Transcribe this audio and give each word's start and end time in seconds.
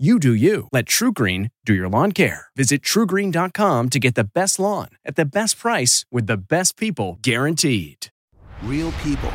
You 0.00 0.18
do 0.18 0.32
you. 0.32 0.66
Let 0.72 0.86
TruGreen 0.86 1.50
do 1.66 1.74
your 1.74 1.86
lawn 1.86 2.12
care. 2.12 2.46
Visit 2.56 2.80
trugreen.com 2.80 3.90
to 3.90 3.98
get 3.98 4.14
the 4.14 4.24
best 4.24 4.58
lawn 4.58 4.88
at 5.04 5.16
the 5.16 5.26
best 5.26 5.58
price 5.58 6.06
with 6.10 6.26
the 6.26 6.38
best 6.38 6.78
people 6.78 7.18
guaranteed. 7.20 8.06
Real 8.62 8.92
people, 9.02 9.30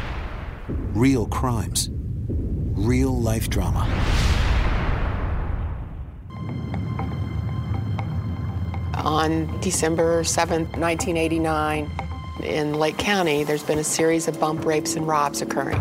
real 0.95 1.27
crimes, 1.27 1.91
real 1.91 3.16
life 3.16 3.47
drama. 3.47 3.86
On 8.95 9.59
December 9.59 10.23
7th, 10.23 10.80
1989, 10.80 11.91
in 12.41 12.73
Lake 12.73 12.97
County, 12.97 13.43
there's 13.43 13.61
been 13.61 13.77
a 13.77 13.83
series 13.83 14.27
of 14.27 14.39
bump 14.39 14.66
rapes 14.66 14.95
and 14.95 15.08
robs 15.08 15.43
occurring. 15.43 15.80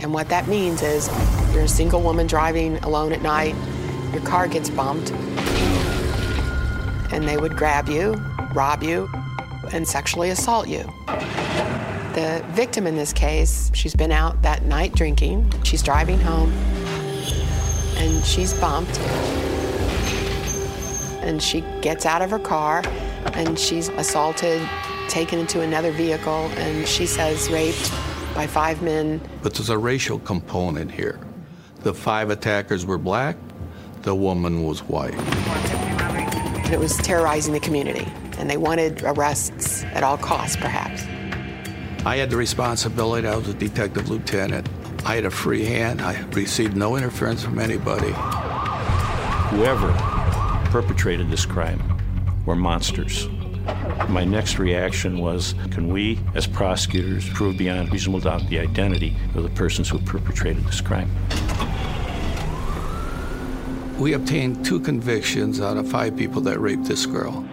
And 0.00 0.14
what 0.14 0.28
that 0.28 0.46
means 0.46 0.82
is 0.82 1.08
you're 1.52 1.64
a 1.64 1.68
single 1.68 2.00
woman 2.00 2.26
driving 2.26 2.76
alone 2.78 3.12
at 3.12 3.20
night, 3.20 3.54
your 4.12 4.22
car 4.22 4.46
gets 4.46 4.70
bumped, 4.70 5.10
and 7.12 7.26
they 7.26 7.36
would 7.36 7.56
grab 7.56 7.88
you, 7.88 8.12
rob 8.54 8.82
you, 8.82 9.10
and 9.72 9.86
sexually 9.86 10.30
assault 10.30 10.68
you. 10.68 10.84
The 12.14 12.44
victim 12.50 12.86
in 12.86 12.96
this 12.96 13.12
case, 13.12 13.70
she's 13.74 13.94
been 13.94 14.12
out 14.12 14.40
that 14.42 14.64
night 14.64 14.94
drinking, 14.94 15.52
she's 15.64 15.82
driving 15.82 16.20
home, 16.20 16.52
and 17.96 18.24
she's 18.24 18.54
bumped. 18.54 18.98
And 21.22 21.42
she 21.42 21.62
gets 21.82 22.06
out 22.06 22.22
of 22.22 22.30
her 22.30 22.38
car 22.38 22.82
and 23.34 23.58
she's 23.58 23.88
assaulted, 23.90 24.66
taken 25.08 25.38
into 25.38 25.60
another 25.60 25.90
vehicle, 25.92 26.50
and 26.56 26.86
she 26.88 27.04
says 27.04 27.50
raped 27.50 27.92
by 28.34 28.46
five 28.46 28.82
men. 28.82 29.20
But 29.42 29.54
there's 29.54 29.70
a 29.70 29.78
racial 29.78 30.18
component 30.20 30.90
here. 30.90 31.20
The 31.80 31.94
five 31.94 32.30
attackers 32.30 32.84
were 32.84 32.98
black, 32.98 33.36
the 34.02 34.14
woman 34.14 34.64
was 34.64 34.80
white. 34.80 35.14
And 35.14 36.72
it 36.72 36.78
was 36.78 36.96
terrorizing 36.98 37.52
the 37.52 37.60
community, 37.60 38.06
and 38.38 38.50
they 38.50 38.56
wanted 38.56 39.02
arrests 39.02 39.84
at 39.84 40.02
all 40.02 40.18
costs, 40.18 40.56
perhaps. 40.56 41.02
I 42.04 42.16
had 42.16 42.30
the 42.30 42.36
responsibility, 42.36 43.26
I 43.26 43.36
was 43.36 43.48
a 43.48 43.54
detective 43.54 44.08
lieutenant. 44.08 44.68
I 45.04 45.14
had 45.14 45.24
a 45.24 45.30
free 45.30 45.64
hand, 45.64 46.02
I 46.02 46.20
received 46.32 46.76
no 46.76 46.96
interference 46.96 47.42
from 47.42 47.58
anybody. 47.58 48.12
Whoever 49.50 49.92
perpetrated 50.70 51.30
this 51.30 51.46
crime 51.46 51.80
were 52.44 52.56
monsters. 52.56 53.28
My 54.08 54.24
next 54.24 54.58
reaction 54.58 55.18
was 55.18 55.54
can 55.70 55.88
we, 55.88 56.18
as 56.34 56.46
prosecutors, 56.46 57.28
prove 57.28 57.58
beyond 57.58 57.92
reasonable 57.92 58.20
doubt 58.20 58.48
the 58.48 58.58
identity 58.58 59.14
of 59.34 59.42
the 59.42 59.50
persons 59.50 59.88
who 59.88 59.98
perpetrated 59.98 60.64
this 60.64 60.80
crime? 60.80 61.10
We 63.98 64.14
obtained 64.14 64.64
two 64.64 64.80
convictions 64.80 65.60
out 65.60 65.76
of 65.76 65.90
five 65.90 66.16
people 66.16 66.40
that 66.42 66.58
raped 66.60 66.84
this 66.84 67.04
girl. 67.04 67.44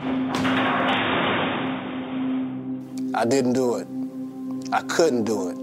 I 3.14 3.26
didn't 3.28 3.54
do 3.54 3.76
it. 3.76 3.88
I 4.72 4.82
couldn't 4.84 5.24
do 5.24 5.50
it. 5.50 5.58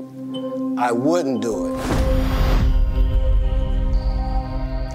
I 0.78 0.90
wouldn't 0.90 1.40
do 1.42 1.74
it. 1.74 1.80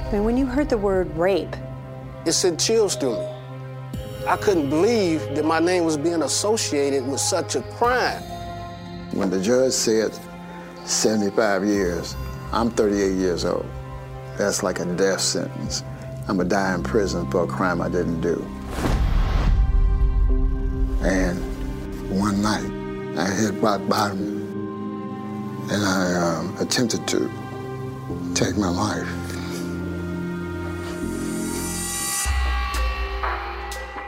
I 0.06 0.10
mean, 0.12 0.24
when 0.24 0.38
you 0.38 0.46
heard 0.46 0.70
the 0.70 0.78
word 0.78 1.16
rape, 1.18 1.56
It 2.26 2.34
sent 2.34 2.60
chills 2.60 2.98
through 2.98 3.20
me. 3.20 3.37
I 4.28 4.36
couldn't 4.36 4.70
believe 4.70 5.22
that 5.36 5.46
my 5.46 5.60
name 5.60 5.86
was 5.86 5.96
being 5.96 6.22
associated 6.22 7.08
with 7.08 7.22
such 7.22 7.56
a 7.56 7.62
crime. 7.62 8.22
When 9.14 9.30
the 9.30 9.42
judge 9.42 9.72
said 9.72 10.12
75 10.84 11.64
years, 11.64 12.14
I'm 12.52 12.70
38 12.70 13.14
years 13.14 13.46
old. 13.46 13.66
That's 14.38 14.64
like 14.64 14.80
a 14.82 14.86
death 14.86 15.22
sentence. 15.22 15.82
I'm 16.28 16.36
gonna 16.36 16.50
die 16.50 16.76
in 16.76 16.84
prison 16.84 17.32
for 17.32 17.46
a 17.46 17.48
crime 17.48 17.82
I 17.82 17.88
didn't 17.88 18.20
do. 18.20 18.46
And 21.04 21.40
one 22.12 22.42
night, 22.42 22.70
I 23.18 23.32
hit 23.32 23.54
rock 23.62 23.80
bottom 23.88 24.44
and 25.72 25.86
I 25.86 26.16
um, 26.16 26.58
attempted 26.60 27.08
to 27.08 27.32
take 28.36 28.58
my 28.58 28.70
life. 28.70 29.27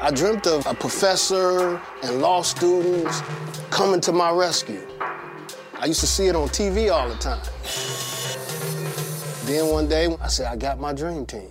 I 0.02 0.12
dreamt 0.12 0.48
of 0.48 0.66
a 0.66 0.74
professor 0.74 1.82
and 2.04 2.22
law 2.22 2.42
students 2.42 3.22
coming 3.70 4.02
to 4.02 4.12
my 4.12 4.32
rescue. 4.32 4.86
I 5.80 5.86
used 5.86 6.00
to 6.02 6.08
see 6.08 6.28
it 6.28 6.36
on 6.36 6.48
TV 6.50 6.92
all 6.92 7.10
the 7.10 7.16
time. 7.16 7.42
Then 9.46 9.68
one 9.68 9.88
day, 9.88 10.16
I 10.22 10.28
said, 10.28 10.48
I 10.48 10.56
got 10.56 10.80
my 10.80 10.94
dream 10.94 11.26
team. 11.26 11.50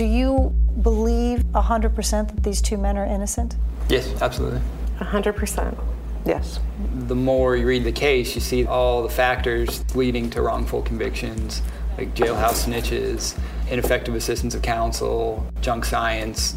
do 0.00 0.06
you 0.06 0.48
believe 0.80 1.40
100% 1.52 2.28
that 2.28 2.42
these 2.42 2.62
two 2.62 2.78
men 2.78 2.96
are 2.96 3.04
innocent? 3.04 3.56
Yes, 3.90 4.10
absolutely. 4.22 4.62
100%. 4.96 5.78
Yes. 6.24 6.58
The 7.00 7.14
more 7.14 7.54
you 7.54 7.66
read 7.66 7.84
the 7.84 7.92
case, 7.92 8.34
you 8.34 8.40
see 8.40 8.64
all 8.64 9.02
the 9.02 9.10
factors 9.10 9.84
leading 9.94 10.30
to 10.30 10.40
wrongful 10.40 10.80
convictions, 10.80 11.60
like 11.96 12.14
jailhouse 12.14 12.66
snitches, 12.66 13.38
ineffective 13.70 14.14
assistance 14.14 14.54
of 14.54 14.62
counsel, 14.62 15.46
junk 15.60 15.84
science. 15.84 16.56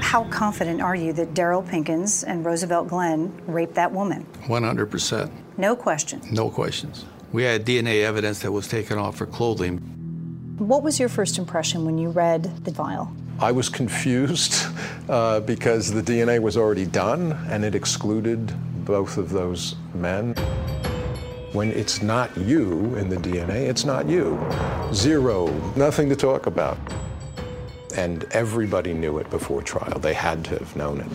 How 0.00 0.24
confident 0.24 0.80
are 0.80 0.94
you 0.94 1.12
that 1.14 1.34
Daryl 1.34 1.66
Pinkins 1.66 2.24
and 2.26 2.44
Roosevelt 2.44 2.88
Glenn 2.88 3.32
raped 3.46 3.74
that 3.74 3.90
woman? 3.90 4.26
100%. 4.42 5.30
No 5.56 5.74
question. 5.74 6.20
No 6.30 6.50
questions. 6.50 7.04
We 7.32 7.42
had 7.42 7.66
DNA 7.66 8.04
evidence 8.04 8.38
that 8.40 8.52
was 8.52 8.68
taken 8.68 8.96
off 8.96 9.18
her 9.18 9.26
clothing. 9.26 9.78
What 10.58 10.84
was 10.84 11.00
your 11.00 11.08
first 11.08 11.36
impression 11.36 11.84
when 11.84 11.98
you 11.98 12.10
read 12.10 12.64
the 12.64 12.72
file? 12.72 13.12
I 13.40 13.50
was 13.50 13.68
confused 13.68 14.66
uh, 15.08 15.40
because 15.40 15.92
the 15.92 16.02
DNA 16.02 16.40
was 16.40 16.56
already 16.56 16.86
done 16.86 17.32
and 17.50 17.64
it 17.64 17.74
excluded 17.74 18.54
both 18.84 19.16
of 19.16 19.30
those 19.30 19.74
men. 19.94 20.34
When 21.54 21.70
it's 21.70 22.02
not 22.02 22.36
you 22.36 22.96
in 22.96 23.08
the 23.08 23.16
DNA, 23.16 23.68
it's 23.70 23.84
not 23.84 24.08
you. 24.08 24.44
Zero, 24.92 25.46
nothing 25.76 26.08
to 26.08 26.16
talk 26.16 26.46
about. 26.46 26.76
And 27.96 28.24
everybody 28.32 28.92
knew 28.92 29.18
it 29.18 29.30
before 29.30 29.62
trial. 29.62 30.00
They 30.00 30.14
had 30.14 30.44
to 30.46 30.58
have 30.58 30.74
known 30.74 30.98
it. 30.98 31.06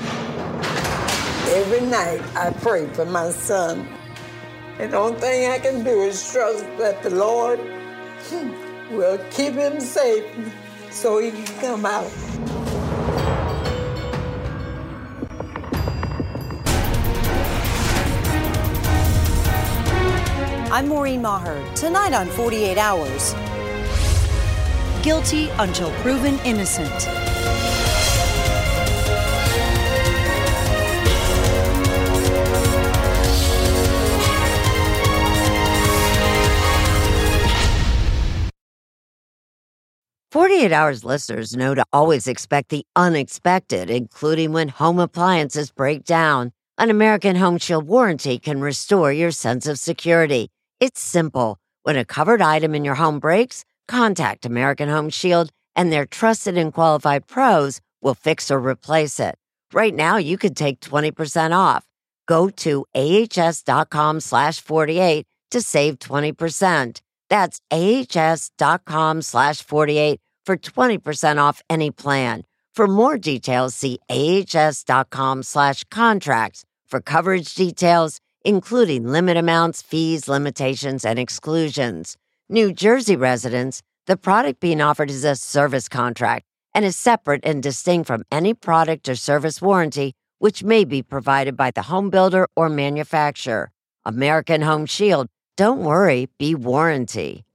Every 1.51 1.81
night 1.81 2.21
I 2.37 2.51
pray 2.61 2.87
for 2.87 3.03
my 3.03 3.31
son. 3.31 3.85
And 4.79 4.93
the 4.93 4.97
only 4.97 5.19
thing 5.19 5.51
I 5.51 5.59
can 5.59 5.83
do 5.83 6.03
is 6.03 6.31
trust 6.31 6.63
that 6.77 7.03
the 7.03 7.09
Lord 7.09 7.59
will 8.91 9.17
keep 9.31 9.55
him 9.55 9.81
safe 9.81 10.25
so 10.89 11.19
he 11.19 11.31
can 11.31 11.59
come 11.59 11.85
out. 11.85 12.09
I'm 20.71 20.87
Maureen 20.87 21.23
Maher. 21.23 21.65
Tonight 21.73 22.13
on 22.13 22.27
48 22.27 22.77
Hours. 22.77 23.33
Guilty 25.01 25.49
until 25.57 25.89
proven 26.03 26.37
innocent. 26.45 26.87
Forty-eight 40.31 40.71
Hours 40.71 41.03
listeners 41.03 41.55
know 41.55 41.73
to 41.73 41.83
always 41.91 42.27
expect 42.27 42.69
the 42.69 42.85
unexpected, 42.95 43.89
including 43.89 44.51
when 44.51 44.67
home 44.67 44.99
appliances 44.99 45.71
break 45.71 46.03
down. 46.03 46.51
An 46.77 46.91
American 46.91 47.35
Home 47.37 47.57
Shield 47.57 47.87
warranty 47.87 48.37
can 48.37 48.61
restore 48.61 49.11
your 49.11 49.31
sense 49.31 49.65
of 49.65 49.79
security. 49.79 50.51
It's 50.79 51.01
simple. 51.01 51.57
When 51.83 51.97
a 51.97 52.05
covered 52.05 52.41
item 52.41 52.73
in 52.73 52.85
your 52.85 52.95
home 52.95 53.19
breaks, 53.19 53.65
contact 53.89 54.45
American 54.45 54.87
Home 54.87 55.09
Shield 55.09 55.49
and 55.75 55.91
their 55.91 56.05
trusted 56.05 56.57
and 56.57 56.73
qualified 56.73 57.27
pros 57.27 57.81
will 58.01 58.13
fix 58.15 58.49
or 58.49 58.59
replace 58.59 59.19
it. 59.19 59.35
Right 59.73 59.93
now, 59.93 60.15
you 60.15 60.37
could 60.37 60.55
take 60.55 60.79
20% 60.79 61.51
off. 61.53 61.85
Go 62.27 62.49
to 62.63 62.85
ahs.com 62.95 64.21
slash 64.21 64.61
48 64.61 65.25
to 65.51 65.61
save 65.61 65.99
20%. 65.99 67.01
That's 67.29 67.59
ahs.com 67.71 69.21
slash 69.21 69.61
48 69.61 70.21
for 70.45 70.55
20% 70.55 71.37
off 71.37 71.61
any 71.69 71.91
plan. 71.91 72.43
For 72.73 72.87
more 72.87 73.17
details, 73.17 73.75
see 73.75 73.99
ahs.com 74.09 75.43
slash 75.43 75.83
contracts 75.91 76.63
for 76.87 77.01
coverage 77.01 77.53
details, 77.53 78.19
including 78.45 79.07
limit 79.07 79.37
amounts, 79.37 79.81
fees, 79.81 80.27
limitations, 80.27 81.05
and 81.05 81.19
exclusions. 81.19 82.17
New 82.49 82.73
Jersey 82.73 83.15
residents, 83.15 83.81
the 84.07 84.17
product 84.17 84.59
being 84.59 84.81
offered 84.81 85.09
is 85.09 85.23
a 85.23 85.35
service 85.35 85.87
contract 85.87 86.45
and 86.73 86.85
is 86.85 86.95
separate 86.95 87.41
and 87.43 87.61
distinct 87.61 88.07
from 88.07 88.23
any 88.31 88.53
product 88.53 89.09
or 89.09 89.15
service 89.15 89.61
warranty 89.61 90.13
which 90.39 90.63
may 90.63 90.85
be 90.85 91.03
provided 91.03 91.55
by 91.55 91.69
the 91.69 91.83
home 91.83 92.09
builder 92.09 92.47
or 92.55 92.69
manufacturer. 92.69 93.71
American 94.05 94.61
Home 94.61 94.85
Shield, 94.85 95.27
don't 95.57 95.83
worry, 95.83 96.29
be 96.39 96.55
warranty. 96.55 97.45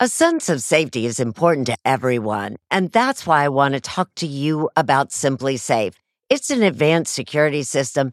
A 0.00 0.08
sense 0.08 0.48
of 0.48 0.60
safety 0.60 1.06
is 1.06 1.20
important 1.20 1.68
to 1.68 1.76
everyone, 1.84 2.56
and 2.70 2.90
that's 2.90 3.26
why 3.26 3.44
I 3.44 3.48
want 3.48 3.74
to 3.74 3.80
talk 3.80 4.10
to 4.16 4.26
you 4.26 4.68
about 4.74 5.10
SimpliSafe. 5.10 5.94
It's 6.28 6.50
an 6.50 6.64
advanced 6.64 7.14
security 7.14 7.62
system 7.62 8.12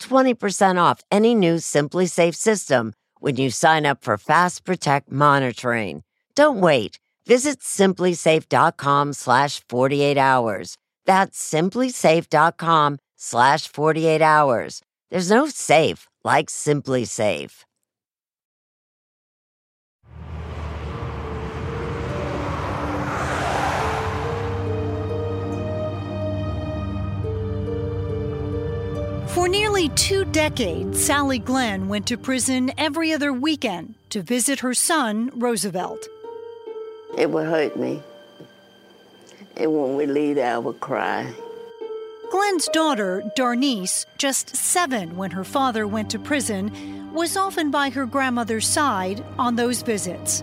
20% 0.00 0.80
off 0.80 1.02
any 1.10 1.34
new 1.34 1.56
SimpliSafe 1.56 2.34
system 2.34 2.92
when 3.20 3.36
you 3.36 3.50
sign 3.50 3.86
up 3.86 4.02
for 4.02 4.16
Fast 4.18 4.64
Protect 4.64 5.10
monitoring. 5.10 6.02
Don't 6.34 6.60
wait. 6.60 6.98
Visit 7.26 7.60
simplisafe.com 7.60 9.12
slash 9.12 9.62
48 9.68 10.18
hours. 10.18 10.76
That's 11.06 11.38
simplisafe.com 11.52 12.98
slash 13.16 13.68
48 13.68 14.22
hours. 14.22 14.82
There's 15.10 15.30
no 15.30 15.48
safe 15.48 16.08
like 16.24 16.48
SimpliSafe. 16.48 17.64
For 29.34 29.48
nearly 29.48 29.88
two 29.90 30.24
decades, 30.24 31.04
Sally 31.04 31.38
Glenn 31.38 31.86
went 31.86 32.04
to 32.08 32.18
prison 32.18 32.72
every 32.76 33.12
other 33.12 33.32
weekend 33.32 33.94
to 34.10 34.22
visit 34.22 34.58
her 34.58 34.74
son, 34.74 35.30
Roosevelt. 35.34 36.08
It 37.16 37.30
would 37.30 37.46
hurt 37.46 37.76
me. 37.76 38.02
And 39.56 39.72
when 39.72 39.94
we 39.94 40.06
leave, 40.06 40.36
I 40.38 40.58
would 40.58 40.80
cry. 40.80 41.32
Glenn's 42.32 42.66
daughter, 42.72 43.22
Darnice, 43.36 44.04
just 44.18 44.56
seven 44.56 45.16
when 45.16 45.30
her 45.30 45.44
father 45.44 45.86
went 45.86 46.10
to 46.10 46.18
prison, 46.18 47.12
was 47.12 47.36
often 47.36 47.70
by 47.70 47.90
her 47.90 48.06
grandmother's 48.06 48.66
side 48.66 49.24
on 49.38 49.54
those 49.54 49.82
visits. 49.82 50.42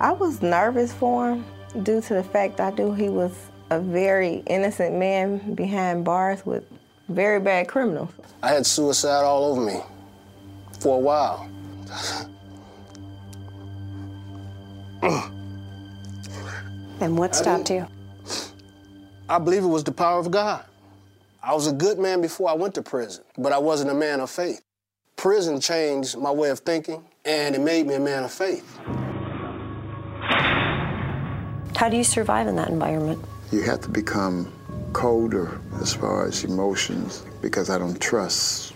I 0.00 0.10
was 0.10 0.42
nervous 0.42 0.92
for 0.92 1.30
him 1.30 1.44
due 1.84 2.00
to 2.00 2.14
the 2.14 2.24
fact 2.24 2.60
I 2.60 2.70
knew 2.70 2.94
he 2.94 3.10
was 3.10 3.32
a 3.70 3.78
very 3.78 4.42
innocent 4.48 4.96
man 4.96 5.54
behind 5.54 6.04
bars 6.04 6.44
with 6.44 6.64
very 7.08 7.40
bad 7.40 7.68
criminals. 7.68 8.10
I 8.42 8.48
had 8.48 8.66
suicide 8.66 9.24
all 9.24 9.44
over 9.44 9.60
me 9.60 9.80
for 10.80 10.96
a 10.96 11.00
while. 11.00 11.50
And 17.00 17.16
what 17.16 17.36
stopped 17.36 17.70
you? 17.70 17.86
I 19.28 19.38
believe 19.38 19.62
it 19.62 19.68
was 19.68 19.84
the 19.84 19.92
power 19.92 20.18
of 20.18 20.30
God. 20.30 20.64
I 21.42 21.54
was 21.54 21.68
a 21.68 21.72
good 21.72 21.98
man 21.98 22.20
before 22.20 22.50
I 22.50 22.54
went 22.54 22.74
to 22.74 22.82
prison, 22.82 23.22
but 23.36 23.52
I 23.52 23.58
wasn't 23.58 23.90
a 23.90 23.94
man 23.94 24.18
of 24.20 24.30
faith. 24.30 24.62
Prison 25.16 25.60
changed 25.60 26.18
my 26.18 26.30
way 26.30 26.50
of 26.50 26.58
thinking, 26.60 27.04
and 27.24 27.54
it 27.54 27.60
made 27.60 27.86
me 27.86 27.94
a 27.94 28.00
man 28.00 28.24
of 28.24 28.32
faith. 28.32 28.78
How 31.76 31.88
do 31.88 31.96
you 31.96 32.04
survive 32.04 32.48
in 32.48 32.56
that 32.56 32.68
environment? 32.68 33.24
You 33.52 33.62
have 33.62 33.80
to 33.82 33.88
become 33.88 34.52
colder 34.92 35.60
as 35.80 35.94
far 35.94 36.26
as 36.26 36.44
emotions 36.44 37.24
because 37.40 37.70
I 37.70 37.78
don't 37.78 38.00
trust 38.00 38.74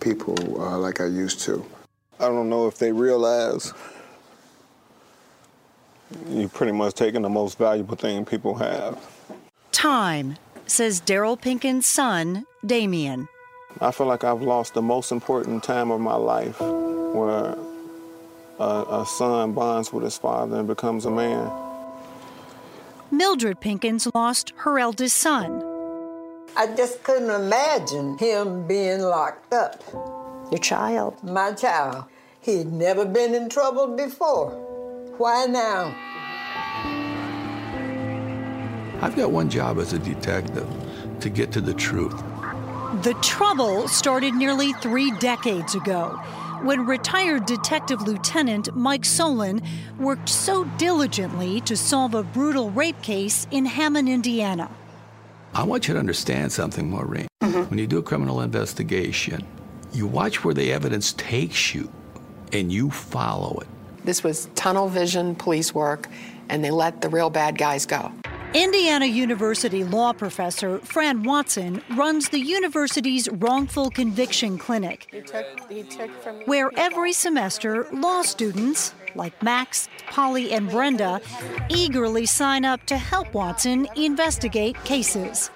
people 0.00 0.60
uh, 0.60 0.78
like 0.78 1.00
I 1.00 1.06
used 1.06 1.40
to. 1.42 1.64
I 2.18 2.26
don't 2.26 2.48
know 2.48 2.66
if 2.66 2.78
they 2.78 2.92
realize 2.92 3.72
you're 6.28 6.48
pretty 6.48 6.72
much 6.72 6.94
taking 6.94 7.22
the 7.22 7.28
most 7.28 7.58
valuable 7.58 7.96
thing 7.96 8.24
people 8.24 8.54
have. 8.56 8.98
Time, 9.72 10.36
says 10.66 11.00
Daryl 11.00 11.40
Pinkin's 11.40 11.86
son, 11.86 12.46
Damien. 12.64 13.28
I 13.80 13.92
feel 13.92 14.06
like 14.06 14.24
I've 14.24 14.42
lost 14.42 14.74
the 14.74 14.82
most 14.82 15.12
important 15.12 15.62
time 15.62 15.90
of 15.90 16.00
my 16.00 16.16
life 16.16 16.60
where 16.60 17.56
a, 18.58 18.84
a 19.00 19.06
son 19.06 19.52
bonds 19.52 19.92
with 19.92 20.04
his 20.04 20.18
father 20.18 20.58
and 20.58 20.68
becomes 20.68 21.06
a 21.06 21.10
man. 21.10 21.69
Mildred 23.12 23.60
Pinkins 23.60 24.08
lost 24.14 24.52
her 24.58 24.78
eldest 24.78 25.16
son. 25.16 25.64
I 26.56 26.72
just 26.76 27.02
couldn't 27.02 27.30
imagine 27.30 28.16
him 28.18 28.68
being 28.68 29.00
locked 29.00 29.52
up. 29.52 29.82
Your 30.52 30.60
child? 30.60 31.22
My 31.24 31.52
child. 31.52 32.04
He'd 32.40 32.72
never 32.72 33.04
been 33.04 33.34
in 33.34 33.48
trouble 33.48 33.96
before. 33.96 34.50
Why 35.18 35.46
now? 35.46 35.92
I've 39.02 39.16
got 39.16 39.32
one 39.32 39.50
job 39.50 39.78
as 39.78 39.92
a 39.92 39.98
detective 39.98 40.68
to 41.18 41.28
get 41.28 41.50
to 41.52 41.60
the 41.60 41.74
truth. 41.74 42.16
The 43.02 43.16
trouble 43.22 43.88
started 43.88 44.34
nearly 44.34 44.72
three 44.74 45.10
decades 45.18 45.74
ago 45.74 46.20
when 46.62 46.86
retired 46.86 47.46
Detective 47.46 48.02
Lieutenant 48.02 48.74
Mike 48.74 49.04
Solon 49.04 49.62
worked 49.98 50.28
so 50.28 50.64
diligently 50.76 51.60
to 51.62 51.76
solve 51.76 52.14
a 52.14 52.22
brutal 52.22 52.70
rape 52.70 53.00
case 53.02 53.46
in 53.50 53.64
Hammond, 53.64 54.08
Indiana. 54.08 54.70
I 55.54 55.64
want 55.64 55.88
you 55.88 55.94
to 55.94 56.00
understand 56.00 56.52
something, 56.52 56.90
Maureen. 56.90 57.26
Mm-hmm. 57.42 57.70
When 57.70 57.78
you 57.78 57.86
do 57.86 57.98
a 57.98 58.02
criminal 58.02 58.40
investigation, 58.40 59.46
you 59.92 60.06
watch 60.06 60.44
where 60.44 60.54
the 60.54 60.72
evidence 60.72 61.12
takes 61.14 61.74
you 61.74 61.90
and 62.52 62.72
you 62.72 62.90
follow 62.90 63.58
it. 63.60 63.68
This 64.04 64.22
was 64.22 64.48
tunnel 64.54 64.88
vision 64.88 65.34
police 65.34 65.74
work, 65.74 66.08
and 66.48 66.64
they 66.64 66.70
let 66.70 67.00
the 67.00 67.08
real 67.08 67.30
bad 67.30 67.58
guys 67.58 67.86
go. 67.86 68.12
Indiana 68.52 69.06
University 69.06 69.84
law 69.84 70.12
professor 70.12 70.80
Fran 70.80 71.22
Watson 71.22 71.80
runs 71.94 72.30
the 72.30 72.40
university's 72.40 73.28
wrongful 73.28 73.90
conviction 73.90 74.58
clinic, 74.58 75.06
He 75.12 75.20
took, 75.20 75.46
he 75.70 75.84
took 75.84 76.10
where 76.46 76.72
every 76.76 77.12
semester 77.12 77.86
law 77.92 78.22
students 78.22 78.92
like 79.14 79.40
Max, 79.40 79.88
Polly, 80.08 80.50
and 80.52 80.68
Brenda 80.68 81.20
eagerly 81.68 82.26
sign 82.26 82.64
up 82.64 82.84
to 82.86 82.96
help 82.96 83.32
Watson 83.34 83.86
investigate 83.94 84.74
cases. 84.84 85.52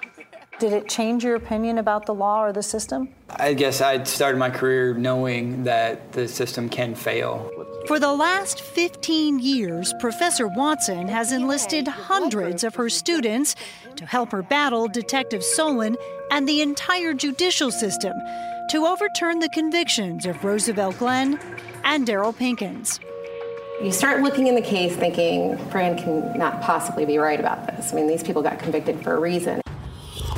Did 0.57 0.71
it 0.71 0.87
change 0.87 1.25
your 1.25 1.35
opinion 1.35 1.77
about 1.79 2.05
the 2.05 2.13
law 2.13 2.41
or 2.41 2.53
the 2.53 2.63
system? 2.63 3.09
I 3.29 3.53
guess 3.53 3.81
I 3.81 4.01
started 4.03 4.37
my 4.37 4.49
career 4.49 4.93
knowing 4.93 5.65
that 5.65 6.13
the 6.13 6.29
system 6.29 6.69
can 6.69 6.95
fail. 6.95 7.51
For 7.87 7.99
the 7.99 8.13
last 8.13 8.61
15 8.61 9.39
years, 9.39 9.93
Professor 9.99 10.47
Watson 10.47 11.09
has 11.09 11.33
enlisted 11.33 11.89
hundreds 11.89 12.63
of 12.63 12.73
her 12.75 12.89
students 12.89 13.55
to 13.97 14.05
help 14.05 14.31
her 14.31 14.41
battle 14.41 14.87
Detective 14.87 15.43
Solon 15.43 15.97
and 16.31 16.47
the 16.47 16.61
entire 16.61 17.13
judicial 17.13 17.69
system 17.69 18.13
to 18.69 18.85
overturn 18.85 19.39
the 19.39 19.49
convictions 19.49 20.25
of 20.25 20.41
Roosevelt 20.43 20.97
Glenn 20.97 21.37
and 21.83 22.07
Daryl 22.07 22.33
Pinkins. 22.33 23.01
You 23.83 23.91
start 23.91 24.21
looking 24.21 24.47
in 24.47 24.55
the 24.55 24.61
case 24.61 24.95
thinking, 24.95 25.57
Fran 25.69 25.97
can 25.97 26.37
not 26.37 26.61
possibly 26.61 27.05
be 27.05 27.17
right 27.17 27.41
about 27.41 27.67
this. 27.67 27.91
I 27.91 27.97
mean, 27.97 28.07
these 28.07 28.23
people 28.23 28.41
got 28.41 28.57
convicted 28.57 29.03
for 29.03 29.15
a 29.15 29.19
reason. 29.19 29.61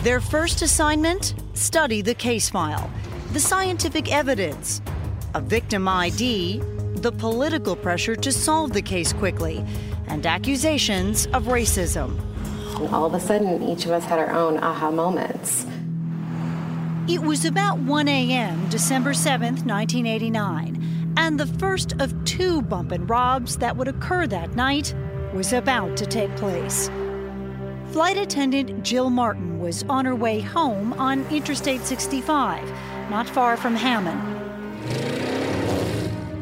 Their 0.07 0.21
first 0.21 0.61
assignment 0.61 1.33
study 1.53 2.01
the 2.01 2.13
case 2.13 2.49
file, 2.49 2.89
the 3.33 3.41
scientific 3.41 4.09
evidence, 4.09 4.81
a 5.35 5.41
victim 5.41 5.85
ID, 5.85 6.61
the 6.95 7.11
political 7.11 7.75
pressure 7.75 8.15
to 8.15 8.31
solve 8.31 8.71
the 8.71 8.81
case 8.81 9.11
quickly, 9.11 9.65
and 10.07 10.25
accusations 10.25 11.25
of 11.33 11.47
racism. 11.47 12.17
And 12.77 12.87
all 12.95 13.07
of 13.07 13.15
a 13.15 13.19
sudden, 13.19 13.61
each 13.63 13.83
of 13.83 13.91
us 13.91 14.05
had 14.05 14.17
our 14.17 14.31
own 14.31 14.59
aha 14.59 14.91
moments. 14.91 15.65
It 17.09 17.21
was 17.21 17.43
about 17.43 17.77
1 17.79 18.07
a.m., 18.07 18.69
December 18.69 19.11
7th, 19.11 19.65
1989, 19.65 21.13
and 21.17 21.37
the 21.37 21.47
first 21.47 21.99
of 21.99 22.23
two 22.23 22.61
bump 22.61 22.93
and 22.93 23.09
robs 23.09 23.57
that 23.57 23.75
would 23.75 23.89
occur 23.89 24.25
that 24.27 24.55
night 24.55 24.95
was 25.33 25.51
about 25.51 25.97
to 25.97 26.05
take 26.05 26.33
place. 26.37 26.89
Flight 27.97 28.17
attendant 28.17 28.83
Jill 28.83 29.09
Martin 29.09 29.59
was 29.59 29.83
on 29.89 30.05
her 30.05 30.15
way 30.15 30.39
home 30.39 30.93
on 30.99 31.25
Interstate 31.31 31.81
65, 31.81 32.61
not 33.09 33.27
far 33.27 33.57
from 33.57 33.73
Hammond, 33.73 34.21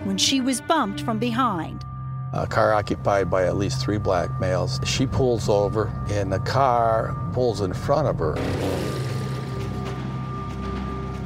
when 0.06 0.18
she 0.18 0.42
was 0.42 0.60
bumped 0.60 1.00
from 1.00 1.18
behind. 1.18 1.86
A 2.34 2.46
car 2.46 2.74
occupied 2.74 3.30
by 3.30 3.46
at 3.46 3.56
least 3.56 3.82
three 3.82 3.98
black 3.98 4.38
males. 4.38 4.82
She 4.84 5.08
pulls 5.08 5.48
over, 5.48 5.90
and 6.10 6.30
the 6.30 6.40
car 6.40 7.16
pulls 7.32 7.62
in 7.62 7.72
front 7.72 8.10
of 8.10 8.20
her. 8.20 8.36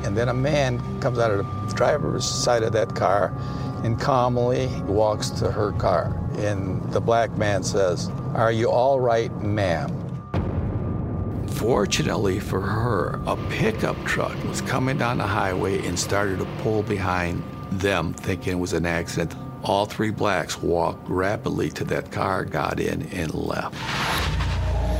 And 0.05 0.15
then 0.15 0.29
a 0.29 0.33
man 0.35 0.77
comes 1.01 1.17
out 1.17 1.31
of 1.31 1.37
the 1.39 1.73
driver's 1.73 2.23
side 2.23 2.61
of 2.61 2.71
that 2.73 2.95
car 2.95 3.33
and 3.83 3.99
calmly 3.99 4.67
walks 4.83 5.31
to 5.31 5.51
her 5.51 5.71
car. 5.71 6.15
And 6.37 6.83
the 6.93 7.01
black 7.01 7.35
man 7.35 7.63
says, 7.63 8.11
Are 8.35 8.51
you 8.51 8.69
all 8.69 8.99
right, 8.99 9.35
ma'am? 9.41 9.98
Fortunately 11.59 12.39
for 12.39 12.61
her, 12.61 13.19
a 13.27 13.35
pickup 13.49 14.01
truck 14.05 14.33
was 14.45 14.61
coming 14.61 14.97
down 14.97 15.17
the 15.17 15.27
highway 15.27 15.85
and 15.85 15.99
started 15.99 16.39
to 16.39 16.45
pull 16.63 16.83
behind 16.83 17.43
them, 17.69 18.13
thinking 18.13 18.53
it 18.53 18.59
was 18.61 18.71
an 18.71 18.85
accident. 18.85 19.35
All 19.61 19.85
three 19.85 20.09
blacks 20.09 20.61
walked 20.61 21.09
rapidly 21.09 21.69
to 21.71 21.83
that 21.83 22.13
car, 22.13 22.45
got 22.45 22.79
in, 22.79 23.01
and 23.11 23.33
left. 23.33 23.75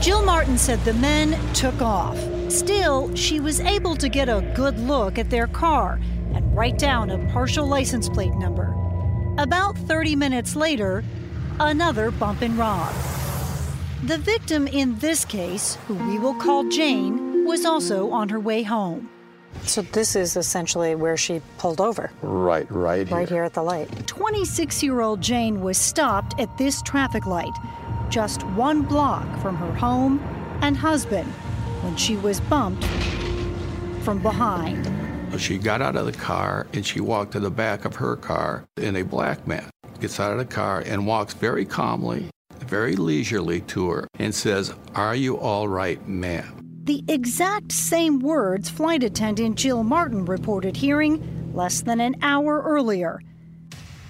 Jill 0.04 0.22
Martin 0.26 0.58
said 0.58 0.84
the 0.84 0.94
men 0.96 1.40
took 1.54 1.82
off. 1.82 2.20
Still, 2.52 3.16
she 3.16 3.40
was 3.40 3.62
able 3.62 3.96
to 3.96 4.10
get 4.10 4.28
a 4.28 4.42
good 4.54 4.78
look 4.80 5.18
at 5.18 5.30
their 5.30 5.48
car 5.48 5.98
and 6.34 6.54
write 6.54 6.78
down 6.78 7.10
a 7.10 7.32
partial 7.32 7.68
license 7.68 8.10
plate 8.10 8.36
number. 8.36 8.76
About 9.38 9.78
30 9.78 10.18
minutes 10.18 10.58
later, 10.58 11.06
another 11.58 12.12
bump 12.12 12.42
and 12.42 12.58
rob. 12.58 12.94
The 14.04 14.18
victim 14.18 14.68
in 14.68 14.98
this 15.00 15.26
case, 15.26 15.76
who 15.88 15.96
we 15.96 16.20
will 16.20 16.34
call 16.34 16.64
Jane, 16.70 17.46
was 17.46 17.66
also 17.66 18.12
on 18.12 18.30
her 18.30 18.40
way 18.40 18.64
home. 18.64 19.10
So 19.64 19.82
this 19.82 20.16
is 20.16 20.38
essentially 20.38 20.96
where 20.96 21.18
she 21.18 21.42
pulled 21.58 21.82
over, 21.82 22.12
Right, 22.22 22.70
right 22.72 23.08
here. 23.08 23.18
right 23.18 23.28
here 23.28 23.44
at 23.44 23.54
the 23.54 23.64
light. 23.64 24.08
26 24.08 24.82
year 24.84 25.02
old 25.02 25.20
Jane 25.22 25.60
was 25.62 25.78
stopped 25.78 26.40
at 26.40 26.56
this 26.58 26.82
traffic 26.84 27.26
light, 27.26 27.52
just 28.10 28.44
one 28.50 28.84
block 28.84 29.28
from 29.42 29.58
her 29.58 29.74
home 29.74 30.20
and 30.62 30.78
husband, 30.78 31.28
when 31.82 31.96
she 31.98 32.16
was 32.16 32.40
bumped 32.42 32.86
from 34.04 34.20
behind. 34.22 34.90
She 35.40 35.58
got 35.58 35.82
out 35.82 35.96
of 35.96 36.06
the 36.06 36.12
car 36.14 36.68
and 36.74 36.86
she 36.86 37.02
walked 37.02 37.34
to 37.34 37.40
the 37.40 37.52
back 37.52 37.86
of 37.86 37.96
her 37.96 38.16
car, 38.16 38.66
and 38.78 38.96
a 38.96 39.04
black 39.04 39.46
man 39.46 39.70
gets 40.00 40.20
out 40.20 40.32
of 40.32 40.38
the 40.38 40.46
car 40.46 40.82
and 40.86 41.06
walks 41.06 41.34
very 41.34 41.66
calmly, 41.66 42.30
very 42.64 42.96
leisurely 42.96 43.62
to 43.62 43.90
her 43.90 44.08
and 44.20 44.34
says, 44.34 44.74
Are 44.96 45.16
you 45.16 45.38
all 45.38 45.68
right, 45.68 46.06
ma'am? 46.08 46.60
The 46.84 47.04
exact 47.08 47.72
same 47.72 48.20
words 48.20 48.70
flight 48.70 49.04
attendant 49.04 49.58
Jill 49.58 49.84
Martin 49.84 50.26
reported 50.26 50.78
hearing 50.78 51.54
less 51.54 51.82
than 51.82 52.00
an 52.00 52.16
hour 52.22 52.62
earlier. 52.64 53.22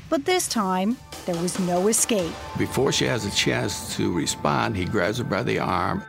But 0.09 0.25
this 0.25 0.47
time, 0.47 0.97
there 1.25 1.35
was 1.35 1.59
no 1.59 1.87
escape. 1.87 2.31
Before 2.57 2.91
she 2.91 3.05
has 3.05 3.25
a 3.25 3.31
chance 3.31 3.95
to 3.97 4.11
respond, 4.13 4.75
he 4.75 4.85
grabs 4.85 5.19
her 5.19 5.23
by 5.23 5.43
the 5.43 5.59
arm. 5.59 6.03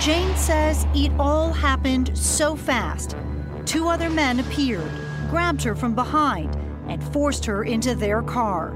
Jane 0.00 0.34
says 0.36 0.86
it 0.94 1.12
all 1.18 1.52
happened 1.52 2.16
so 2.16 2.56
fast. 2.56 3.16
Two 3.64 3.88
other 3.88 4.10
men 4.10 4.40
appeared, 4.40 4.90
grabbed 5.30 5.62
her 5.62 5.74
from 5.74 5.94
behind, 5.94 6.54
and 6.88 7.02
forced 7.12 7.44
her 7.44 7.64
into 7.64 7.94
their 7.94 8.22
car. 8.22 8.74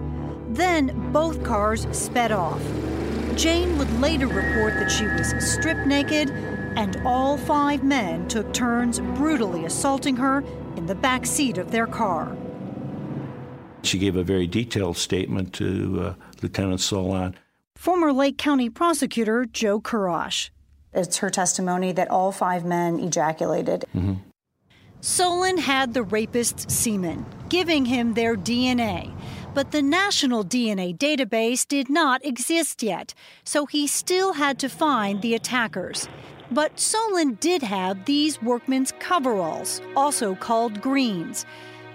Then 0.49 1.13
both 1.13 1.43
cars 1.43 1.87
sped 1.91 2.33
off. 2.33 2.63
Jane 3.39 3.79
would 3.79 4.01
later 4.01 4.27
report 4.27 4.75
that 4.75 4.91
she 4.91 5.07
was 5.07 5.33
stripped 5.39 5.87
naked, 5.87 6.29
and 6.77 7.01
all 7.07 7.39
five 7.39 7.85
men 7.85 8.27
took 8.27 8.53
turns 8.53 8.99
brutally 8.99 9.65
assaulting 9.65 10.17
her 10.17 10.43
in 10.77 10.87
the 10.87 10.95
back 10.97 11.25
seat 11.25 11.57
of 11.57 11.71
their 11.71 11.87
car. 11.87 12.37
She 13.85 13.97
gave 13.97 14.17
a 14.17 14.25
very 14.25 14.49
detailed 14.49 14.97
statement 14.97 15.53
to 15.55 16.01
uh, 16.01 16.15
Lieutenant 16.43 16.81
Solon. 16.81 17.37
Former 17.77 18.13
Lake 18.13 18.39
County 18.39 18.69
prosecutor 18.69 19.47
Joe 19.47 19.81
Kurash. 19.81 20.51
It's 20.93 21.19
her 21.19 21.31
testimony 21.31 21.93
that 21.93 22.11
all 22.11 22.33
five 22.33 22.65
men 22.65 22.99
ejaculated. 22.99 23.85
Mm-hmm. 23.95 24.15
Solon 25.01 25.59
had 25.59 25.95
the 25.95 26.03
rapist's 26.03 26.75
semen, 26.75 27.25
giving 27.49 27.85
him 27.85 28.15
their 28.15 28.35
DNA. 28.35 29.17
But 29.55 29.73
the 29.73 29.83
national 29.83 30.45
DNA 30.45 30.97
database 30.97 31.67
did 31.67 31.89
not 31.89 32.25
exist 32.25 32.83
yet, 32.83 33.15
so 33.45 33.67
he 33.67 33.87
still 33.87 34.35
had 34.35 34.59
to 34.61 34.69
find 34.69 35.21
the 35.21 35.35
attackers. 35.35 36.09
But 36.51 36.79
Solon 36.79 37.35
did 37.35 37.63
have 37.63 38.05
these 38.05 38.41
workmen's 38.41 38.93
coveralls, 39.01 39.81
also 39.97 40.35
called 40.35 40.81
greens. 40.81 41.45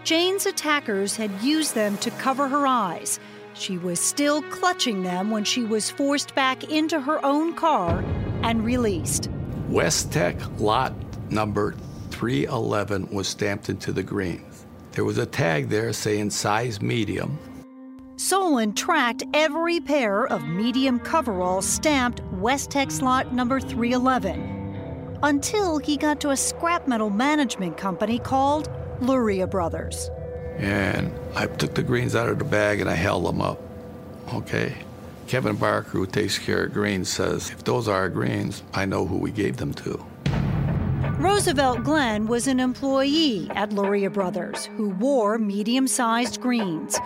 Jane's 0.03 0.45
attackers 0.45 1.15
had 1.15 1.31
used 1.41 1.74
them 1.74 1.98
to 1.98 2.12
cover 2.12 2.48
her 2.48 2.67
eyes. 2.67 3.19
She 3.53 3.77
was 3.77 4.00
still 4.00 4.41
clutching 4.43 5.03
them 5.03 5.31
when 5.31 5.43
she 5.43 5.63
was 5.63 5.89
forced 5.89 6.36
back 6.36 6.65
into 6.65 7.00
her 7.00 7.24
own 7.25 7.53
car 7.55 8.03
and 8.43 8.65
released. 8.65 9.29
West 9.69 10.12
Tech 10.12 10.36
lot 10.60 10.93
number 11.31 11.75
311 12.10 13.07
was 13.12 13.27
stamped 13.27 13.69
into 13.69 13.91
the 13.91 14.03
greens. 14.03 14.52
There 14.93 15.03
was 15.03 15.17
a 15.17 15.25
tag 15.25 15.69
there 15.69 15.91
saying 15.91 16.29
size 16.29 16.81
medium. 16.81 17.39
Solon 18.15 18.73
tracked 18.73 19.23
every 19.33 19.79
pair 19.79 20.27
of 20.27 20.45
medium 20.45 21.00
coveralls 21.00 21.65
stamped 21.65 22.21
West 22.33 22.69
Tech 22.69 22.91
slot 22.91 23.33
number 23.33 23.59
311 23.59 25.17
until 25.23 25.79
he 25.79 25.97
got 25.97 26.21
to 26.21 26.29
a 26.29 26.38
scrap 26.38 26.88
metal 26.88 27.09
management 27.09 27.75
company 27.75 28.19
called 28.19 28.69
Luria 29.01 29.47
Brothers. 29.47 30.12
And 30.57 31.12
I 31.35 31.47
took 31.47 31.73
the 31.73 31.81
greens 31.81 32.15
out 32.15 32.29
of 32.29 32.38
the 32.38 32.45
bag 32.45 32.79
and 32.79 32.89
I 32.89 32.93
held 32.93 33.25
them 33.25 33.41
up. 33.41 33.59
Okay. 34.31 34.77
Kevin 35.25 35.55
Barker, 35.55 35.89
who 35.89 36.05
takes 36.05 36.38
care 36.38 36.65
of 36.65 36.73
greens, 36.73 37.09
says, 37.09 37.50
if 37.50 37.63
those 37.63 37.88
are 37.88 37.95
our 37.95 38.09
greens, 38.09 38.62
I 38.75 38.85
know 38.85 39.07
who 39.07 39.17
we 39.17 39.31
gave 39.31 39.57
them 39.57 39.73
to. 39.75 40.05
Roosevelt 41.19 41.83
Glenn 41.83 42.27
was 42.27 42.48
an 42.48 42.60
employee 42.60 43.50
at 43.51 43.74
Luria 43.74 44.10
Brothers 44.10 44.65
who 44.77 44.89
wore 44.89 45.38
medium 45.38 45.88
sized 45.88 46.41
greens. 46.41 47.00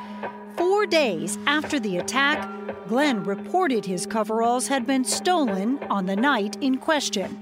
Four 0.55 0.85
days 0.85 1.37
after 1.47 1.79
the 1.79 1.97
attack, 1.97 2.49
Glenn 2.87 3.23
reported 3.23 3.85
his 3.85 4.05
coveralls 4.05 4.67
had 4.67 4.85
been 4.87 5.03
stolen 5.03 5.79
on 5.89 6.05
the 6.05 6.15
night 6.15 6.57
in 6.61 6.77
question. 6.77 7.37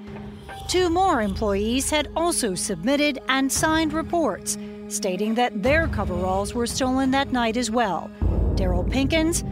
Two 0.67 0.89
more 0.89 1.21
employees 1.21 1.89
had 1.89 2.09
also 2.15 2.55
submitted 2.55 3.19
and 3.29 3.51
signed 3.51 3.93
reports 3.93 4.57
stating 4.87 5.35
that 5.35 5.63
their 5.63 5.87
coveralls 5.87 6.53
were 6.53 6.67
stolen 6.67 7.11
that 7.11 7.31
night 7.31 7.57
as 7.57 7.71
well 7.71 8.09
Daryl 8.55 8.89
Pinkins 8.89 9.43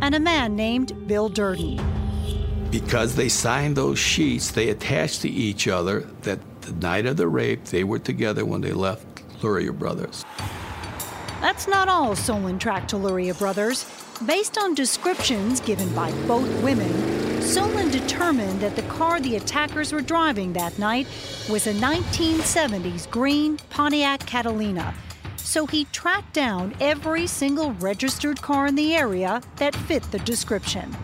and 0.00 0.14
a 0.14 0.20
man 0.20 0.56
named 0.56 1.06
Bill 1.06 1.28
Durden. 1.28 1.99
Because 2.70 3.16
they 3.16 3.28
signed 3.28 3.76
those 3.76 3.98
sheets, 3.98 4.52
they 4.52 4.68
attached 4.68 5.22
to 5.22 5.28
each 5.28 5.66
other 5.66 6.00
that 6.22 6.38
the 6.62 6.72
night 6.72 7.06
of 7.06 7.16
the 7.16 7.26
rape, 7.26 7.64
they 7.64 7.82
were 7.82 7.98
together 7.98 8.44
when 8.44 8.60
they 8.60 8.72
left 8.72 9.04
Luria 9.42 9.72
Brothers. 9.72 10.24
That's 11.40 11.66
not 11.66 11.88
all 11.88 12.14
Solon 12.14 12.58
tracked 12.58 12.90
to 12.90 12.96
Luria 12.96 13.34
Brothers. 13.34 13.86
Based 14.26 14.58
on 14.58 14.74
descriptions 14.74 15.60
given 15.60 15.92
by 15.94 16.12
both 16.28 16.48
women, 16.62 17.42
Solon 17.42 17.90
determined 17.90 18.60
that 18.60 18.76
the 18.76 18.82
car 18.82 19.18
the 19.18 19.36
attackers 19.36 19.92
were 19.92 20.02
driving 20.02 20.52
that 20.52 20.78
night 20.78 21.06
was 21.48 21.66
a 21.66 21.72
1970s 21.72 23.10
green 23.10 23.56
Pontiac 23.70 24.20
Catalina. 24.26 24.94
So 25.36 25.66
he 25.66 25.86
tracked 25.86 26.34
down 26.34 26.76
every 26.80 27.26
single 27.26 27.72
registered 27.72 28.40
car 28.40 28.66
in 28.66 28.74
the 28.76 28.94
area 28.94 29.42
that 29.56 29.74
fit 29.74 30.02
the 30.12 30.18
description. 30.20 30.94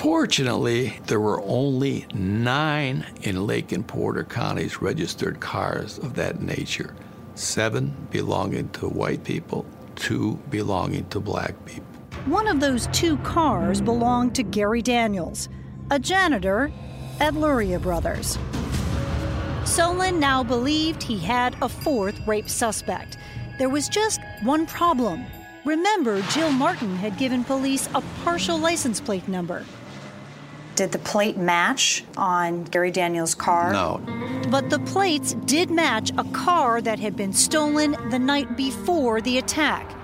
Fortunately, 0.00 0.98
there 1.08 1.20
were 1.20 1.42
only 1.42 2.06
nine 2.14 3.04
in 3.20 3.46
Lake 3.46 3.70
and 3.70 3.86
Porter 3.86 4.24
counties 4.24 4.80
registered 4.80 5.40
cars 5.40 5.98
of 5.98 6.14
that 6.14 6.40
nature 6.40 6.94
seven 7.34 7.94
belonging 8.10 8.70
to 8.70 8.88
white 8.88 9.24
people, 9.24 9.66
two 9.96 10.36
belonging 10.48 11.06
to 11.10 11.20
black 11.20 11.66
people. 11.66 11.84
One 12.24 12.48
of 12.48 12.60
those 12.60 12.86
two 12.94 13.18
cars 13.18 13.82
belonged 13.82 14.34
to 14.36 14.42
Gary 14.42 14.80
Daniels, 14.80 15.50
a 15.90 15.98
janitor 15.98 16.72
at 17.20 17.34
Luria 17.34 17.78
Brothers. 17.78 18.38
Solon 19.66 20.18
now 20.18 20.42
believed 20.42 21.02
he 21.02 21.18
had 21.18 21.54
a 21.60 21.68
fourth 21.68 22.26
rape 22.26 22.48
suspect. 22.48 23.18
There 23.58 23.68
was 23.68 23.86
just 23.86 24.22
one 24.44 24.64
problem. 24.64 25.26
Remember, 25.66 26.22
Jill 26.30 26.52
Martin 26.52 26.96
had 26.96 27.18
given 27.18 27.44
police 27.44 27.86
a 27.94 28.02
partial 28.24 28.56
license 28.56 28.98
plate 28.98 29.28
number. 29.28 29.62
Did 30.80 30.92
the 30.92 30.98
plate 30.98 31.36
match 31.36 32.04
on 32.16 32.64
Gary 32.64 32.90
Daniels' 32.90 33.34
car? 33.34 33.70
No. 33.70 34.00
But 34.48 34.70
the 34.70 34.78
plates 34.78 35.34
did 35.44 35.70
match 35.70 36.10
a 36.16 36.24
car 36.32 36.80
that 36.80 36.98
had 36.98 37.16
been 37.16 37.34
stolen 37.34 37.94
the 38.08 38.18
night 38.18 38.56
before 38.56 39.20
the 39.20 39.36
attack. 39.36 39.94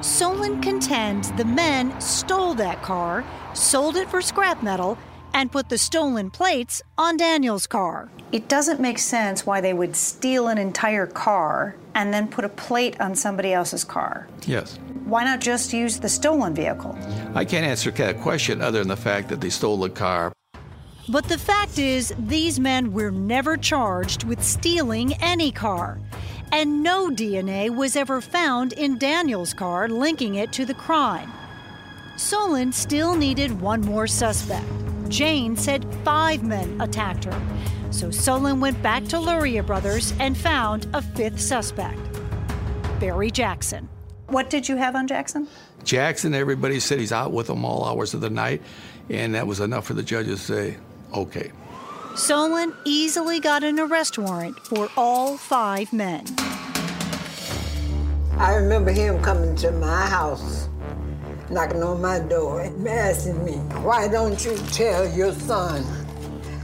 Solon 0.00 0.62
contends 0.62 1.30
the 1.32 1.44
men 1.44 2.00
stole 2.00 2.54
that 2.54 2.80
car, 2.80 3.26
sold 3.52 3.96
it 3.96 4.08
for 4.08 4.22
scrap 4.22 4.62
metal, 4.62 4.96
and 5.34 5.52
put 5.52 5.68
the 5.68 5.76
stolen 5.76 6.30
plates 6.30 6.80
on 6.96 7.18
Daniel's 7.18 7.66
car. 7.66 8.08
It 8.32 8.48
doesn't 8.48 8.80
make 8.80 8.98
sense 8.98 9.44
why 9.44 9.60
they 9.60 9.74
would 9.74 9.94
steal 9.94 10.48
an 10.48 10.56
entire 10.56 11.06
car 11.06 11.76
and 11.94 12.14
then 12.14 12.26
put 12.26 12.46
a 12.46 12.48
plate 12.48 12.98
on 12.98 13.14
somebody 13.16 13.52
else's 13.52 13.84
car. 13.84 14.28
Yes. 14.46 14.78
Why 15.04 15.24
not 15.24 15.40
just 15.40 15.72
use 15.72 15.98
the 15.98 16.08
stolen 16.08 16.54
vehicle? 16.54 16.96
I 17.34 17.44
can't 17.44 17.66
answer 17.66 17.90
that 17.90 18.20
question 18.20 18.62
other 18.62 18.78
than 18.78 18.88
the 18.88 18.96
fact 18.96 19.28
that 19.28 19.40
they 19.40 19.50
stole 19.50 19.76
the 19.76 19.90
car. 19.90 20.32
But 21.08 21.24
the 21.24 21.38
fact 21.38 21.78
is, 21.78 22.14
these 22.18 22.60
men 22.60 22.92
were 22.92 23.10
never 23.10 23.56
charged 23.56 24.24
with 24.24 24.42
stealing 24.42 25.14
any 25.14 25.50
car. 25.50 25.98
And 26.52 26.82
no 26.82 27.10
DNA 27.10 27.74
was 27.74 27.96
ever 27.96 28.20
found 28.20 28.74
in 28.74 28.98
Daniel's 28.98 29.54
car 29.54 29.88
linking 29.88 30.36
it 30.36 30.52
to 30.52 30.64
the 30.64 30.74
crime. 30.74 31.32
Solon 32.16 32.72
still 32.72 33.16
needed 33.16 33.60
one 33.60 33.80
more 33.80 34.06
suspect. 34.06 34.66
Jane 35.08 35.56
said 35.56 35.84
five 36.04 36.44
men 36.44 36.80
attacked 36.80 37.24
her. 37.24 37.42
So 37.90 38.10
Solon 38.10 38.60
went 38.60 38.80
back 38.82 39.04
to 39.06 39.18
Luria 39.18 39.62
Brothers 39.62 40.14
and 40.20 40.36
found 40.36 40.86
a 40.94 41.02
fifth 41.02 41.40
suspect 41.40 41.98
Barry 43.00 43.30
Jackson. 43.30 43.88
What 44.32 44.48
did 44.48 44.66
you 44.66 44.76
have 44.76 44.96
on 44.96 45.06
Jackson? 45.06 45.46
Jackson, 45.84 46.34
everybody 46.34 46.80
said 46.80 46.98
he's 46.98 47.12
out 47.12 47.32
with 47.32 47.48
them 47.48 47.66
all 47.66 47.84
hours 47.84 48.14
of 48.14 48.22
the 48.22 48.30
night, 48.30 48.62
and 49.10 49.34
that 49.34 49.46
was 49.46 49.60
enough 49.60 49.84
for 49.84 49.92
the 49.92 50.02
judges 50.02 50.46
to 50.46 50.52
say, 50.54 50.76
okay. 51.14 51.52
Solon 52.16 52.72
easily 52.86 53.40
got 53.40 53.62
an 53.62 53.78
arrest 53.78 54.16
warrant 54.16 54.58
for 54.60 54.88
all 54.96 55.36
five 55.36 55.92
men. 55.92 56.24
I 58.38 58.54
remember 58.54 58.90
him 58.90 59.22
coming 59.22 59.54
to 59.56 59.70
my 59.70 60.06
house, 60.06 60.70
knocking 61.50 61.82
on 61.82 62.00
my 62.00 62.18
door 62.18 62.62
and 62.62 62.88
asking 62.88 63.44
me, 63.44 63.56
why 63.82 64.08
don't 64.08 64.42
you 64.42 64.56
tell 64.68 65.06
your 65.10 65.34
son 65.34 65.84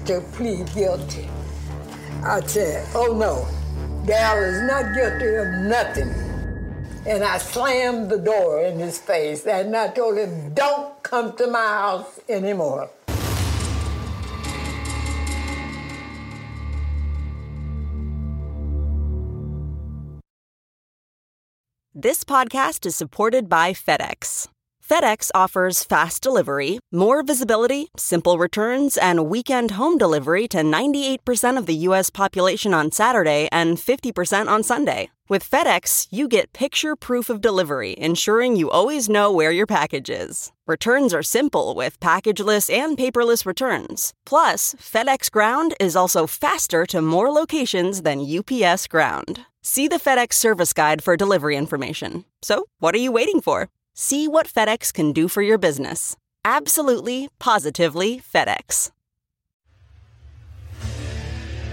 to 0.06 0.22
plead 0.32 0.72
guilty? 0.72 1.28
I 2.24 2.40
said, 2.46 2.88
oh 2.94 3.12
no, 3.12 3.46
Dal 4.06 4.42
is 4.42 4.62
not 4.62 4.94
guilty 4.94 5.34
of 5.34 5.48
nothing. 5.68 6.27
And 7.06 7.24
I 7.24 7.38
slammed 7.38 8.10
the 8.10 8.18
door 8.18 8.60
in 8.60 8.78
his 8.78 8.98
face 8.98 9.46
and 9.46 9.74
I 9.74 9.88
told 9.88 10.18
him, 10.18 10.52
don't 10.54 11.02
come 11.02 11.36
to 11.36 11.46
my 11.46 11.58
house 11.58 12.20
anymore. 12.28 12.90
This 22.00 22.22
podcast 22.22 22.86
is 22.86 22.94
supported 22.94 23.48
by 23.48 23.72
FedEx. 23.72 24.46
FedEx 24.88 25.30
offers 25.34 25.82
fast 25.82 26.22
delivery, 26.22 26.78
more 26.92 27.22
visibility, 27.22 27.88
simple 27.96 28.38
returns, 28.38 28.96
and 28.96 29.28
weekend 29.28 29.72
home 29.72 29.98
delivery 29.98 30.46
to 30.48 30.58
98% 30.58 31.58
of 31.58 31.66
the 31.66 31.74
U.S. 31.88 32.08
population 32.08 32.72
on 32.72 32.92
Saturday 32.92 33.48
and 33.50 33.76
50% 33.76 34.48
on 34.48 34.62
Sunday. 34.62 35.10
With 35.30 35.48
FedEx, 35.48 36.08
you 36.10 36.26
get 36.26 36.54
picture 36.54 36.96
proof 36.96 37.28
of 37.28 37.42
delivery, 37.42 37.94
ensuring 37.98 38.56
you 38.56 38.70
always 38.70 39.10
know 39.10 39.30
where 39.30 39.50
your 39.50 39.66
package 39.66 40.08
is. 40.08 40.52
Returns 40.66 41.12
are 41.12 41.22
simple 41.22 41.74
with 41.74 42.00
packageless 42.00 42.72
and 42.72 42.96
paperless 42.96 43.44
returns. 43.44 44.14
Plus, 44.24 44.74
FedEx 44.80 45.30
Ground 45.30 45.74
is 45.78 45.94
also 45.94 46.26
faster 46.26 46.86
to 46.86 47.02
more 47.02 47.28
locations 47.30 48.00
than 48.00 48.24
UPS 48.24 48.86
Ground. 48.86 49.40
See 49.60 49.86
the 49.86 50.00
FedEx 50.00 50.32
service 50.32 50.72
guide 50.72 51.04
for 51.04 51.14
delivery 51.14 51.56
information. 51.56 52.24
So, 52.40 52.64
what 52.78 52.94
are 52.94 53.04
you 53.06 53.12
waiting 53.12 53.42
for? 53.42 53.68
See 53.92 54.28
what 54.28 54.46
FedEx 54.46 54.94
can 54.94 55.12
do 55.12 55.28
for 55.28 55.42
your 55.42 55.58
business. 55.58 56.16
Absolutely, 56.42 57.28
positively 57.38 58.22
FedEx. 58.34 58.92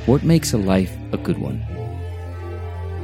What 0.08 0.24
makes 0.24 0.52
a 0.52 0.58
life 0.58 0.92
a 1.14 1.18
good 1.18 1.38
one? 1.38 1.66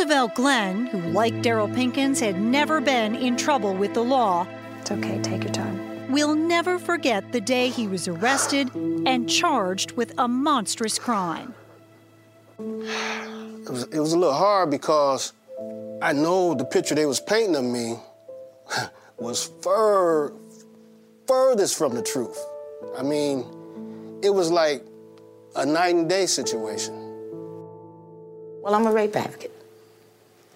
Roosevelt 0.00 0.34
Glenn, 0.34 0.86
who, 0.86 0.98
like 1.10 1.34
Daryl 1.42 1.70
Pinkins, 1.74 2.20
had 2.20 2.40
never 2.40 2.80
been 2.80 3.14
in 3.14 3.36
trouble 3.36 3.74
with 3.74 3.92
the 3.92 4.02
law, 4.02 4.46
It's 4.80 4.90
okay, 4.90 5.20
take 5.20 5.44
your 5.44 5.52
time. 5.52 6.10
We'll 6.10 6.34
never 6.34 6.78
forget 6.78 7.32
the 7.32 7.40
day 7.42 7.68
he 7.68 7.86
was 7.86 8.08
arrested 8.08 8.74
and 8.74 9.28
charged 9.28 9.92
with 9.92 10.14
a 10.16 10.26
monstrous 10.26 10.98
crime. 10.98 11.52
It 12.58 13.68
was, 13.68 13.82
it 13.92 14.00
was 14.00 14.14
a 14.14 14.18
little 14.18 14.32
hard 14.32 14.70
because 14.70 15.34
I 16.00 16.14
know 16.14 16.54
the 16.54 16.64
picture 16.64 16.94
they 16.94 17.04
was 17.04 17.20
painting 17.20 17.56
of 17.56 17.64
me 17.64 17.98
was 19.18 19.50
fur, 19.60 20.32
furthest 21.26 21.76
from 21.76 21.94
the 21.94 22.02
truth. 22.02 22.42
I 22.96 23.02
mean, 23.02 23.44
it 24.22 24.30
was 24.30 24.50
like 24.50 24.82
a 25.56 25.66
night 25.66 25.94
and 25.94 26.08
day 26.08 26.24
situation. 26.24 26.94
Well, 28.62 28.74
I'm 28.74 28.86
a 28.86 28.92
rape 28.92 29.14
advocate. 29.14 29.59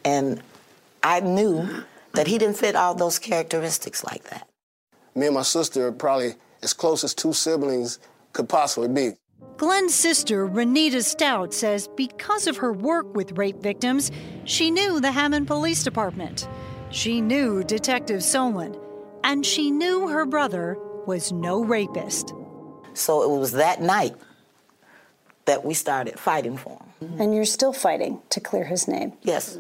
And 0.05 0.43
I 1.03 1.21
knew 1.21 1.85
that 2.13 2.27
he 2.27 2.39
didn't 2.39 2.57
fit 2.57 2.77
all 2.77 2.95
those 2.95 3.19
characteristics 3.19 4.05
like 4.05 4.25
that. 4.25 4.49
Me 5.15 5.27
and 5.27 5.35
my 5.35 5.43
sister 5.43 5.87
are 5.87 5.93
probably 5.93 6.35
as 6.63 6.73
close 6.73 7.05
as 7.05 7.15
two 7.15 7.33
siblings 7.33 7.99
could 8.33 8.49
possibly 8.49 8.89
be. 8.89 9.17
Glenn's 9.57 9.95
sister, 9.95 10.49
Renita 10.49 11.05
Stout, 11.05 11.55
says 11.55 11.89
because 11.97 12.47
of 12.47 12.57
her 12.57 12.73
work 12.73 13.15
with 13.15 13.39
rape 13.39 13.61
victims, 13.61 14.11
she 14.45 14.71
knew 14.71 15.01
the 15.01 15.13
Hammond 15.13 15.47
Police 15.47 15.85
Department. 15.85 16.49
She 16.91 17.21
knew 17.21 17.63
Detective 17.63 18.23
Solon, 18.23 18.77
and 19.23 19.45
she 19.45 19.71
knew 19.71 20.09
her 20.09 20.27
brother 20.27 20.77
was 21.07 21.33
no 21.33 21.63
rapist. 21.63 22.33
So 22.95 23.23
it 23.23 23.39
was 23.39 23.53
that 23.53 23.81
night 23.81 24.15
that 25.45 25.65
we 25.65 25.75
started 25.75 26.19
fighting 26.19 26.57
for 26.57 26.81
him. 27.01 27.21
And 27.21 27.35
you're 27.35 27.45
still 27.45 27.73
fighting 27.73 28.23
to 28.31 28.41
clear 28.41 28.65
his 28.65 28.89
name. 28.89 29.13
Yes. 29.23 29.59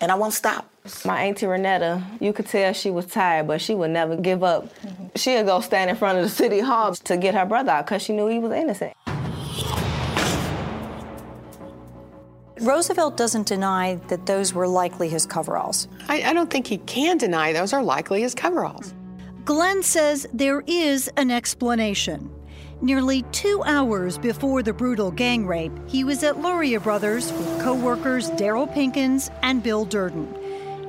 And 0.00 0.10
I 0.10 0.14
won't 0.16 0.34
stop. 0.34 0.68
My 1.04 1.22
auntie 1.22 1.46
Renita, 1.46 2.02
you 2.20 2.32
could 2.32 2.46
tell 2.46 2.72
she 2.72 2.90
was 2.90 3.06
tired, 3.06 3.46
but 3.46 3.60
she 3.60 3.74
would 3.74 3.90
never 3.90 4.16
give 4.16 4.42
up. 4.42 4.68
She'd 5.16 5.46
go 5.46 5.60
stand 5.60 5.88
in 5.88 5.96
front 5.96 6.18
of 6.18 6.24
the 6.24 6.30
city 6.30 6.60
hall 6.60 6.94
to 6.94 7.16
get 7.16 7.34
her 7.34 7.46
brother 7.46 7.70
out 7.70 7.86
because 7.86 8.02
she 8.02 8.12
knew 8.12 8.26
he 8.26 8.38
was 8.38 8.52
innocent. 8.52 8.92
Roosevelt 12.60 13.16
doesn't 13.16 13.46
deny 13.46 13.96
that 14.08 14.26
those 14.26 14.54
were 14.54 14.66
likely 14.66 15.08
his 15.08 15.26
coveralls. 15.26 15.88
I, 16.08 16.22
I 16.22 16.32
don't 16.32 16.50
think 16.50 16.66
he 16.66 16.78
can 16.78 17.18
deny 17.18 17.52
those 17.52 17.72
are 17.72 17.82
likely 17.82 18.22
his 18.22 18.34
coveralls. 18.34 18.94
Glenn 19.44 19.82
says 19.82 20.26
there 20.32 20.62
is 20.66 21.10
an 21.16 21.30
explanation. 21.30 22.33
Nearly 22.84 23.22
two 23.32 23.62
hours 23.64 24.18
before 24.18 24.62
the 24.62 24.74
brutal 24.74 25.10
gang 25.10 25.46
rape, 25.46 25.72
he 25.86 26.04
was 26.04 26.22
at 26.22 26.42
Luria 26.42 26.78
Brothers 26.78 27.32
with 27.32 27.62
co 27.62 27.74
workers 27.74 28.28
Daryl 28.32 28.70
Pinkins 28.70 29.30
and 29.42 29.62
Bill 29.62 29.86
Durden. 29.86 30.28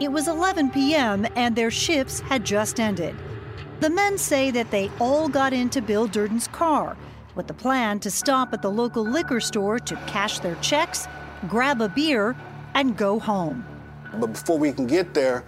It 0.01 0.11
was 0.11 0.27
11 0.27 0.71
p.m., 0.71 1.25
and 1.37 1.55
their 1.55 1.71
shifts 1.71 2.19
had 2.19 2.43
just 2.43 2.81
ended. 2.81 3.15
The 3.79 3.89
men 3.89 4.17
say 4.17 4.51
that 4.51 4.71
they 4.71 4.91
all 4.99 5.29
got 5.29 5.53
into 5.53 5.81
Bill 5.81 6.05
Durden's 6.05 6.49
car 6.49 6.97
with 7.33 7.47
the 7.47 7.53
plan 7.53 8.01
to 8.01 8.11
stop 8.11 8.51
at 8.51 8.61
the 8.61 8.69
local 8.69 9.05
liquor 9.05 9.39
store 9.39 9.79
to 9.79 9.95
cash 10.05 10.39
their 10.39 10.55
checks, 10.55 11.07
grab 11.47 11.79
a 11.79 11.87
beer, 11.87 12.35
and 12.73 12.97
go 12.97 13.19
home. 13.19 13.65
But 14.19 14.33
before 14.33 14.57
we 14.57 14.73
can 14.73 14.85
get 14.85 15.13
there, 15.13 15.45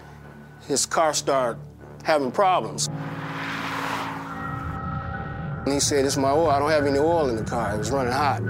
his 0.66 0.86
car 0.86 1.14
started 1.14 1.60
having 2.06 2.32
problems. 2.32 2.88
And 5.68 5.74
he 5.74 5.82
said, 5.82 6.06
It's 6.06 6.16
my 6.16 6.32
oil. 6.32 6.50
I 6.50 6.60
don't 6.60 6.72
have 6.72 6.86
any 6.86 6.98
oil 6.98 7.28
in 7.28 7.36
the 7.36 7.44
car. 7.44 7.76
It 7.76 7.78
was 7.78 7.92
running 7.92 8.14
hot. 8.14 8.42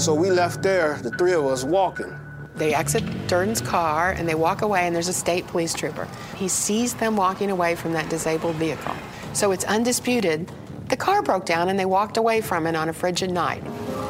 So 0.00 0.12
we 0.12 0.32
left 0.32 0.64
there, 0.64 0.98
the 1.00 1.12
three 1.12 1.32
of 1.32 1.46
us 1.46 1.62
walking. 1.62 2.12
They 2.56 2.74
exit 2.74 3.04
Durden's 3.28 3.60
car 3.60 4.10
and 4.10 4.28
they 4.28 4.34
walk 4.34 4.62
away, 4.62 4.84
and 4.84 4.92
there's 4.92 5.06
a 5.06 5.12
state 5.12 5.46
police 5.46 5.74
trooper. 5.74 6.08
He 6.34 6.48
sees 6.48 6.94
them 6.94 7.16
walking 7.16 7.52
away 7.52 7.76
from 7.76 7.92
that 7.92 8.10
disabled 8.10 8.56
vehicle. 8.56 8.96
So 9.32 9.52
it's 9.52 9.62
undisputed. 9.62 10.50
The 10.88 10.96
car 10.96 11.22
broke 11.22 11.46
down 11.46 11.68
and 11.68 11.78
they 11.78 11.84
walked 11.84 12.16
away 12.16 12.40
from 12.40 12.66
it 12.66 12.74
on 12.74 12.88
a 12.88 12.92
frigid 12.92 13.30
night. 13.30 13.62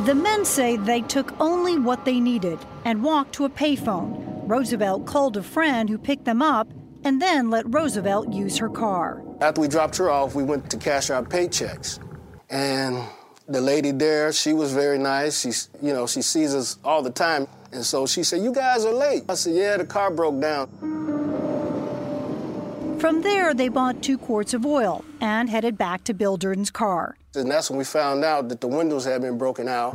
The 0.06 0.14
men 0.14 0.46
say 0.46 0.78
they 0.78 1.02
took 1.02 1.38
only 1.38 1.78
what 1.78 2.06
they 2.06 2.20
needed 2.20 2.58
and 2.86 3.02
walked 3.02 3.34
to 3.34 3.44
a 3.44 3.50
payphone. 3.50 4.48
Roosevelt 4.48 5.04
called 5.04 5.36
a 5.36 5.42
friend 5.42 5.90
who 5.90 5.98
picked 5.98 6.24
them 6.24 6.40
up 6.40 6.68
and 7.04 7.20
then 7.20 7.50
let 7.50 7.66
Roosevelt 7.68 8.32
use 8.32 8.56
her 8.56 8.70
car. 8.70 9.22
After 9.42 9.60
we 9.60 9.68
dropped 9.68 9.98
her 9.98 10.08
off, 10.08 10.34
we 10.34 10.42
went 10.42 10.70
to 10.70 10.78
cash 10.78 11.10
our 11.10 11.22
paychecks. 11.22 12.00
And 12.48 13.02
the 13.48 13.60
lady 13.60 13.90
there, 13.90 14.32
she 14.32 14.52
was 14.52 14.72
very 14.72 14.98
nice. 14.98 15.40
She, 15.40 15.50
you 15.84 15.92
know, 15.92 16.06
she 16.06 16.22
sees 16.22 16.54
us 16.54 16.78
all 16.84 17.02
the 17.02 17.10
time. 17.10 17.46
And 17.72 17.84
so 17.84 18.06
she 18.06 18.22
said, 18.22 18.42
You 18.42 18.52
guys 18.52 18.84
are 18.84 18.92
late. 18.92 19.24
I 19.28 19.34
said, 19.34 19.54
Yeah, 19.54 19.76
the 19.76 19.84
car 19.84 20.10
broke 20.10 20.40
down. 20.40 20.68
From 22.98 23.20
there, 23.20 23.52
they 23.52 23.68
bought 23.68 24.02
two 24.02 24.16
quarts 24.16 24.54
of 24.54 24.64
oil 24.64 25.04
and 25.20 25.50
headed 25.50 25.76
back 25.76 26.02
to 26.04 26.14
Bill 26.14 26.36
Durden's 26.36 26.70
car. 26.70 27.16
And 27.34 27.50
that's 27.50 27.68
when 27.68 27.78
we 27.78 27.84
found 27.84 28.24
out 28.24 28.48
that 28.48 28.60
the 28.60 28.68
windows 28.68 29.04
had 29.04 29.20
been 29.20 29.36
broken 29.36 29.68
out. 29.68 29.92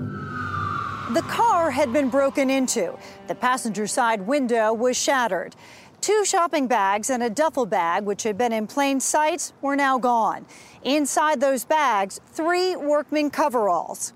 The 1.13 1.23
car 1.23 1.71
had 1.71 1.91
been 1.91 2.09
broken 2.09 2.49
into. 2.49 2.95
The 3.27 3.35
passenger 3.35 3.87
side 3.87 4.21
window 4.21 4.71
was 4.71 4.97
shattered. 4.97 5.55
Two 5.99 6.25
shopping 6.25 6.67
bags 6.67 7.09
and 7.09 7.21
a 7.21 7.29
duffel 7.29 7.65
bag, 7.65 8.05
which 8.05 8.23
had 8.23 8.37
been 8.37 8.53
in 8.53 8.65
plain 8.65 8.99
sight, 8.99 9.51
were 9.61 9.75
now 9.75 9.97
gone. 9.99 10.45
Inside 10.83 11.39
those 11.39 11.63
bags, 11.63 12.19
three 12.31 12.75
workman 12.75 13.29
coveralls. 13.29 14.13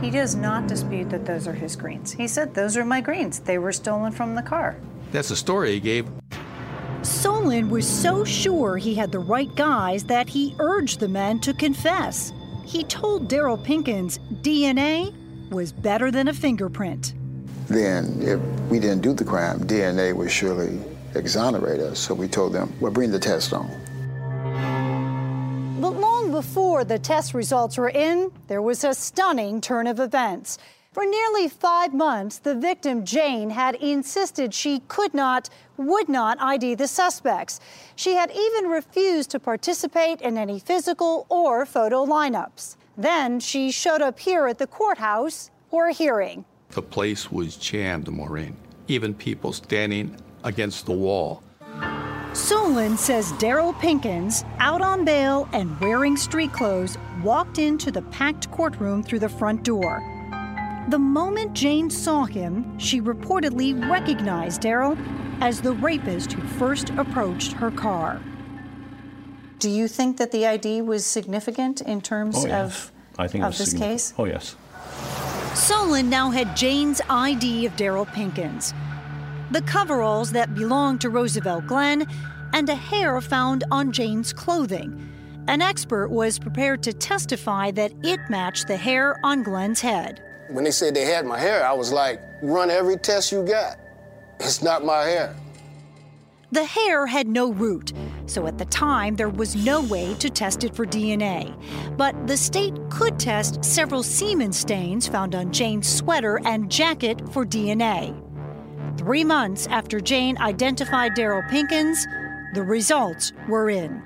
He 0.00 0.10
does 0.10 0.34
not 0.34 0.66
dispute 0.66 1.10
that 1.10 1.24
those 1.24 1.46
are 1.46 1.52
his 1.52 1.76
greens. 1.76 2.10
He 2.10 2.26
said, 2.26 2.54
Those 2.54 2.76
are 2.76 2.84
my 2.84 3.00
greens. 3.00 3.38
They 3.38 3.58
were 3.58 3.70
stolen 3.70 4.10
from 4.10 4.34
the 4.34 4.42
car. 4.42 4.76
That's 5.12 5.28
the 5.28 5.36
story 5.36 5.74
he 5.74 5.80
gave. 5.80 6.08
Solon 7.02 7.70
was 7.70 7.86
so 7.86 8.24
sure 8.24 8.76
he 8.76 8.94
had 8.94 9.12
the 9.12 9.20
right 9.20 9.54
guys 9.54 10.02
that 10.04 10.28
he 10.28 10.56
urged 10.58 10.98
the 10.98 11.08
men 11.08 11.38
to 11.40 11.54
confess. 11.54 12.32
He 12.64 12.82
told 12.84 13.28
Daryl 13.28 13.62
Pinkins 13.64 14.18
DNA 14.42 15.14
was 15.50 15.72
better 15.72 16.10
than 16.10 16.28
a 16.28 16.32
fingerprint. 16.32 17.14
Then, 17.66 18.20
if 18.20 18.40
we 18.68 18.80
didn't 18.80 19.02
do 19.02 19.12
the 19.12 19.24
crime, 19.24 19.60
DNA 19.60 20.14
would 20.14 20.30
surely 20.30 20.80
exonerate 21.14 21.80
us. 21.80 22.00
So 22.00 22.14
we 22.14 22.26
told 22.26 22.52
them, 22.52 22.72
well, 22.80 22.90
bring 22.90 23.12
the 23.12 23.18
test 23.18 23.52
on. 23.52 23.70
Before 26.40 26.84
the 26.84 26.98
test 26.98 27.34
results 27.34 27.76
were 27.76 27.90
in, 27.90 28.32
there 28.46 28.62
was 28.62 28.82
a 28.82 28.94
stunning 28.94 29.60
turn 29.60 29.86
of 29.86 30.00
events. 30.00 30.56
For 30.90 31.04
nearly 31.04 31.48
five 31.48 31.92
months, 31.92 32.38
the 32.38 32.54
victim, 32.54 33.04
Jane, 33.04 33.50
had 33.50 33.74
insisted 33.74 34.54
she 34.54 34.80
could 34.88 35.12
not, 35.12 35.50
would 35.76 36.08
not 36.08 36.40
ID 36.40 36.76
the 36.76 36.88
suspects. 36.88 37.60
She 37.94 38.14
had 38.14 38.30
even 38.30 38.70
refused 38.70 39.30
to 39.32 39.38
participate 39.38 40.22
in 40.22 40.38
any 40.38 40.58
physical 40.58 41.26
or 41.28 41.66
photo 41.66 42.06
lineups. 42.06 42.76
Then 42.96 43.38
she 43.38 43.70
showed 43.70 44.00
up 44.00 44.18
here 44.18 44.46
at 44.46 44.56
the 44.56 44.66
courthouse 44.66 45.50
for 45.68 45.88
a 45.88 45.92
hearing. 45.92 46.46
The 46.70 46.80
place 46.80 47.30
was 47.30 47.58
jammed, 47.58 48.10
Maureen. 48.10 48.56
Even 48.88 49.12
people 49.12 49.52
standing 49.52 50.16
against 50.42 50.86
the 50.86 50.92
wall. 50.92 51.42
Solon 52.32 52.96
says 52.96 53.32
Daryl 53.34 53.74
Pinkins, 53.80 54.44
out 54.58 54.80
on 54.80 55.04
bail 55.04 55.48
and 55.52 55.78
wearing 55.80 56.16
street 56.16 56.52
clothes, 56.52 56.96
walked 57.22 57.58
into 57.58 57.90
the 57.90 58.02
packed 58.02 58.50
courtroom 58.52 59.02
through 59.02 59.18
the 59.18 59.28
front 59.28 59.64
door. 59.64 60.00
The 60.88 60.98
moment 60.98 61.52
Jane 61.54 61.90
saw 61.90 62.24
him, 62.24 62.78
she 62.78 63.00
reportedly 63.00 63.88
recognized 63.90 64.62
Daryl 64.62 64.96
as 65.40 65.60
the 65.60 65.72
rapist 65.72 66.32
who 66.32 66.42
first 66.58 66.90
approached 66.90 67.52
her 67.52 67.70
car. 67.70 68.20
Do 69.58 69.68
you 69.68 69.88
think 69.88 70.16
that 70.18 70.30
the 70.30 70.46
ID 70.46 70.82
was 70.82 71.04
significant 71.04 71.80
in 71.82 72.00
terms 72.00 72.36
Oh, 72.38 72.46
yeah. 72.46 72.64
of, 72.64 72.92
I 73.18 73.26
think 73.28 73.44
of 73.44 73.58
this 73.58 73.74
case? 73.74 74.14
Oh, 74.16 74.24
yes. 74.24 74.56
Solon 75.54 76.08
now 76.08 76.30
had 76.30 76.56
Jane's 76.56 77.00
ID 77.10 77.66
of 77.66 77.76
Daryl 77.76 78.06
Pinkins, 78.06 78.72
the 79.50 79.62
coveralls 79.62 80.32
that 80.32 80.54
belonged 80.54 81.00
to 81.00 81.10
Roosevelt 81.10 81.66
Glenn, 81.66 82.06
and 82.52 82.68
a 82.68 82.74
hair 82.74 83.20
found 83.20 83.64
on 83.70 83.92
Jane's 83.92 84.32
clothing. 84.32 85.08
An 85.48 85.62
expert 85.62 86.08
was 86.08 86.38
prepared 86.38 86.82
to 86.84 86.92
testify 86.92 87.70
that 87.72 87.92
it 88.02 88.20
matched 88.28 88.68
the 88.68 88.76
hair 88.76 89.18
on 89.24 89.42
Glenn's 89.42 89.80
head. 89.80 90.22
When 90.48 90.64
they 90.64 90.70
said 90.70 90.94
they 90.94 91.04
had 91.04 91.26
my 91.26 91.38
hair, 91.38 91.64
I 91.64 91.72
was 91.72 91.92
like, 91.92 92.20
run 92.42 92.70
every 92.70 92.96
test 92.96 93.32
you 93.32 93.42
got. 93.42 93.78
It's 94.38 94.62
not 94.62 94.84
my 94.84 95.02
hair. 95.04 95.34
The 96.52 96.64
hair 96.64 97.06
had 97.06 97.28
no 97.28 97.52
root, 97.52 97.92
so 98.26 98.48
at 98.48 98.58
the 98.58 98.64
time 98.64 99.14
there 99.14 99.28
was 99.28 99.54
no 99.54 99.82
way 99.82 100.14
to 100.14 100.28
test 100.28 100.64
it 100.64 100.74
for 100.74 100.84
DNA. 100.84 101.54
But 101.96 102.26
the 102.26 102.36
state 102.36 102.74
could 102.90 103.20
test 103.20 103.64
several 103.64 104.02
semen 104.02 104.52
stains 104.52 105.06
found 105.06 105.36
on 105.36 105.52
Jane's 105.52 105.88
sweater 105.88 106.40
and 106.44 106.70
jacket 106.70 107.22
for 107.32 107.46
DNA. 107.46 108.20
Three 108.96 109.24
months 109.24 109.66
after 109.68 110.00
Jane 110.00 110.36
identified 110.38 111.12
Daryl 111.12 111.48
Pinkins, 111.48 112.06
the 112.54 112.62
results 112.62 113.32
were 113.48 113.70
in. 113.70 114.02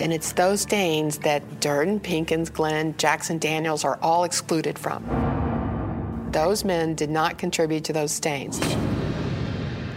And 0.00 0.12
it's 0.12 0.32
those 0.32 0.60
stains 0.60 1.18
that 1.18 1.60
Durden, 1.60 2.00
Pinkins, 2.00 2.52
Glenn, 2.52 2.96
Jackson 2.96 3.38
Daniels 3.38 3.84
are 3.84 3.98
all 4.02 4.24
excluded 4.24 4.78
from. 4.78 5.04
Those 6.32 6.64
men 6.64 6.94
did 6.94 7.10
not 7.10 7.38
contribute 7.38 7.84
to 7.84 7.92
those 7.92 8.12
stains. 8.12 8.60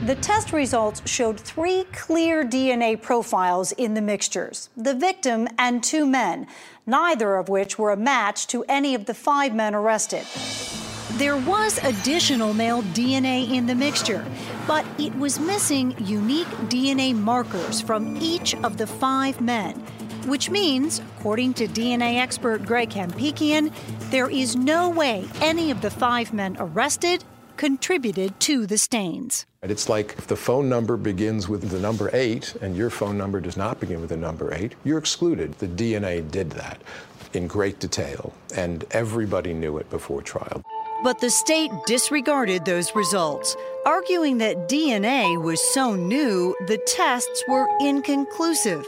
The 0.03 0.15
test 0.15 0.51
results 0.51 1.01
showed 1.05 1.39
three 1.39 1.83
clear 1.93 2.43
DNA 2.43 2.99
profiles 2.99 3.71
in 3.73 3.93
the 3.93 4.01
mixtures 4.01 4.69
the 4.75 4.95
victim 4.95 5.47
and 5.59 5.83
two 5.83 6.07
men, 6.07 6.47
neither 6.87 7.35
of 7.35 7.49
which 7.49 7.77
were 7.77 7.91
a 7.91 7.97
match 7.97 8.47
to 8.47 8.63
any 8.67 8.95
of 8.95 9.05
the 9.05 9.13
five 9.13 9.53
men 9.53 9.75
arrested. 9.75 10.25
There 11.17 11.37
was 11.37 11.77
additional 11.83 12.53
male 12.53 12.81
DNA 12.81 13.51
in 13.51 13.65
the 13.65 13.75
mixture, 13.75 14.25
but 14.65 14.85
it 14.97 15.13
was 15.17 15.39
missing 15.39 15.93
unique 15.99 16.47
DNA 16.69 17.13
markers 17.13 17.81
from 17.81 18.17
each 18.17 18.55
of 18.63 18.77
the 18.77 18.87
five 18.87 19.41
men, 19.41 19.75
which 20.25 20.49
means, 20.49 20.99
according 21.17 21.53
to 21.55 21.67
DNA 21.67 22.17
expert 22.17 22.65
Greg 22.65 22.89
Hampikian, 22.91 23.73
there 24.09 24.29
is 24.29 24.55
no 24.55 24.89
way 24.89 25.27
any 25.41 25.69
of 25.69 25.81
the 25.81 25.91
five 25.91 26.33
men 26.33 26.55
arrested 26.59 27.23
contributed 27.57 28.39
to 28.39 28.65
the 28.65 28.77
stains. 28.77 29.45
It's 29.61 29.89
like 29.89 30.15
if 30.17 30.27
the 30.27 30.35
phone 30.35 30.69
number 30.69 30.97
begins 30.97 31.47
with 31.47 31.69
the 31.69 31.79
number 31.79 32.09
eight 32.13 32.55
and 32.61 32.75
your 32.75 32.89
phone 32.89 33.17
number 33.17 33.39
does 33.39 33.57
not 33.57 33.79
begin 33.79 33.99
with 33.99 34.09
the 34.09 34.17
number 34.17 34.53
eight, 34.53 34.75
you're 34.83 34.97
excluded. 34.97 35.53
The 35.59 35.67
DNA 35.67 36.29
did 36.31 36.51
that 36.51 36.81
in 37.33 37.47
great 37.47 37.79
detail, 37.79 38.33
and 38.55 38.85
everybody 38.91 39.53
knew 39.53 39.77
it 39.77 39.89
before 39.89 40.21
trial. 40.21 40.63
But 41.03 41.19
the 41.19 41.31
state 41.31 41.71
disregarded 41.87 42.65
those 42.65 42.93
results, 42.93 43.57
arguing 43.87 44.37
that 44.37 44.69
DNA 44.69 45.41
was 45.41 45.59
so 45.73 45.95
new 45.95 46.55
the 46.67 46.77
tests 46.77 47.43
were 47.47 47.67
inconclusive. 47.79 48.85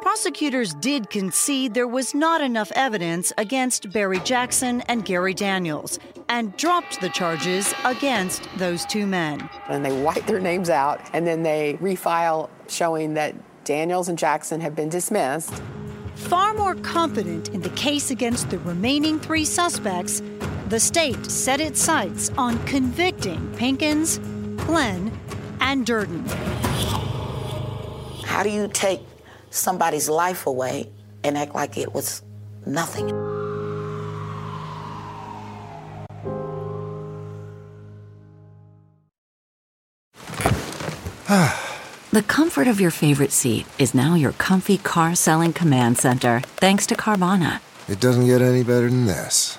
Prosecutors 0.00 0.74
did 0.74 1.10
concede 1.10 1.74
there 1.74 1.88
was 1.88 2.14
not 2.14 2.40
enough 2.40 2.72
evidence 2.74 3.32
against 3.36 3.90
Barry 3.92 4.20
Jackson 4.20 4.80
and 4.82 5.04
Gary 5.04 5.34
Daniels 5.34 5.98
and 6.28 6.56
dropped 6.56 7.00
the 7.00 7.08
charges 7.10 7.74
against 7.84 8.48
those 8.56 8.86
two 8.86 9.06
men. 9.06 9.48
And 9.68 9.84
they 9.84 10.02
wipe 10.02 10.26
their 10.26 10.40
names 10.40 10.70
out 10.70 11.00
and 11.12 11.26
then 11.26 11.42
they 11.42 11.78
refile 11.80 12.48
showing 12.68 13.14
that 13.14 13.34
Daniels 13.64 14.08
and 14.08 14.18
Jackson 14.18 14.60
have 14.60 14.74
been 14.74 14.88
dismissed. 14.88 15.62
Far 16.14 16.54
more 16.54 16.74
confident 16.76 17.48
in 17.48 17.60
the 17.60 17.70
case 17.70 18.10
against 18.10 18.50
the 18.50 18.58
remaining 18.60 19.18
three 19.18 19.44
suspects, 19.44 20.22
the 20.68 20.80
state 20.80 21.30
set 21.30 21.60
its 21.60 21.80
sights 21.80 22.30
on 22.38 22.62
convicting 22.64 23.40
Pinkins, 23.56 24.18
Glenn, 24.66 25.12
and 25.60 25.84
Durden. 25.84 26.24
How 28.24 28.42
do 28.42 28.50
you 28.50 28.68
take 28.68 29.00
somebody's 29.50 30.08
life 30.08 30.46
away 30.46 30.90
and 31.22 31.36
act 31.36 31.54
like 31.54 31.76
it 31.76 31.92
was 31.92 32.22
nothing? 32.66 33.08
The 42.14 42.22
comfort 42.22 42.68
of 42.68 42.80
your 42.80 42.92
favorite 42.92 43.32
seat 43.32 43.66
is 43.76 43.92
now 43.92 44.14
your 44.14 44.32
comfy 44.32 44.78
car 44.78 45.16
selling 45.16 45.52
command 45.52 45.98
center, 45.98 46.42
thanks 46.56 46.86
to 46.86 46.94
Carvana. 46.94 47.60
It 47.88 47.98
doesn't 47.98 48.26
get 48.26 48.40
any 48.40 48.62
better 48.62 48.88
than 48.88 49.06
this. 49.06 49.58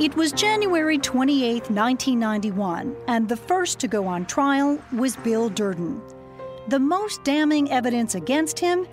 It 0.00 0.16
was 0.16 0.32
January 0.32 0.98
28, 0.98 1.70
1991, 1.70 2.96
and 3.06 3.28
the 3.28 3.36
first 3.36 3.78
to 3.78 3.86
go 3.86 4.08
on 4.08 4.26
trial 4.26 4.82
was 4.92 5.14
Bill 5.14 5.48
Durden. 5.48 6.02
The 6.66 6.80
most 6.80 7.22
damning 7.22 7.70
evidence 7.70 8.16
against 8.16 8.58
him? 8.58 8.88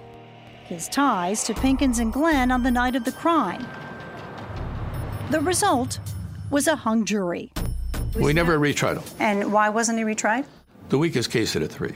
His 0.64 0.88
ties 0.88 1.44
to 1.46 1.56
Pinkins 1.56 1.98
and 1.98 2.14
Glenn 2.14 2.52
on 2.52 2.62
the 2.62 2.70
night 2.70 2.96
of 2.96 3.04
the 3.04 3.12
crime. 3.12 3.66
The 5.32 5.40
result 5.40 6.00
was 6.52 6.68
a 6.68 6.76
hung 6.76 7.04
jury. 7.04 7.52
We 8.16 8.32
never 8.32 8.60
retried 8.60 9.02
him. 9.02 9.18
And 9.20 9.52
why 9.52 9.70
wasn't 9.70 9.98
he 9.98 10.04
retried? 10.04 10.46
The 10.90 11.00
weakest 11.00 11.32
case 11.32 11.56
at 11.56 11.64
a 11.64 11.68
three. 11.68 11.96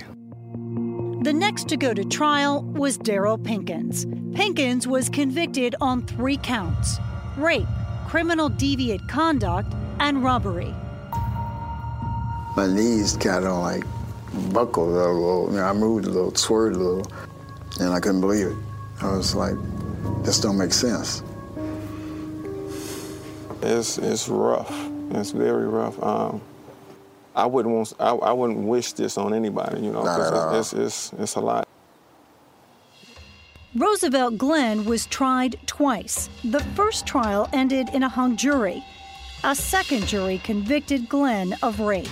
The 1.22 1.34
next 1.34 1.70
to 1.70 1.78
go 1.78 1.94
to 1.94 2.04
trial 2.06 2.64
was 2.64 2.98
Daryl 2.98 3.38
Pinkins. 3.38 4.06
Pinkins 4.34 4.88
was 4.88 5.10
convicted 5.10 5.76
on 5.80 6.08
three 6.08 6.38
counts 6.38 6.98
rape, 7.38 7.68
criminal 8.16 8.50
deviant 8.50 9.06
conduct, 9.10 9.74
and 10.00 10.24
robbery. 10.24 10.74
My 12.56 12.66
knees 12.66 13.18
kind 13.18 13.44
of 13.44 13.58
like 13.58 13.84
buckled 14.54 14.88
a 14.88 14.92
little. 14.92 15.50
You 15.52 15.58
know, 15.58 15.66
I 15.66 15.74
moved 15.74 16.06
a 16.06 16.10
little, 16.10 16.34
swerved 16.34 16.78
a 16.78 16.80
little, 16.80 17.12
and 17.82 17.92
I 17.92 18.00
couldn't 18.00 18.22
believe 18.22 18.48
it. 18.48 18.58
I 19.02 19.12
was 19.12 19.36
like, 19.36 19.56
this 20.24 20.40
don't 20.40 20.58
make 20.58 20.72
sense. 20.72 21.24
It's 23.62 23.98
it's 23.98 24.30
rough. 24.30 24.72
It's 25.12 25.32
very 25.32 25.68
rough. 25.68 26.02
Um, 26.02 26.40
I 27.36 27.46
wouldn't 27.46 27.76
want. 27.76 27.92
I, 28.00 28.12
I 28.12 28.32
wouldn't 28.32 28.60
wish 28.60 28.94
this 28.94 29.18
on 29.18 29.34
anybody. 29.34 29.82
You 29.82 29.92
know, 29.92 30.06
Not 30.06 30.18
'cause 30.18 30.72
it's, 30.72 30.74
it's 30.74 31.12
it's 31.12 31.22
it's 31.22 31.36
a 31.36 31.42
lot. 31.42 31.68
Roosevelt 33.78 34.38
Glenn 34.38 34.86
was 34.86 35.06
tried 35.08 35.60
twice. 35.66 36.30
The 36.46 36.62
first 36.76 37.06
trial 37.06 37.50
ended 37.52 37.90
in 37.90 38.04
a 38.04 38.08
hung 38.08 38.38
jury. 38.38 38.82
A 39.44 39.54
second 39.54 40.08
jury 40.08 40.38
convicted 40.38 41.10
Glenn 41.10 41.58
of 41.62 41.82
rape. 41.82 42.08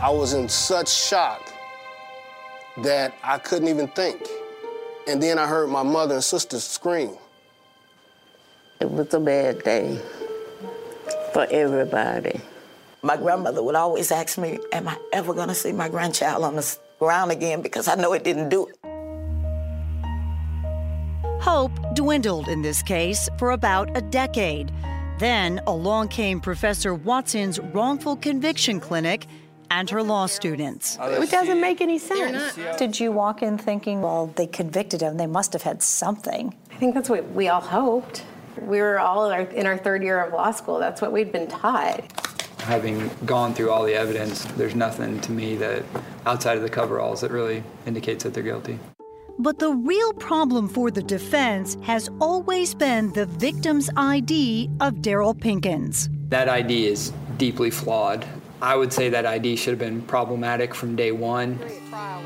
I 0.00 0.10
was 0.10 0.32
in 0.32 0.48
such 0.48 0.88
shock 0.88 1.52
that 2.84 3.12
I 3.24 3.38
couldn't 3.38 3.66
even 3.66 3.88
think. 3.88 4.28
And 5.08 5.20
then 5.20 5.40
I 5.40 5.48
heard 5.48 5.68
my 5.68 5.82
mother 5.82 6.14
and 6.14 6.22
sister 6.22 6.60
scream. 6.60 7.16
It 8.80 8.88
was 8.88 9.12
a 9.12 9.18
bad 9.18 9.64
day 9.64 10.00
for 11.32 11.48
everybody. 11.50 12.40
My 13.02 13.16
grandmother 13.16 13.60
would 13.60 13.74
always 13.74 14.12
ask 14.12 14.38
me, 14.38 14.60
Am 14.70 14.86
I 14.86 14.96
ever 15.12 15.34
going 15.34 15.48
to 15.48 15.54
see 15.54 15.72
my 15.72 15.88
grandchild 15.88 16.44
on 16.44 16.54
the 16.54 16.78
ground 17.00 17.32
again? 17.32 17.60
Because 17.60 17.88
I 17.88 17.96
know 17.96 18.12
it 18.12 18.22
didn't 18.22 18.50
do 18.50 18.68
it. 18.68 18.89
Hope 21.40 21.72
dwindled 21.94 22.48
in 22.48 22.60
this 22.60 22.82
case 22.82 23.26
for 23.38 23.52
about 23.52 23.96
a 23.96 24.02
decade. 24.02 24.70
Then 25.18 25.58
along 25.66 26.08
came 26.08 26.38
Professor 26.38 26.94
Watson's 26.94 27.58
wrongful 27.58 28.16
conviction 28.16 28.78
clinic 28.78 29.26
and 29.70 29.88
her 29.88 30.02
law 30.02 30.26
students. 30.26 30.98
It 31.00 31.30
doesn't 31.30 31.58
make 31.58 31.80
any 31.80 31.98
sense. 31.98 32.58
Did 32.76 33.00
you 33.00 33.10
walk 33.10 33.42
in 33.42 33.56
thinking, 33.56 34.02
well, 34.02 34.26
they 34.36 34.46
convicted 34.46 35.00
him, 35.00 35.16
they 35.16 35.26
must 35.26 35.54
have 35.54 35.62
had 35.62 35.82
something? 35.82 36.54
I 36.72 36.74
think 36.74 36.94
that's 36.94 37.08
what 37.08 37.26
we 37.30 37.48
all 37.48 37.62
hoped. 37.62 38.22
We 38.60 38.82
were 38.82 39.00
all 39.00 39.30
in 39.30 39.66
our, 39.66 39.78
third 39.78 40.02
year 40.02 40.22
of 40.22 40.34
law 40.34 40.50
school. 40.50 40.78
That's 40.78 41.00
what 41.00 41.10
we'd 41.10 41.32
been 41.32 41.46
taught. 41.46 42.04
Having 42.60 43.08
gone 43.24 43.54
through 43.54 43.70
all 43.70 43.84
the 43.84 43.94
evidence, 43.94 44.44
there's 44.56 44.74
nothing 44.74 45.18
to 45.22 45.32
me 45.32 45.56
that 45.56 45.84
outside 46.26 46.58
of 46.58 46.62
the 46.62 46.68
coveralls 46.68 47.22
that 47.22 47.30
really 47.30 47.62
indicates 47.86 48.24
that 48.24 48.34
they're 48.34 48.42
guilty. 48.42 48.78
But 49.40 49.58
the 49.58 49.72
real 49.72 50.12
problem 50.12 50.68
for 50.68 50.90
the 50.90 51.02
defense 51.02 51.78
has 51.80 52.10
always 52.20 52.74
been 52.74 53.10
the 53.14 53.24
victim's 53.24 53.88
ID 53.96 54.68
of 54.80 54.96
Daryl 54.96 55.34
Pinkins. 55.34 56.10
That 56.28 56.50
ID 56.50 56.88
is 56.88 57.10
deeply 57.38 57.70
flawed. 57.70 58.26
I 58.60 58.76
would 58.76 58.92
say 58.92 59.08
that 59.08 59.24
ID 59.24 59.56
should 59.56 59.70
have 59.70 59.78
been 59.78 60.02
problematic 60.02 60.74
from 60.74 60.94
day 60.94 61.10
one. 61.10 61.58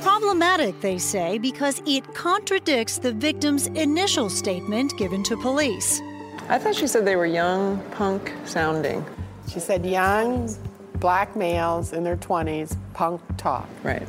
Problematic, 0.01 0.81
they 0.81 0.99
say, 0.99 1.39
because 1.39 1.81
it 1.87 2.15
contradicts 2.15 2.99
the 2.99 3.13
victim's 3.13 3.69
initial 3.69 4.29
statement 4.29 4.93
given 4.99 5.23
to 5.23 5.37
police. 5.37 6.01
I 6.49 6.59
thought 6.59 6.75
she 6.75 6.89
said 6.89 7.05
they 7.05 7.15
were 7.15 7.27
young, 7.27 7.79
punk 7.93 8.33
sounding. 8.45 9.07
She 9.53 9.61
said 9.61 9.87
young 9.87 10.53
black 10.95 11.37
males 11.37 11.93
in 11.93 12.03
their 12.03 12.17
20s, 12.17 12.77
punk 12.93 13.21
talk. 13.37 13.69
Right. 13.85 14.09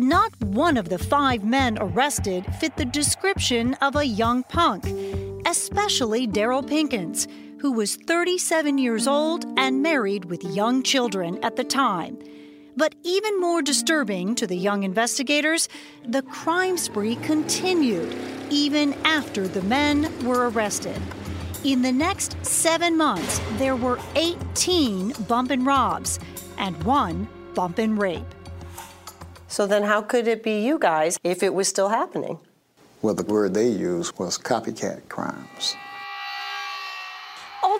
Not 0.00 0.32
one 0.40 0.78
of 0.78 0.88
the 0.88 0.96
five 0.96 1.44
men 1.44 1.76
arrested 1.78 2.46
fit 2.58 2.74
the 2.78 2.86
description 2.86 3.74
of 3.82 3.96
a 3.96 4.06
young 4.06 4.44
punk, 4.44 4.86
especially 5.46 6.26
Daryl 6.26 6.66
Pinkins, 6.66 7.28
who 7.60 7.72
was 7.72 7.96
37 7.96 8.78
years 8.78 9.06
old 9.06 9.44
and 9.58 9.82
married 9.82 10.24
with 10.24 10.42
young 10.42 10.82
children 10.82 11.38
at 11.44 11.56
the 11.56 11.64
time. 11.64 12.18
But 12.78 12.94
even 13.02 13.38
more 13.38 13.60
disturbing 13.60 14.34
to 14.36 14.46
the 14.46 14.56
young 14.56 14.84
investigators, 14.84 15.68
the 16.08 16.22
crime 16.22 16.78
spree 16.78 17.16
continued 17.16 18.16
even 18.48 18.94
after 19.04 19.46
the 19.46 19.62
men 19.62 20.10
were 20.24 20.48
arrested. 20.48 20.98
In 21.62 21.82
the 21.82 21.92
next 21.92 22.42
seven 22.42 22.96
months, 22.96 23.38
there 23.58 23.76
were 23.76 23.98
18 24.14 25.12
bump 25.28 25.50
and 25.50 25.66
robs 25.66 26.18
and 26.56 26.82
one 26.84 27.28
bump 27.54 27.76
and 27.76 28.00
rape. 28.00 28.24
So 29.50 29.66
then, 29.66 29.82
how 29.82 30.00
could 30.00 30.28
it 30.28 30.44
be 30.44 30.60
you 30.60 30.78
guys 30.78 31.18
if 31.24 31.42
it 31.42 31.52
was 31.52 31.66
still 31.66 31.88
happening? 31.88 32.38
Well, 33.02 33.14
the 33.14 33.24
word 33.24 33.52
they 33.52 33.68
used 33.68 34.16
was 34.16 34.38
copycat 34.38 35.08
crimes. 35.08 35.76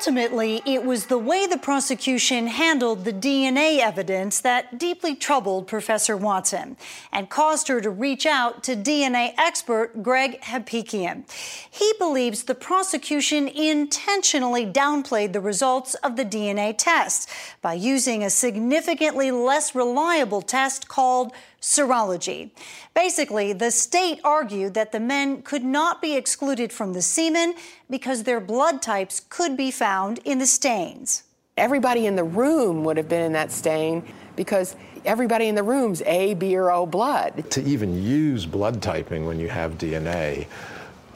ultimately, 0.00 0.62
it 0.64 0.82
was 0.82 1.06
the 1.06 1.18
way 1.18 1.46
the 1.46 1.58
prosecution 1.58 2.46
handled 2.46 3.04
the 3.04 3.12
DNA 3.12 3.80
evidence 3.80 4.40
that 4.40 4.78
deeply 4.78 5.14
troubled 5.14 5.66
Professor 5.66 6.16
Watson 6.16 6.76
and 7.12 7.28
caused 7.28 7.68
her 7.68 7.82
to 7.82 7.90
reach 7.90 8.24
out 8.24 8.62
to 8.64 8.74
DNA 8.74 9.34
expert 9.36 10.02
Greg 10.02 10.40
Hampikian. 10.40 11.24
He 11.70 11.92
believes 11.98 12.44
the 12.44 12.54
prosecution 12.54 13.46
intentionally 13.46 14.64
downplayed 14.64 15.34
the 15.34 15.40
results 15.40 15.94
of 15.96 16.16
the 16.16 16.24
DNA 16.24 16.74
test 16.76 17.28
by 17.60 17.74
using 17.74 18.24
a 18.24 18.30
significantly 18.30 19.30
less 19.30 19.74
reliable 19.74 20.40
test 20.40 20.88
called 20.88 21.32
serology. 21.60 22.50
Basically, 22.94 23.52
the 23.52 23.70
state 23.70 24.20
argued 24.24 24.74
that 24.74 24.92
the 24.92 25.00
men 25.00 25.42
could 25.42 25.64
not 25.64 26.00
be 26.00 26.16
excluded 26.16 26.72
from 26.72 26.92
the 26.92 27.02
semen 27.02 27.54
because 27.88 28.22
their 28.22 28.40
blood 28.40 28.80
types 28.82 29.20
could 29.28 29.56
be 29.56 29.70
found 29.70 30.18
in 30.24 30.38
the 30.38 30.46
stains. 30.46 31.24
Everybody 31.56 32.06
in 32.06 32.16
the 32.16 32.24
room 32.24 32.84
would 32.84 32.96
have 32.96 33.08
been 33.08 33.22
in 33.22 33.32
that 33.34 33.52
stain 33.52 34.02
because 34.36 34.76
everybody 35.04 35.48
in 35.48 35.54
the 35.54 35.62
room's 35.62 36.00
A, 36.02 36.34
B, 36.34 36.56
or 36.56 36.70
O 36.70 36.86
blood. 36.86 37.50
To 37.50 37.62
even 37.62 38.02
use 38.02 38.46
blood 38.46 38.80
typing 38.80 39.26
when 39.26 39.38
you 39.38 39.48
have 39.48 39.76
DNA 39.76 40.46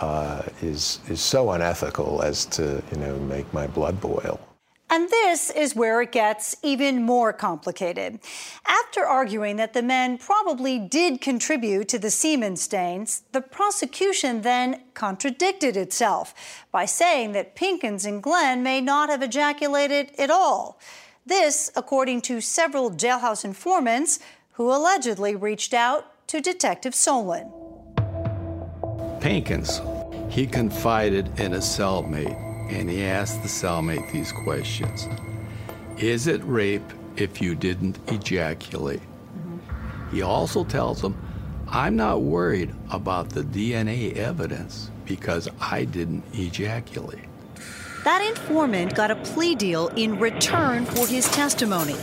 uh, 0.00 0.42
is, 0.60 1.00
is 1.08 1.20
so 1.20 1.52
unethical 1.52 2.22
as 2.22 2.44
to, 2.46 2.82
you 2.92 2.98
know, 2.98 3.16
make 3.20 3.50
my 3.54 3.66
blood 3.66 4.00
boil. 4.00 4.40
And 4.94 5.08
this 5.08 5.50
is 5.50 5.74
where 5.74 6.00
it 6.02 6.12
gets 6.12 6.54
even 6.62 7.02
more 7.02 7.32
complicated. 7.32 8.20
After 8.64 9.04
arguing 9.04 9.56
that 9.56 9.72
the 9.72 9.82
men 9.82 10.18
probably 10.18 10.78
did 10.78 11.20
contribute 11.20 11.88
to 11.88 11.98
the 11.98 12.12
semen 12.12 12.54
stains, 12.54 13.24
the 13.32 13.40
prosecution 13.40 14.42
then 14.42 14.82
contradicted 14.94 15.76
itself 15.76 16.32
by 16.70 16.84
saying 16.84 17.32
that 17.32 17.56
Pinkins 17.56 18.06
and 18.06 18.22
Glenn 18.22 18.62
may 18.62 18.80
not 18.80 19.10
have 19.10 19.20
ejaculated 19.20 20.12
at 20.16 20.30
all. 20.30 20.78
This, 21.26 21.72
according 21.74 22.20
to 22.28 22.40
several 22.40 22.92
jailhouse 22.92 23.44
informants 23.44 24.20
who 24.52 24.70
allegedly 24.70 25.34
reached 25.34 25.74
out 25.74 26.06
to 26.28 26.40
Detective 26.40 26.94
Solon. 26.94 27.50
Pinkins, 29.18 29.80
he 30.30 30.46
confided 30.46 31.40
in 31.40 31.54
a 31.54 31.58
cellmate 31.58 32.53
and 32.68 32.88
he 32.88 33.04
asked 33.04 33.42
the 33.42 33.48
cellmate 33.48 34.10
these 34.12 34.32
questions 34.32 35.08
Is 35.98 36.26
it 36.26 36.42
rape 36.44 36.92
if 37.16 37.40
you 37.40 37.54
didn't 37.54 37.98
ejaculate? 38.08 39.00
Mm-hmm. 39.00 40.14
He 40.16 40.22
also 40.22 40.64
tells 40.64 41.00
them, 41.00 41.16
I'm 41.68 41.96
not 41.96 42.22
worried 42.22 42.74
about 42.90 43.30
the 43.30 43.42
DNA 43.42 44.14
evidence 44.16 44.90
because 45.04 45.48
I 45.60 45.84
didn't 45.84 46.24
ejaculate. 46.32 47.24
That 48.04 48.22
informant 48.22 48.94
got 48.94 49.10
a 49.10 49.16
plea 49.16 49.54
deal 49.54 49.88
in 49.96 50.18
return 50.18 50.84
for 50.84 51.06
his 51.06 51.26
testimony. 51.30 51.96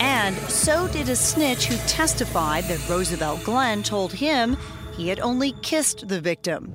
And 0.00 0.36
so 0.36 0.88
did 0.88 1.08
a 1.08 1.16
snitch 1.16 1.66
who 1.66 1.76
testified 1.86 2.64
that 2.64 2.88
Roosevelt 2.88 3.44
Glenn 3.44 3.84
told 3.84 4.12
him 4.12 4.56
he 4.96 5.08
had 5.08 5.20
only 5.20 5.52
kissed 5.62 6.08
the 6.08 6.20
victim. 6.20 6.72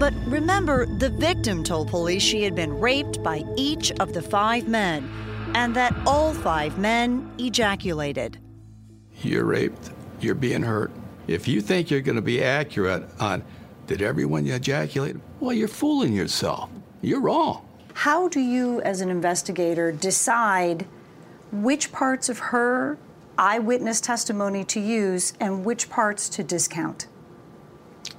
But 0.00 0.14
remember, 0.26 0.86
the 0.86 1.10
victim 1.10 1.62
told 1.62 1.88
police 1.88 2.22
she 2.22 2.42
had 2.42 2.54
been 2.54 2.80
raped 2.80 3.22
by 3.22 3.44
each 3.54 3.92
of 4.00 4.14
the 4.14 4.22
five 4.22 4.66
men 4.66 5.06
and 5.54 5.76
that 5.76 5.94
all 6.06 6.32
five 6.32 6.78
men 6.78 7.30
ejaculated. 7.36 8.38
You're 9.20 9.44
raped, 9.44 9.90
you're 10.18 10.34
being 10.34 10.62
hurt. 10.62 10.90
If 11.26 11.46
you 11.46 11.60
think 11.60 11.90
you're 11.90 12.00
going 12.00 12.16
to 12.16 12.22
be 12.22 12.42
accurate 12.42 13.10
on 13.20 13.44
did 13.86 14.00
everyone 14.00 14.46
ejaculate, 14.46 15.16
well, 15.38 15.52
you're 15.52 15.68
fooling 15.68 16.14
yourself. 16.14 16.70
You're 17.02 17.20
wrong. 17.20 17.68
How 17.92 18.26
do 18.26 18.40
you, 18.40 18.80
as 18.80 19.02
an 19.02 19.10
investigator, 19.10 19.92
decide 19.92 20.86
which 21.52 21.92
parts 21.92 22.30
of 22.30 22.38
her 22.38 22.96
eyewitness 23.36 24.00
testimony 24.00 24.64
to 24.64 24.80
use 24.80 25.34
and 25.40 25.62
which 25.62 25.90
parts 25.90 26.30
to 26.30 26.42
discount? 26.42 27.06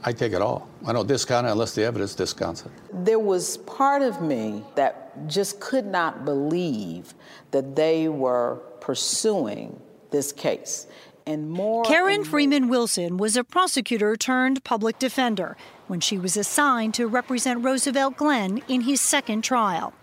I 0.03 0.11
take 0.11 0.33
it 0.33 0.41
all. 0.41 0.67
I 0.85 0.93
don't 0.93 1.07
discount 1.07 1.45
it 1.45 1.51
unless 1.51 1.75
the 1.75 1.83
evidence 1.83 2.15
discounts 2.15 2.65
it. 2.65 2.71
There 3.05 3.19
was 3.19 3.57
part 3.57 4.01
of 4.01 4.21
me 4.21 4.63
that 4.75 5.27
just 5.27 5.59
could 5.59 5.85
not 5.85 6.25
believe 6.25 7.13
that 7.51 7.75
they 7.75 8.07
were 8.07 8.61
pursuing 8.79 9.79
this 10.09 10.31
case. 10.31 10.87
And 11.27 11.49
more 11.51 11.83
Karen 11.83 12.15
and 12.21 12.27
Freeman 12.27 12.67
Wilson 12.67 13.17
was 13.17 13.37
a 13.37 13.43
prosecutor 13.43 14.15
turned 14.15 14.63
public 14.63 14.97
defender 14.97 15.55
when 15.87 15.99
she 15.99 16.17
was 16.17 16.35
assigned 16.35 16.95
to 16.95 17.07
represent 17.07 17.63
Roosevelt 17.63 18.17
Glenn 18.17 18.61
in 18.67 18.81
his 18.81 18.99
second 18.99 19.43
trial. 19.43 19.93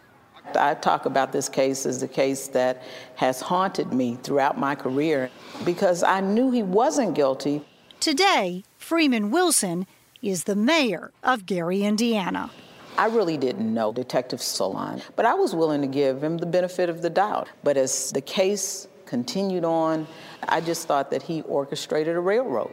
I 0.55 0.75
talk 0.75 1.07
about 1.07 1.33
this 1.33 1.49
case 1.49 1.85
as 1.85 2.03
a 2.03 2.09
case 2.09 2.49
that 2.49 2.83
has 3.17 3.41
haunted 3.41 3.93
me 3.93 4.17
throughout 4.23 4.59
my 4.59 4.75
career 4.75 5.31
because 5.65 6.03
I 6.03 6.21
knew 6.21 6.51
he 6.51 6.63
wasn't 6.63 7.15
guilty. 7.15 7.65
Today, 8.01 8.65
Freeman 8.89 9.31
Wilson 9.31 9.87
is 10.23 10.45
the 10.45 10.57
mayor 10.57 11.13
of 11.23 11.45
Gary, 11.45 11.83
Indiana. 11.83 12.51
I 12.97 13.09
really 13.09 13.37
didn't 13.37 13.75
know 13.75 13.93
Detective 13.93 14.41
Solon, 14.41 15.03
but 15.15 15.27
I 15.27 15.35
was 15.35 15.55
willing 15.55 15.83
to 15.83 15.87
give 15.87 16.25
him 16.25 16.39
the 16.39 16.47
benefit 16.47 16.89
of 16.89 17.03
the 17.03 17.11
doubt. 17.11 17.51
But 17.63 17.77
as 17.77 18.11
the 18.13 18.23
case 18.23 18.89
continued 19.05 19.63
on, 19.63 20.07
I 20.49 20.63
just 20.63 20.89
thought 20.89 21.11
that 21.11 21.21
he 21.21 21.43
orchestrated 21.43 22.17
a 22.17 22.21
railroad. 22.21 22.73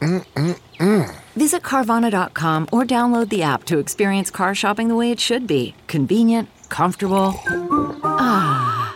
Mm-mm-mm. 0.00 1.14
Visit 1.36 1.62
Carvana.com 1.62 2.68
or 2.72 2.84
download 2.84 3.28
the 3.28 3.42
app 3.42 3.64
to 3.64 3.78
experience 3.78 4.30
car 4.30 4.54
shopping 4.54 4.88
the 4.88 4.96
way 4.96 5.10
it 5.10 5.20
should 5.20 5.46
be 5.46 5.74
convenient, 5.86 6.48
comfortable. 6.68 7.34
Ah. 8.04 8.94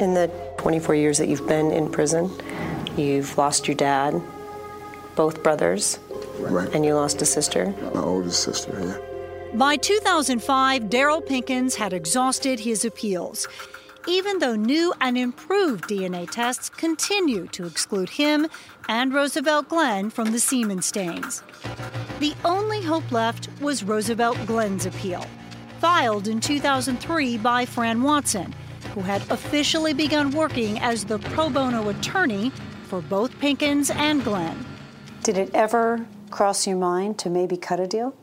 In 0.00 0.14
the 0.14 0.30
24 0.58 0.94
years 0.94 1.18
that 1.18 1.28
you've 1.28 1.46
been 1.48 1.72
in 1.72 1.90
prison, 1.90 2.30
you've 2.96 3.36
lost 3.36 3.66
your 3.66 3.74
dad, 3.76 4.20
both 5.16 5.42
brothers, 5.42 5.98
Right. 6.38 6.72
and 6.72 6.84
you 6.84 6.94
lost 6.94 7.20
a 7.20 7.24
sister. 7.26 7.74
My 7.94 8.02
oldest 8.02 8.44
sister, 8.44 8.78
yeah. 8.80 8.96
By 9.54 9.76
2005, 9.76 10.84
Daryl 10.84 11.24
Pinkins 11.26 11.74
had 11.74 11.92
exhausted 11.92 12.60
his 12.60 12.84
appeals, 12.84 13.48
even 14.08 14.38
though 14.38 14.56
new 14.56 14.94
and 15.02 15.18
improved 15.18 15.84
DNA 15.84 16.28
tests 16.30 16.70
continue 16.70 17.46
to 17.48 17.66
exclude 17.66 18.08
him 18.08 18.46
and 18.88 19.12
Roosevelt 19.12 19.68
Glenn 19.68 20.08
from 20.08 20.32
the 20.32 20.38
semen 20.38 20.80
stains. 20.80 21.42
The 22.18 22.34
only 22.44 22.80
hope 22.82 23.12
left 23.12 23.50
was 23.60 23.84
Roosevelt 23.84 24.38
Glenn's 24.46 24.86
appeal, 24.86 25.24
filed 25.78 26.26
in 26.26 26.40
2003 26.40 27.36
by 27.36 27.66
Fran 27.66 28.02
Watson, 28.02 28.54
who 28.94 29.02
had 29.02 29.20
officially 29.30 29.92
begun 29.92 30.30
working 30.30 30.78
as 30.80 31.04
the 31.04 31.18
pro 31.18 31.50
bono 31.50 31.90
attorney 31.90 32.50
for 32.84 33.02
both 33.02 33.30
Pinkins 33.38 33.94
and 33.94 34.24
Glenn. 34.24 34.64
Did 35.22 35.36
it 35.36 35.50
ever 35.52 36.06
cross 36.30 36.66
your 36.66 36.78
mind 36.78 37.18
to 37.18 37.28
maybe 37.28 37.58
cut 37.58 37.78
a 37.78 37.86
deal? 37.86 38.14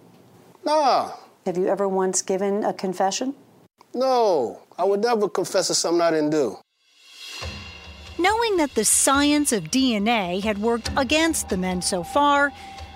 Nah, 0.66 1.12
Have 1.46 1.58
you 1.58 1.68
ever 1.68 1.88
once 1.88 2.24
given 2.24 2.64
a 2.64 2.74
confession? 2.74 3.36
no. 3.94 4.62
I 4.78 4.84
would 4.84 5.02
never 5.02 5.30
confess 5.30 5.68
to 5.68 5.74
something 5.76 6.02
I 6.02 6.12
didn't 6.12 6.32
do. 6.32 6.58
Knowing 8.18 8.58
that 8.58 8.74
the 8.76 8.86
science 8.86 9.52
of 9.52 9.66
DNA 9.66 10.42
had 10.44 10.58
worked 10.58 10.90
against 10.98 11.50
the 11.50 11.58
men 11.58 11.82
so 11.82 12.04
far, 12.04 12.52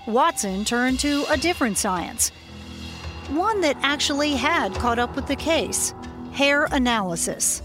Watson 0.07 0.65
turned 0.65 0.99
to 1.01 1.25
a 1.29 1.37
different 1.37 1.77
science. 1.77 2.29
One 3.29 3.61
that 3.61 3.77
actually 3.81 4.31
had 4.31 4.73
caught 4.75 4.97
up 4.97 5.15
with 5.15 5.27
the 5.27 5.35
case 5.35 5.93
hair 6.31 6.65
analysis. 6.71 7.61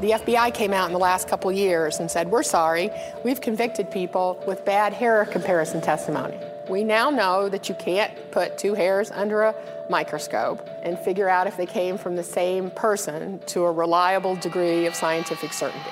The 0.00 0.12
FBI 0.12 0.54
came 0.54 0.72
out 0.72 0.86
in 0.86 0.92
the 0.92 0.98
last 0.98 1.28
couple 1.28 1.52
years 1.52 2.00
and 2.00 2.10
said, 2.10 2.30
We're 2.30 2.42
sorry, 2.42 2.90
we've 3.24 3.40
convicted 3.40 3.90
people 3.90 4.42
with 4.46 4.64
bad 4.64 4.92
hair 4.92 5.26
comparison 5.26 5.80
testimony. 5.80 6.36
We 6.70 6.84
now 6.84 7.10
know 7.10 7.48
that 7.48 7.68
you 7.68 7.74
can't 7.74 8.30
put 8.30 8.56
two 8.56 8.74
hairs 8.74 9.10
under 9.10 9.42
a 9.42 9.54
microscope 9.90 10.64
and 10.84 10.96
figure 11.00 11.28
out 11.28 11.48
if 11.48 11.56
they 11.56 11.66
came 11.66 11.98
from 11.98 12.14
the 12.14 12.22
same 12.22 12.70
person 12.70 13.40
to 13.48 13.64
a 13.64 13.72
reliable 13.72 14.36
degree 14.36 14.86
of 14.86 14.94
scientific 14.94 15.52
certainty. 15.52 15.90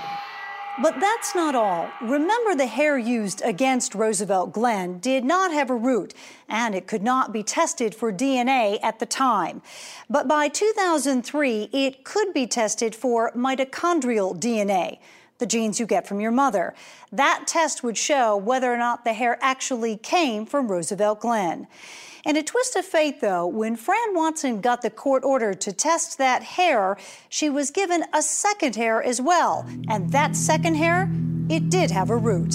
But 0.81 1.01
that's 1.01 1.35
not 1.35 1.57
all. 1.57 1.91
Remember, 2.01 2.55
the 2.55 2.67
hair 2.67 2.97
used 2.97 3.43
against 3.45 3.97
Roosevelt 3.97 4.53
Glenn 4.53 5.01
did 5.01 5.25
not 5.25 5.51
have 5.51 5.69
a 5.69 5.75
root, 5.75 6.15
and 6.49 6.77
it 6.77 6.87
could 6.87 7.03
not 7.03 7.33
be 7.33 7.43
tested 7.43 7.93
for 7.93 8.13
DNA 8.13 8.79
at 8.81 9.01
the 9.01 9.07
time. 9.07 9.61
But 10.09 10.29
by 10.29 10.47
2003, 10.47 11.71
it 11.73 12.05
could 12.05 12.33
be 12.33 12.47
tested 12.47 12.95
for 12.95 13.33
mitochondrial 13.33 14.39
DNA, 14.39 14.99
the 15.39 15.47
genes 15.47 15.81
you 15.81 15.87
get 15.87 16.07
from 16.07 16.21
your 16.21 16.31
mother. 16.31 16.75
That 17.13 17.45
test 17.47 17.83
would 17.83 17.97
show 17.97 18.37
whether 18.37 18.73
or 18.73 18.77
not 18.77 19.05
the 19.05 19.13
hair 19.13 19.39
actually 19.41 19.97
came 19.97 20.47
from 20.47 20.69
Roosevelt 20.69 21.21
Glenn. 21.21 21.67
In 22.25 22.37
a 22.37 22.43
twist 22.43 22.77
of 22.77 22.85
fate, 22.85 23.21
though, 23.21 23.47
when 23.47 23.77
Fran 23.77 24.15
Watson 24.15 24.61
got 24.61 24.83
the 24.83 24.91
court 24.91 25.25
order 25.25 25.55
to 25.55 25.73
test 25.73 26.19
that 26.19 26.43
hair, 26.43 26.99
she 27.29 27.49
was 27.49 27.71
given 27.71 28.05
a 28.13 28.21
second 28.21 28.77
hair 28.77 29.03
as 29.03 29.21
well. 29.21 29.65
And 29.89 30.11
that 30.13 30.37
second 30.37 30.75
hair, 30.75 31.09
it 31.49 31.71
did 31.71 31.91
have 31.91 32.11
a 32.11 32.17
root. 32.17 32.55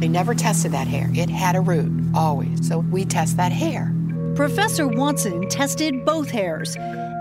They 0.00 0.08
never 0.08 0.34
tested 0.34 0.72
that 0.72 0.88
hair. 0.88 1.10
It 1.14 1.30
had 1.30 1.54
a 1.54 1.60
root, 1.60 1.92
always. 2.14 2.66
So 2.66 2.78
we 2.78 3.04
test 3.04 3.36
that 3.36 3.52
hair. 3.52 3.94
Professor 4.34 4.88
Watson 4.88 5.48
tested 5.48 6.04
both 6.04 6.30
hairs. 6.30 6.74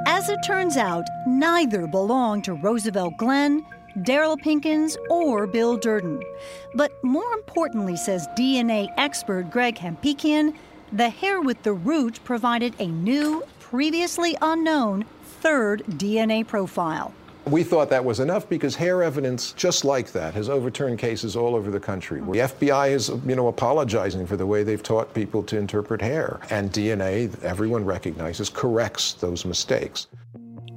As 0.07 0.29
it 0.29 0.39
turns 0.43 0.77
out, 0.77 1.03
neither 1.27 1.85
belonged 1.85 2.45
to 2.45 2.53
Roosevelt 2.53 3.17
Glenn, 3.17 3.63
Daryl 3.99 4.37
Pinkins, 4.41 4.97
or 5.09 5.47
Bill 5.47 5.77
Durden. 5.77 6.23
But 6.75 6.91
more 7.03 7.31
importantly, 7.33 7.95
says 7.95 8.27
DNA 8.37 8.87
expert 8.97 9.51
Greg 9.51 9.75
Hampikian, 9.75 10.55
the 10.91 11.09
hair 11.09 11.41
with 11.41 11.61
the 11.63 11.73
root 11.73 12.19
provided 12.23 12.75
a 12.79 12.87
new, 12.87 13.43
previously 13.59 14.35
unknown 14.41 15.05
third 15.41 15.83
DNA 15.87 16.45
profile. 16.45 17.13
We 17.45 17.63
thought 17.63 17.89
that 17.89 18.05
was 18.05 18.19
enough 18.19 18.47
because 18.47 18.75
hair 18.75 19.01
evidence 19.01 19.53
just 19.53 19.83
like 19.83 20.11
that 20.11 20.35
has 20.35 20.47
overturned 20.47 20.99
cases 20.99 21.35
all 21.35 21.55
over 21.55 21.71
the 21.71 21.79
country. 21.79 22.19
The 22.19 22.25
FBI 22.25 22.91
is, 22.91 23.09
you 23.25 23.35
know, 23.35 23.47
apologizing 23.47 24.27
for 24.27 24.37
the 24.37 24.45
way 24.45 24.63
they've 24.63 24.83
taught 24.83 25.13
people 25.15 25.41
to 25.43 25.57
interpret 25.57 26.01
hair. 26.01 26.39
And 26.51 26.71
DNA, 26.71 27.41
everyone 27.41 27.83
recognizes, 27.83 28.49
corrects 28.49 29.13
those 29.13 29.43
mistakes. 29.43 30.05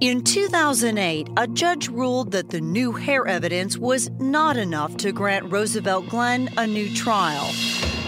In 0.01 0.23
2008, 0.23 1.29
a 1.37 1.47
judge 1.47 1.89
ruled 1.89 2.33
that 2.33 2.51
the 2.51 2.61
new 2.61 2.93
hair 2.93 3.27
evidence 3.27 3.79
was 3.79 4.11
not 4.19 4.57
enough 4.57 4.97
to 4.99 5.13
grant 5.13 5.53
Roosevelt 5.53 6.09
Glenn 6.09 6.51
a 6.57 6.67
new 6.67 6.93
trial 6.95 7.49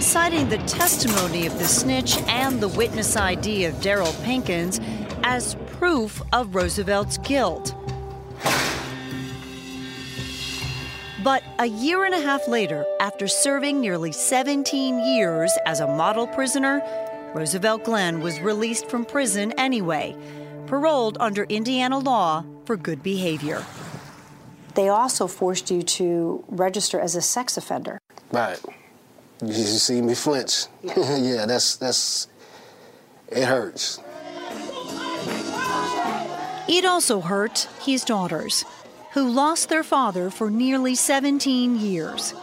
citing 0.01 0.49
the 0.49 0.59
testimony 0.59 1.47
of 1.47 1.59
the 1.59 1.65
snitch 1.65 2.19
and 2.29 2.61
the 2.61 2.69
witness 2.69 3.17
ID 3.17 3.65
of 3.65 3.75
Daryl 3.77 4.13
Pinkins 4.25 4.81
as 5.25 5.57
proof 5.67 6.23
of 6.33 6.55
Roosevelt's 6.55 7.19
guilt. 7.19 7.75
But 11.25 11.43
a 11.59 11.67
year 11.67 12.05
and 12.05 12.15
a 12.15 12.21
half 12.21 12.47
later, 12.47 12.85
after 13.01 13.27
serving 13.27 13.81
nearly 13.81 14.13
17 14.13 15.01
years 15.01 15.53
as 15.67 15.81
a 15.81 15.87
model 15.87 16.27
prisoner, 16.27 16.83
Roosevelt 17.35 17.85
Glenn 17.85 18.21
was 18.21 18.39
released 18.41 18.89
from 18.89 19.05
prison 19.05 19.53
anyway, 19.59 20.15
paroled 20.67 21.17
under 21.21 21.45
Indiana 21.45 21.99
law 21.99 22.45
for 22.65 22.77
good 22.77 23.03
behavior. 23.03 23.65
They 24.75 24.89
also 24.89 25.27
forced 25.27 25.71
you 25.71 25.83
to 25.83 26.45
register 26.49 27.01
as 27.01 27.17
a 27.17 27.23
sex 27.23 27.57
offender. 27.57 27.99
Right. 28.33 28.61
You 29.43 29.53
see 29.53 30.03
me 30.03 30.15
flinch. 30.15 30.67
Yeah, 30.83 30.95
yeah 31.17 31.47
that's 31.47 31.77
that's 31.77 32.29
it 33.29 33.45
hurts. 33.45 34.01
It 36.69 36.85
also 36.85 37.21
hurt 37.21 37.69
his 37.81 38.05
daughters, 38.05 38.65
who 39.13 39.29
lost 39.29 39.69
their 39.69 39.85
father 39.85 40.31
for 40.31 40.51
nearly 40.51 40.95
17 40.95 41.79
years. 41.79 42.35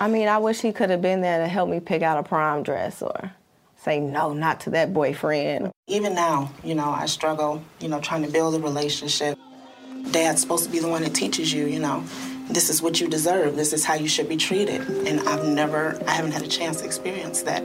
I 0.00 0.08
mean, 0.08 0.28
I 0.28 0.38
wish 0.38 0.60
he 0.60 0.72
could 0.72 0.90
have 0.90 1.00
been 1.00 1.20
there 1.20 1.38
to 1.38 1.48
help 1.48 1.70
me 1.70 1.80
pick 1.80 2.02
out 2.02 2.18
a 2.18 2.22
prom 2.22 2.62
dress 2.62 3.00
or 3.02 3.32
say 3.88 4.00
no, 4.00 4.34
not 4.34 4.60
to 4.60 4.70
that 4.70 4.92
boyfriend. 4.92 5.70
Even 5.86 6.14
now, 6.14 6.52
you 6.62 6.74
know, 6.74 6.90
I 6.90 7.06
struggle, 7.06 7.62
you 7.80 7.88
know, 7.88 8.00
trying 8.00 8.22
to 8.22 8.30
build 8.30 8.54
a 8.54 8.60
relationship. 8.60 9.38
Dad's 10.10 10.42
supposed 10.42 10.64
to 10.64 10.70
be 10.70 10.78
the 10.78 10.88
one 10.88 11.02
that 11.04 11.14
teaches 11.14 11.54
you, 11.54 11.64
you 11.64 11.78
know, 11.78 12.04
this 12.50 12.68
is 12.68 12.82
what 12.82 13.00
you 13.00 13.08
deserve. 13.08 13.56
This 13.56 13.72
is 13.72 13.86
how 13.86 13.94
you 13.94 14.06
should 14.06 14.28
be 14.28 14.36
treated. 14.36 14.82
And 15.06 15.20
I've 15.20 15.46
never, 15.46 15.98
I 16.06 16.10
haven't 16.12 16.32
had 16.32 16.42
a 16.42 16.48
chance 16.48 16.80
to 16.80 16.84
experience 16.84 17.40
that. 17.42 17.62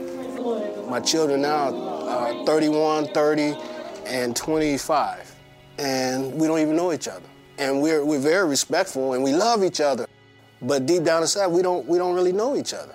My 0.88 1.00
children 1.00 1.42
now 1.42 1.74
are 2.08 2.46
31, 2.46 3.08
30, 3.08 3.56
and 4.06 4.34
25. 4.34 5.34
And 5.78 6.34
we 6.34 6.46
don't 6.46 6.60
even 6.60 6.76
know 6.76 6.92
each 6.92 7.08
other. 7.08 7.26
And 7.58 7.82
we're, 7.82 8.02
we're 8.02 8.18
very 8.18 8.48
respectful 8.48 9.12
and 9.12 9.22
we 9.22 9.32
love 9.32 9.62
each 9.62 9.80
other. 9.80 10.06
But 10.62 10.86
deep 10.86 11.02
down 11.02 11.20
inside, 11.20 11.48
we 11.48 11.60
don't, 11.60 11.86
we 11.86 11.98
don't 11.98 12.14
really 12.14 12.32
know 12.32 12.56
each 12.56 12.72
other. 12.72 12.94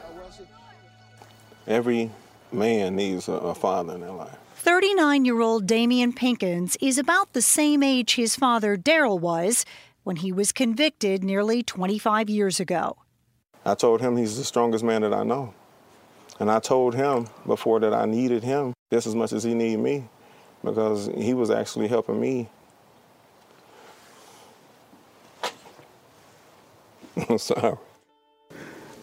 Every 1.68 2.10
man 2.52 2.96
needs 2.96 3.28
a, 3.28 3.34
a 3.34 3.56
father 3.56 3.96
in 3.96 4.02
their 4.02 4.12
life. 4.12 4.38
39 4.56 5.26
year 5.26 5.42
old 5.42 5.66
Damian 5.68 6.14
Pinkins 6.14 6.76
is 6.82 6.98
about 6.98 7.34
the 7.34 7.42
same 7.42 7.82
age 7.82 8.16
his 8.16 8.36
father, 8.36 8.76
Daryl, 8.76 9.20
was 9.20 9.66
when 10.04 10.18
he 10.18 10.32
was 10.32 10.52
convicted 10.52 11.24
nearly 11.24 11.64
25 11.64 12.30
years 12.30 12.60
ago. 12.60 12.98
I 13.66 13.76
told 13.76 14.02
him 14.02 14.18
he's 14.18 14.38
the 14.38 14.44
strongest 14.44 14.84
man 14.84 15.02
that 15.02 15.14
I 15.14 15.24
know. 15.24 15.54
And 16.40 16.50
I 16.50 16.60
told 16.60 16.96
him 16.96 17.28
before 17.46 17.80
that 17.82 17.94
I 17.94 18.06
needed 18.06 18.44
him 18.44 18.74
just 18.92 19.08
as 19.08 19.16
much 19.16 19.34
as 19.34 19.44
he 19.44 19.54
needed 19.54 19.80
me 19.80 20.08
because 20.64 21.10
he 21.16 21.34
was 21.34 21.50
actually 21.52 21.88
helping 21.88 22.20
me. 22.20 22.50
I'm 27.30 27.38
sorry. 27.38 27.78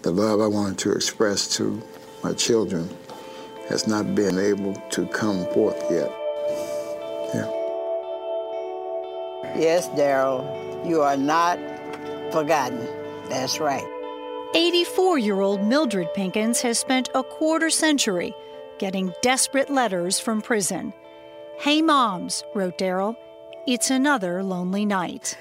The 0.02 0.10
love 0.10 0.40
I 0.40 0.46
wanted 0.46 0.78
to 0.78 0.92
express 0.92 1.56
to 1.56 1.82
my 2.22 2.32
children 2.32 2.88
has 3.68 3.86
not 3.86 4.14
been 4.14 4.38
able 4.38 4.74
to 4.90 5.06
come 5.06 5.44
forth 5.52 5.80
yet. 5.90 6.10
Yeah. 7.34 7.50
Yes, 9.58 9.88
Daryl, 9.88 10.44
you 10.88 11.02
are 11.02 11.16
not 11.16 11.58
forgotten. 12.32 12.86
That's 13.28 13.58
right. 13.58 13.86
84 14.54 15.18
year 15.18 15.40
old 15.40 15.64
Mildred 15.64 16.08
Pinkins 16.14 16.60
has 16.62 16.78
spent 16.78 17.08
a 17.14 17.22
quarter 17.22 17.70
century 17.70 18.34
getting 18.78 19.12
desperate 19.22 19.70
letters 19.70 20.20
from 20.20 20.42
prison. 20.42 20.92
Hey, 21.58 21.82
moms, 21.82 22.44
wrote 22.54 22.78
Daryl, 22.78 23.16
it's 23.66 23.90
another 23.90 24.42
lonely 24.42 24.84
night. 24.84 25.36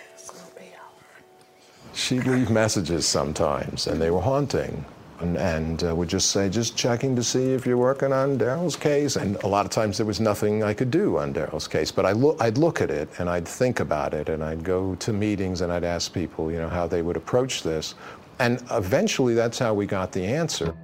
She'd 1.93 2.25
leave 2.25 2.49
messages 2.49 3.05
sometimes, 3.05 3.87
and 3.87 4.01
they 4.01 4.09
were 4.09 4.21
haunting 4.21 4.83
and, 5.25 5.37
and 5.37 5.83
uh, 5.83 5.95
would 5.95 6.09
just 6.09 6.29
say, 6.31 6.49
just 6.49 6.77
checking 6.77 7.15
to 7.15 7.23
see 7.23 7.53
if 7.53 7.65
you're 7.65 7.77
working 7.77 8.13
on 8.13 8.37
Daryl's 8.37 8.75
case. 8.75 9.15
And 9.15 9.35
a 9.43 9.47
lot 9.47 9.65
of 9.65 9.71
times 9.71 9.97
there 9.97 10.05
was 10.05 10.19
nothing 10.19 10.63
I 10.63 10.73
could 10.73 10.91
do 10.91 11.17
on 11.17 11.33
Daryl's 11.33 11.67
case. 11.67 11.91
But 11.91 12.05
I 12.05 12.11
lo- 12.11 12.37
I'd 12.39 12.57
look 12.57 12.81
at 12.81 12.91
it 12.91 13.09
and 13.19 13.29
I'd 13.29 13.47
think 13.47 13.79
about 13.79 14.13
it 14.13 14.29
and 14.29 14.43
I'd 14.43 14.63
go 14.63 14.95
to 14.95 15.13
meetings 15.13 15.61
and 15.61 15.71
I'd 15.71 15.83
ask 15.83 16.13
people, 16.13 16.51
you 16.51 16.59
know, 16.59 16.69
how 16.69 16.87
they 16.87 17.01
would 17.01 17.17
approach 17.17 17.63
this. 17.63 17.95
And 18.39 18.61
eventually 18.71 19.33
that's 19.33 19.57
how 19.57 19.73
we 19.73 19.85
got 19.85 20.11
the 20.11 20.25
answer. 20.25 20.75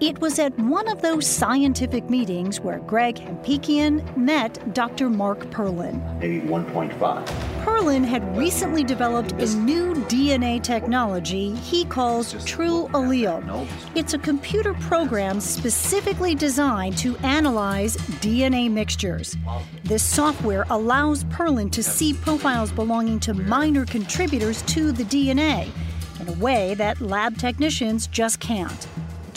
It 0.00 0.20
was 0.20 0.40
at 0.40 0.58
one 0.58 0.88
of 0.88 1.02
those 1.02 1.24
scientific 1.24 2.10
meetings 2.10 2.58
where 2.58 2.80
Greg 2.80 3.14
Hampikian 3.14 4.16
met 4.16 4.74
Dr. 4.74 5.08
Mark 5.08 5.38
Perlin. 5.50 6.18
Maybe 6.18 6.40
1.5. 6.40 7.24
Perlin 7.64 8.04
had 8.04 8.36
recently 8.36 8.82
developed 8.82 9.32
a 9.32 9.46
new 9.54 9.94
DNA 9.94 10.60
technology 10.60 11.54
he 11.54 11.84
calls 11.84 12.34
TrueAllele. 12.34 13.68
It's 13.94 14.14
a 14.14 14.18
computer 14.18 14.74
program 14.74 15.40
specifically 15.40 16.34
designed 16.34 16.98
to 16.98 17.16
analyze 17.18 17.96
DNA 18.20 18.68
mixtures. 18.68 19.36
This 19.84 20.02
software 20.02 20.66
allows 20.70 21.22
Perlin 21.24 21.70
to 21.70 21.84
see 21.84 22.14
profiles 22.14 22.72
belonging 22.72 23.20
to 23.20 23.32
minor 23.32 23.86
contributors 23.86 24.62
to 24.62 24.90
the 24.90 25.04
DNA 25.04 25.70
in 26.20 26.28
a 26.28 26.32
way 26.32 26.74
that 26.74 27.00
lab 27.00 27.38
technicians 27.38 28.08
just 28.08 28.40
can't. 28.40 28.88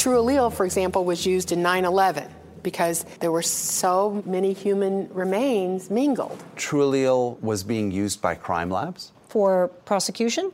TrueAllele, 0.08 0.54
for 0.54 0.66
example, 0.66 1.04
was 1.04 1.26
used 1.26 1.52
in 1.52 1.62
9 1.62 1.84
11 1.84 2.34
because 2.64 3.04
there 3.20 3.30
were 3.30 3.42
so 3.42 4.24
many 4.26 4.54
human 4.54 5.14
remains 5.14 5.90
mingled. 5.90 6.42
TrueAllele 6.56 7.42
was 7.42 7.66
being 7.66 7.92
used 7.92 8.22
by 8.22 8.34
crime 8.34 8.70
labs? 8.70 9.12
For 9.28 9.68
prosecution? 9.84 10.54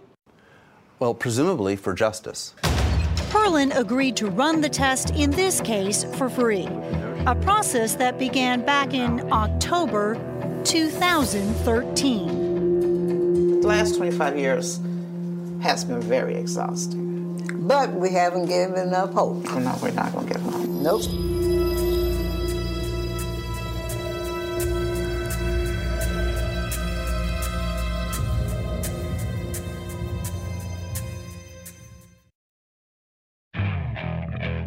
Well, 0.98 1.14
presumably 1.14 1.76
for 1.76 1.94
justice. 1.94 2.56
Perlin 3.30 3.78
agreed 3.78 4.18
to 4.18 4.28
run 4.28 4.62
the 4.62 4.70
test 4.70 5.12
in 5.12 5.30
this 5.30 5.62
case 5.62 6.04
for 6.16 6.30
free, 6.30 6.68
a 7.28 7.36
process 7.36 7.94
that 7.96 8.18
began 8.18 8.66
back 8.66 8.96
in 8.96 9.32
October 9.32 10.16
2013. 10.64 13.62
The 13.62 13.68
last 13.68 13.98
25 13.98 14.36
years 14.36 14.80
has 15.62 15.86
been 15.86 16.02
very 16.02 16.38
exhausting. 16.38 17.13
But 17.66 17.94
we 17.94 18.12
haven't 18.12 18.48
given 18.48 18.94
up 18.94 19.14
hope. 19.14 19.42
No, 19.44 19.80
we're 19.82 19.92
not 19.92 20.12
going 20.12 20.28
to 20.28 20.34
give 20.34 20.48
up. 20.54 20.68
Nope. 20.68 21.04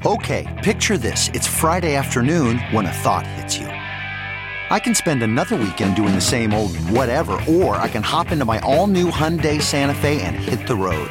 Okay, 0.06 0.46
picture 0.62 0.96
this. 0.96 1.28
It's 1.34 1.46
Friday 1.46 1.96
afternoon 1.96 2.58
when 2.70 2.86
a 2.86 2.92
thought 2.92 3.26
hits 3.26 3.58
you. 3.58 3.66
I 3.66 4.80
can 4.82 4.94
spend 4.94 5.22
another 5.22 5.56
weekend 5.56 5.96
doing 5.96 6.14
the 6.14 6.20
same 6.20 6.54
old 6.54 6.74
whatever, 6.90 7.38
or 7.46 7.76
I 7.76 7.88
can 7.88 8.02
hop 8.02 8.32
into 8.32 8.46
my 8.46 8.58
all 8.60 8.86
new 8.86 9.10
Hyundai 9.10 9.60
Santa 9.60 9.94
Fe 9.94 10.22
and 10.22 10.34
hit 10.34 10.66
the 10.66 10.74
road. 10.74 11.10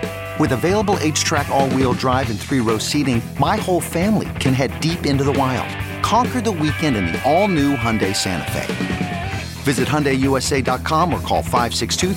With 0.41 0.53
available 0.53 0.95
HTRAC, 0.95 1.49
all 1.49 1.69
wheel 1.69 1.93
drive, 1.93 2.31
and 2.31 2.39
three 2.39 2.61
row 2.61 2.79
seating, 2.79 3.21
my 3.39 3.57
whole 3.57 3.79
family 3.79 4.27
can 4.39 4.55
head 4.55 4.71
deep 4.79 5.05
into 5.05 5.23
the 5.23 5.31
wild. 5.31 5.69
Conquer 6.01 6.41
the 6.41 6.51
weekend 6.51 6.95
in 6.95 7.05
the 7.05 7.21
all 7.31 7.47
new 7.47 7.75
Hyundai 7.75 8.15
Santa 8.15 8.51
Fe. 8.51 9.31
Visit 9.61 9.87
HyundaiUSA.com 9.87 11.13
or 11.13 11.19
call 11.19 11.43
562 11.43 12.15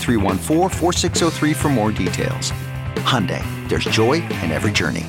for 1.53 1.69
more 1.69 1.93
details. 1.93 2.51
Hyundai, 3.05 3.45
there's 3.69 3.85
joy 3.85 4.15
in 4.15 4.51
every 4.51 4.73
journey. 4.73 5.05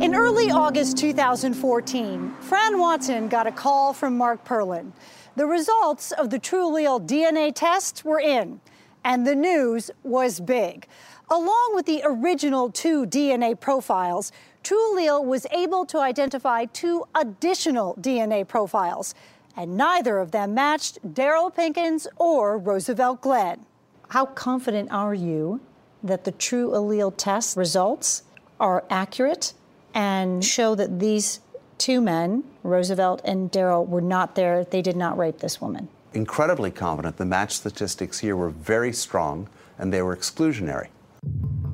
In 0.00 0.14
early 0.14 0.52
August 0.52 0.96
2014, 0.98 2.32
Fran 2.42 2.78
Watson 2.78 3.26
got 3.26 3.48
a 3.48 3.52
call 3.52 3.92
from 3.92 4.16
Mark 4.16 4.44
Perlin. 4.44 4.92
The 5.36 5.46
results 5.46 6.12
of 6.12 6.30
the 6.30 6.38
TrueAllele 6.38 7.08
DNA 7.08 7.52
test 7.52 8.04
were 8.04 8.20
in, 8.20 8.60
and 9.02 9.26
the 9.26 9.34
news 9.34 9.90
was 10.04 10.38
big. 10.38 10.86
Along 11.28 11.72
with 11.74 11.86
the 11.86 12.02
original 12.04 12.70
two 12.70 13.04
DNA 13.04 13.58
profiles, 13.58 14.30
TrueAllele 14.62 15.24
was 15.24 15.44
able 15.50 15.86
to 15.86 15.98
identify 15.98 16.66
two 16.66 17.04
additional 17.16 17.96
DNA 17.96 18.46
profiles, 18.46 19.12
and 19.56 19.76
neither 19.76 20.18
of 20.18 20.30
them 20.30 20.54
matched 20.54 21.00
Daryl 21.14 21.52
Pinkins 21.52 22.06
or 22.16 22.56
Roosevelt 22.56 23.20
Glenn. 23.20 23.66
How 24.10 24.26
confident 24.26 24.92
are 24.92 25.14
you 25.14 25.60
that 26.04 26.22
the 26.22 26.32
TrueAllele 26.32 27.14
test 27.16 27.56
results 27.56 28.22
are 28.60 28.84
accurate 28.88 29.52
and 29.94 30.44
show 30.44 30.76
that 30.76 31.00
these 31.00 31.40
two 31.84 32.00
men, 32.00 32.42
Roosevelt 32.62 33.20
and 33.26 33.52
Daryl, 33.52 33.86
were 33.86 34.00
not 34.00 34.36
there, 34.36 34.64
they 34.64 34.80
did 34.80 34.96
not 34.96 35.18
rape 35.18 35.40
this 35.40 35.60
woman? 35.60 35.86
Incredibly 36.14 36.70
confident. 36.70 37.18
The 37.18 37.26
match 37.26 37.52
statistics 37.52 38.20
here 38.20 38.34
were 38.36 38.48
very 38.48 38.90
strong 38.90 39.50
and 39.76 39.92
they 39.92 40.00
were 40.00 40.16
exclusionary. 40.16 40.88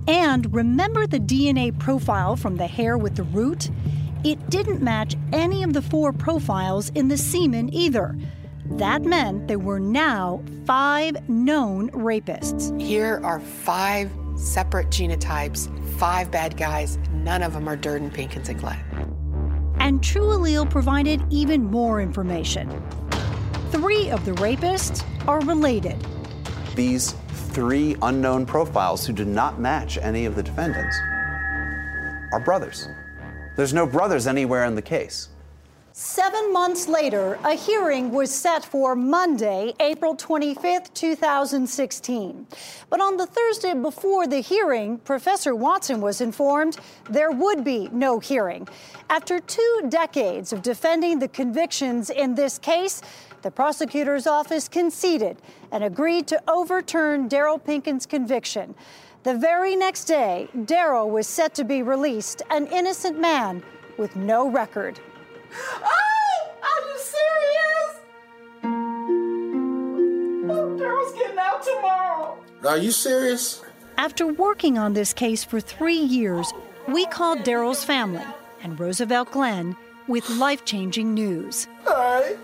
And 0.09 0.53
remember 0.53 1.07
the 1.07 1.21
DNA 1.21 1.79
profile 1.79 2.35
from 2.35 2.57
the 2.57 2.67
hair 2.67 2.99
with 2.99 3.15
the 3.15 3.23
root? 3.23 3.71
It 4.25 4.51
didn't 4.51 4.83
match 4.83 5.15
any 5.33 5.63
of 5.63 5.75
the 5.75 5.83
four 5.83 6.13
profiles 6.13 6.89
in 6.97 7.07
the 7.07 7.17
semen 7.17 7.73
either. 7.73 8.19
That 8.65 9.03
meant 9.03 9.47
there 9.47 9.61
were 9.61 9.79
now 9.79 10.43
five 10.67 11.29
known 11.29 11.89
rapists. 11.93 12.79
Here 12.81 13.21
are 13.23 13.39
five 13.39 14.11
separate 14.35 14.89
genotypes, 14.89 15.71
five 15.99 16.33
bad 16.33 16.57
guys. 16.57 16.99
None 17.13 17.45
of 17.45 17.53
them 17.53 17.69
are 17.69 17.77
Durden, 17.77 18.11
Pinkins, 18.11 18.49
and 18.49 18.59
Glenn. 18.59 19.20
And 19.81 20.01
TrueAllele 20.01 20.71
provided 20.71 21.21
even 21.31 21.65
more 21.65 22.01
information. 22.01 22.69
Three 23.71 24.11
of 24.11 24.25
the 24.25 24.33
rapists 24.33 25.03
are 25.27 25.41
related. 25.41 25.97
These 26.77 27.17
three 27.33 27.97
unknown 28.03 28.47
profiles 28.47 29.05
who 29.05 29.13
did 29.13 29.27
not 29.27 29.59
match 29.59 29.99
any 29.99 30.27
of 30.27 30.37
the 30.37 30.43
defendants 30.43 30.97
are 32.33 32.41
brothers. 32.45 32.89
There's 33.57 33.75
no 33.75 33.87
brothers 33.87 34.27
anywhere 34.27 34.65
in 34.65 34.75
the 34.75 34.83
case. 34.83 35.29
Seven 35.93 36.53
months 36.53 36.87
later, 36.87 37.37
a 37.45 37.55
hearing 37.55 38.13
was 38.13 38.33
set 38.33 38.65
for 38.65 38.95
Monday, 38.95 39.75
April 39.81 40.15
25th, 40.15 40.95
2016. 40.95 42.47
But 42.89 43.01
on 43.01 43.17
the 43.17 43.27
Thursday 43.27 43.75
before 43.75 44.29
the 44.29 44.39
hearing, 44.39 44.99
Professor 44.99 45.53
Watson 45.57 46.01
was 46.01 46.21
informed 46.21 46.79
there 47.11 47.33
would 47.33 47.65
be 47.65 47.89
no 47.91 48.21
hearing. 48.21 48.69
After 49.09 49.41
two 49.41 49.87
decades 49.89 50.53
of 50.53 50.63
defending 50.63 51.19
the 51.19 51.27
convictions 51.27 52.09
in 52.09 52.37
this 52.37 52.57
case, 52.57 53.03
the 53.43 53.51
prosecutor's 53.51 54.29
office 54.29 54.69
conceded 54.69 55.39
and 55.73 55.83
agreed 55.83 56.29
to 56.29 56.41
overturn 56.49 57.29
Daryl 57.29 57.61
Pinkins' 57.61 58.09
conviction. 58.09 58.77
The 59.25 59.35
very 59.35 59.75
next 59.75 60.05
day, 60.05 60.49
Daryl 60.57 61.11
was 61.11 61.27
set 61.27 61.53
to 61.55 61.65
be 61.65 61.83
released, 61.83 62.43
an 62.49 62.69
innocent 62.69 63.19
man 63.19 63.65
with 63.99 64.15
no 64.15 64.49
record. 64.49 65.01
Oh, 65.83 66.53
are 66.63 66.83
you 66.89 66.99
serious? 66.99 67.91
Oh, 70.51 70.77
Daryl's 70.79 71.13
getting 71.19 71.39
out 71.39 71.63
tomorrow. 71.63 72.39
Are 72.67 72.79
you 72.79 72.91
serious? 72.91 73.63
After 73.99 74.27
working 74.27 74.79
on 74.79 74.93
this 74.95 75.13
case 75.13 75.45
for 75.45 75.61
three 75.61 75.95
years, 75.99 76.53
we 76.89 77.07
called 77.07 77.41
Daryl's 77.41 77.85
family 77.85 78.25
and 78.63 78.79
Roosevelt 78.79 79.31
Glenn 79.33 79.77
with 80.09 80.29
life 80.31 80.65
changing 80.65 81.15
news. 81.15 81.67
All 81.87 81.95
right. 81.95 82.37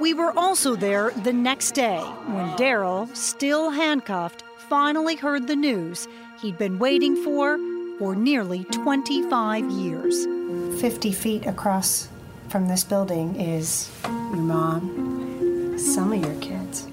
We 0.00 0.12
were 0.12 0.36
also 0.38 0.76
there 0.76 1.10
the 1.24 1.32
next 1.32 1.72
day 1.72 2.00
when 2.00 2.46
Daryl, 2.56 3.14
still 3.16 3.70
handcuffed, 3.70 4.42
finally 4.68 5.16
heard 5.16 5.46
the 5.46 5.56
news 5.56 6.06
he'd 6.42 6.58
been 6.58 6.78
waiting 6.78 7.16
for 7.24 7.58
for 7.98 8.14
nearly 8.14 8.64
25 8.64 9.70
years. 9.70 10.26
50 10.78 11.12
feet 11.12 11.46
across 11.46 12.08
from 12.48 12.68
this 12.68 12.84
building 12.84 13.40
is 13.40 13.90
your 14.04 14.36
mom, 14.36 15.78
some 15.78 16.12
of 16.12 16.22
your 16.24 16.40
kids, 16.40 16.86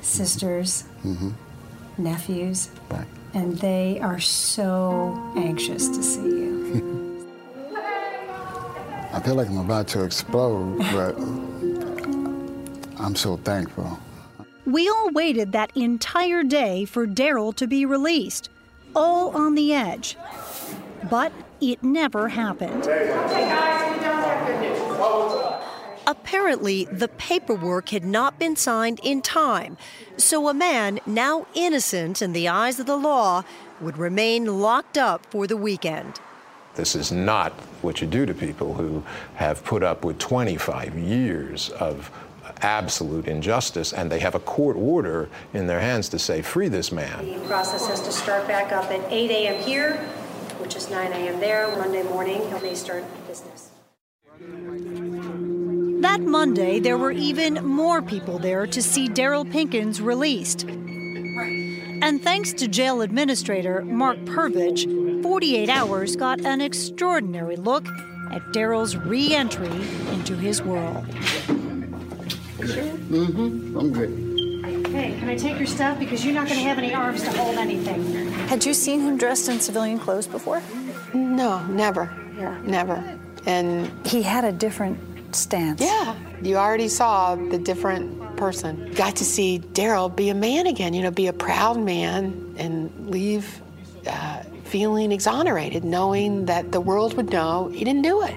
sisters, 0.00 0.84
Mm-hmm. 1.04 1.30
nephews, 1.98 2.70
and 3.34 3.58
they 3.58 4.00
are 4.00 4.18
so 4.18 5.32
anxious 5.36 5.88
to 5.88 6.02
see 6.02 6.22
you. 6.22 7.28
I 9.12 9.20
feel 9.20 9.34
like 9.34 9.48
I'm 9.48 9.58
about 9.58 9.86
to 9.88 10.02
explode, 10.02 10.78
but 10.78 11.14
I'm 12.98 13.14
so 13.14 13.36
thankful. 13.36 13.98
We 14.64 14.88
all 14.88 15.10
waited 15.10 15.52
that 15.52 15.76
entire 15.76 16.42
day 16.42 16.86
for 16.86 17.06
Daryl 17.06 17.54
to 17.56 17.66
be 17.66 17.84
released, 17.84 18.48
all 18.96 19.36
on 19.36 19.54
the 19.54 19.74
edge. 19.74 20.16
But 21.10 21.30
it 21.72 21.82
never 21.82 22.28
happened. 22.28 22.86
Apparently, 26.06 26.84
the 26.84 27.08
paperwork 27.08 27.88
had 27.88 28.04
not 28.04 28.38
been 28.38 28.56
signed 28.56 29.00
in 29.02 29.22
time, 29.22 29.78
so 30.16 30.48
a 30.48 30.54
man 30.54 31.00
now 31.06 31.46
innocent 31.54 32.20
in 32.20 32.32
the 32.32 32.46
eyes 32.46 32.78
of 32.78 32.86
the 32.86 32.96
law 32.96 33.42
would 33.80 33.96
remain 33.96 34.60
locked 34.60 34.98
up 34.98 35.24
for 35.26 35.46
the 35.46 35.56
weekend. 35.56 36.20
This 36.74 36.94
is 36.94 37.10
not 37.10 37.52
what 37.82 38.00
you 38.00 38.06
do 38.06 38.26
to 38.26 38.34
people 38.34 38.74
who 38.74 39.02
have 39.36 39.64
put 39.64 39.82
up 39.82 40.04
with 40.04 40.18
25 40.18 40.98
years 40.98 41.70
of 41.70 42.10
absolute 42.60 43.26
injustice, 43.26 43.92
and 43.92 44.10
they 44.10 44.18
have 44.18 44.34
a 44.34 44.40
court 44.40 44.76
order 44.76 45.28
in 45.52 45.66
their 45.66 45.80
hands 45.80 46.08
to 46.10 46.18
say, 46.18 46.42
free 46.42 46.68
this 46.68 46.92
man. 46.92 47.26
The 47.26 47.46
process 47.46 47.86
has 47.86 48.00
to 48.02 48.12
start 48.12 48.46
back 48.46 48.72
up 48.72 48.90
at 48.90 49.00
8 49.10 49.30
a.m. 49.30 49.62
here, 49.62 50.06
which 50.64 50.76
is 50.76 50.88
9 50.88 51.12
a.m. 51.12 51.40
there. 51.40 51.68
Monday 51.76 52.02
morning, 52.02 52.40
he'll 52.48 52.60
may 52.62 52.74
start 52.74 53.04
business. 53.28 53.68
That 56.00 56.22
Monday, 56.22 56.80
there 56.80 56.96
were 56.96 57.12
even 57.12 57.62
more 57.66 58.00
people 58.00 58.38
there 58.38 58.66
to 58.68 58.80
see 58.80 59.06
Daryl 59.06 59.44
Pinkins 59.44 60.00
released. 60.00 60.64
And 60.64 62.22
thanks 62.22 62.54
to 62.54 62.66
jail 62.66 63.02
administrator 63.02 63.82
Mark 63.82 64.16
Purvich, 64.24 64.86
48 65.22 65.68
Hours 65.68 66.16
got 66.16 66.40
an 66.40 66.62
extraordinary 66.62 67.56
look 67.56 67.86
at 68.32 68.42
Daryl's 68.54 68.96
re 68.96 69.34
entry 69.34 69.68
into 70.14 70.34
his 70.34 70.62
world. 70.62 71.04
Sure? 72.56 72.84
Mm-hmm. 73.12 73.78
I'm 73.78 73.92
good. 73.92 74.33
Hey, 74.94 75.18
can 75.18 75.28
I 75.28 75.34
take 75.34 75.58
your 75.58 75.66
stuff? 75.66 75.98
Because 75.98 76.24
you're 76.24 76.34
not 76.34 76.46
going 76.46 76.60
to 76.60 76.64
have 76.66 76.78
any 76.78 76.94
arms 76.94 77.24
to 77.24 77.32
hold 77.32 77.56
anything. 77.56 78.28
Had 78.46 78.64
you 78.64 78.72
seen 78.72 79.00
him 79.00 79.18
dressed 79.18 79.48
in 79.48 79.58
civilian 79.58 79.98
clothes 79.98 80.28
before? 80.28 80.62
No, 81.12 81.66
never. 81.66 82.14
Yeah. 82.38 82.56
Never. 82.62 83.18
And 83.44 83.90
he 84.06 84.22
had 84.22 84.44
a 84.44 84.52
different 84.52 85.34
stance. 85.34 85.80
Yeah. 85.80 86.14
You 86.40 86.58
already 86.58 86.86
saw 86.86 87.34
the 87.34 87.58
different 87.58 88.36
person. 88.36 88.92
Got 88.92 89.16
to 89.16 89.24
see 89.24 89.58
Daryl 89.58 90.14
be 90.14 90.28
a 90.28 90.34
man 90.34 90.68
again, 90.68 90.94
you 90.94 91.02
know, 91.02 91.10
be 91.10 91.26
a 91.26 91.32
proud 91.32 91.76
man 91.80 92.54
and 92.56 93.10
leave 93.10 93.60
uh, 94.06 94.44
feeling 94.62 95.10
exonerated, 95.10 95.82
knowing 95.82 96.46
that 96.46 96.70
the 96.70 96.80
world 96.80 97.14
would 97.14 97.30
know 97.30 97.66
he 97.66 97.84
didn't 97.84 98.02
do 98.02 98.22
it. 98.22 98.36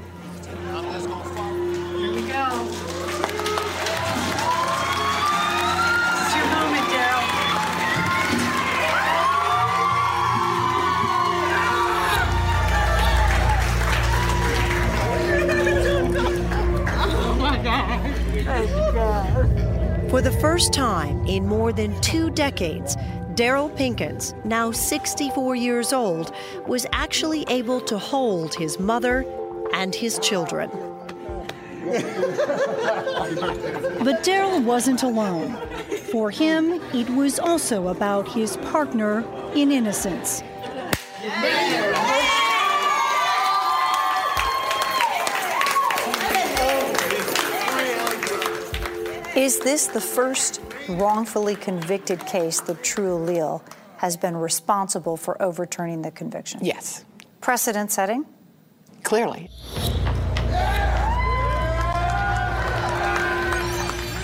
For 20.17 20.23
the 20.23 20.31
first 20.31 20.73
time 20.73 21.23
in 21.27 21.45
more 21.45 21.71
than 21.71 21.93
two 22.01 22.31
decades, 22.31 22.95
Daryl 23.35 23.69
Pinkins, 23.77 24.33
now 24.43 24.71
64 24.71 25.55
years 25.55 25.93
old, 25.93 26.33
was 26.65 26.87
actually 26.91 27.45
able 27.49 27.79
to 27.81 27.99
hold 27.99 28.55
his 28.55 28.79
mother 28.79 29.27
and 29.73 29.93
his 29.93 30.17
children. 30.17 30.71
But 33.99 34.23
Daryl 34.23 34.63
wasn't 34.63 35.03
alone. 35.03 35.55
For 36.11 36.31
him, 36.31 36.81
it 36.95 37.11
was 37.11 37.37
also 37.37 37.89
about 37.89 38.27
his 38.27 38.57
partner 38.57 39.23
in 39.53 39.71
innocence. 39.71 40.41
Is 49.37 49.59
this 49.59 49.85
the 49.85 50.01
first 50.01 50.59
wrongfully 50.89 51.55
convicted 51.55 52.25
case 52.25 52.59
that 52.61 52.81
TrueAllele 52.81 53.61
has 53.97 54.17
been 54.17 54.35
responsible 54.35 55.15
for 55.15 55.39
overturning 55.39 56.01
the 56.01 56.09
conviction? 56.09 56.59
Yes. 56.63 57.05
Precedent 57.39 57.91
setting? 57.91 58.25
Clearly. 59.03 59.51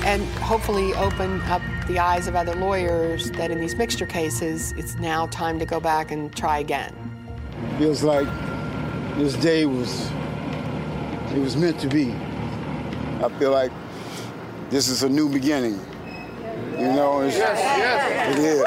And 0.03 0.23
hopefully 0.39 0.95
open 0.95 1.41
up 1.41 1.61
the 1.87 1.99
eyes 1.99 2.27
of 2.27 2.35
other 2.35 2.55
lawyers 2.55 3.29
that 3.33 3.51
in 3.51 3.59
these 3.59 3.75
mixture 3.75 4.07
cases, 4.07 4.71
it's 4.71 4.95
now 4.95 5.27
time 5.27 5.59
to 5.59 5.65
go 5.67 5.79
back 5.79 6.09
and 6.09 6.35
try 6.35 6.57
again. 6.57 6.95
Feels 7.77 8.01
like 8.01 8.27
this 9.19 9.35
day 9.35 9.67
was 9.67 10.09
it 11.31 11.39
was 11.39 11.55
meant 11.55 11.79
to 11.81 11.87
be. 11.87 12.13
I 13.23 13.29
feel 13.37 13.51
like 13.51 13.71
this 14.73 14.87
is 14.87 15.03
a 15.03 15.09
new 15.09 15.29
beginning. 15.29 15.79
You 16.71 16.93
know, 16.93 17.21
it's, 17.21 17.37
it 17.37 18.39
is. 18.39 18.65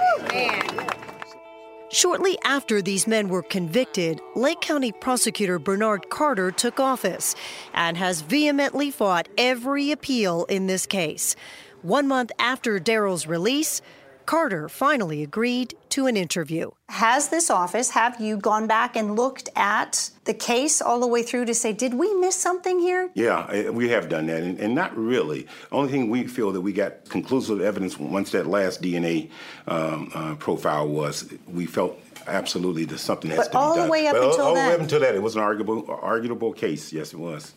Shortly 1.91 2.39
after 2.45 2.81
these 2.81 3.09
men 3.09 3.29
were 3.29 3.43
convicted, 3.43 4.21
Lake 4.37 4.61
County 4.61 4.93
prosecutor 4.93 5.59
Bernard 5.59 6.09
Carter 6.09 6.53
took 6.53 6.79
office 6.79 7.35
and 7.75 7.97
has 7.97 8.21
vehemently 8.21 8.93
fought 8.93 9.29
every 9.37 9.91
appeal 9.91 10.45
in 10.45 10.69
this 10.69 10.87
case. 10.87 11.35
One 11.83 12.07
month 12.07 12.31
after 12.39 12.79
Daryl's 12.79 13.27
release, 13.27 13.83
Carter 14.27 14.68
finally 14.68 15.22
agreed 15.22 15.74
to 15.91 16.07
an 16.07 16.16
interview. 16.16 16.70
Has 16.89 17.29
this 17.29 17.49
office, 17.49 17.91
have 17.91 18.20
you 18.20 18.37
gone 18.37 18.66
back 18.66 18.97
and 18.97 19.14
looked 19.14 19.49
at 19.55 20.11
the 20.24 20.35
case 20.35 20.83
all 20.83 20.99
the 20.99 21.07
way 21.07 21.22
through 21.22 21.45
to 21.45 21.55
say, 21.55 21.72
did 21.72 21.95
we 21.95 22.12
miss 22.14 22.35
something 22.35 22.81
here? 22.81 23.09
Yeah, 23.14 23.47
eh, 23.51 23.70
we 23.70 23.89
have 23.91 24.09
done 24.09 24.27
that, 24.27 24.43
and, 24.43 24.59
and 24.59 24.74
not 24.74 24.97
really. 24.97 25.47
Only 25.70 25.91
thing 25.93 26.11
we 26.11 26.27
feel 26.27 26.51
that 26.53 26.61
we 26.61 26.72
got 26.72 27.09
conclusive 27.09 27.61
evidence 27.61 27.99
once 27.99 28.33
that 28.33 28.47
last 28.47 28.83
DNA 28.83 29.31
um, 29.68 30.11
uh, 30.12 30.35
profile 30.35 30.89
was, 30.89 31.33
we 31.47 31.66
felt 31.66 31.99
absolutely 32.27 32.85
that 32.87 32.99
something 32.99 33.31
has 33.31 33.39
But 33.39 33.45
to 33.45 33.51
be 33.51 33.57
all 33.57 33.85
the 33.85 33.89
way 33.89 34.09
up 34.09 34.14
But 34.14 34.24
until 34.24 34.45
all 34.45 34.55
the 34.55 34.61
way 34.61 34.74
up 34.74 34.81
until 34.81 35.01
that, 35.01 35.14
it 35.14 35.22
was 35.22 35.37
an 35.37 35.43
arguable, 35.43 35.87
arguable 35.89 36.53
case. 36.53 36.93
Yes, 36.93 37.12
it 37.12 37.18
was. 37.18 37.55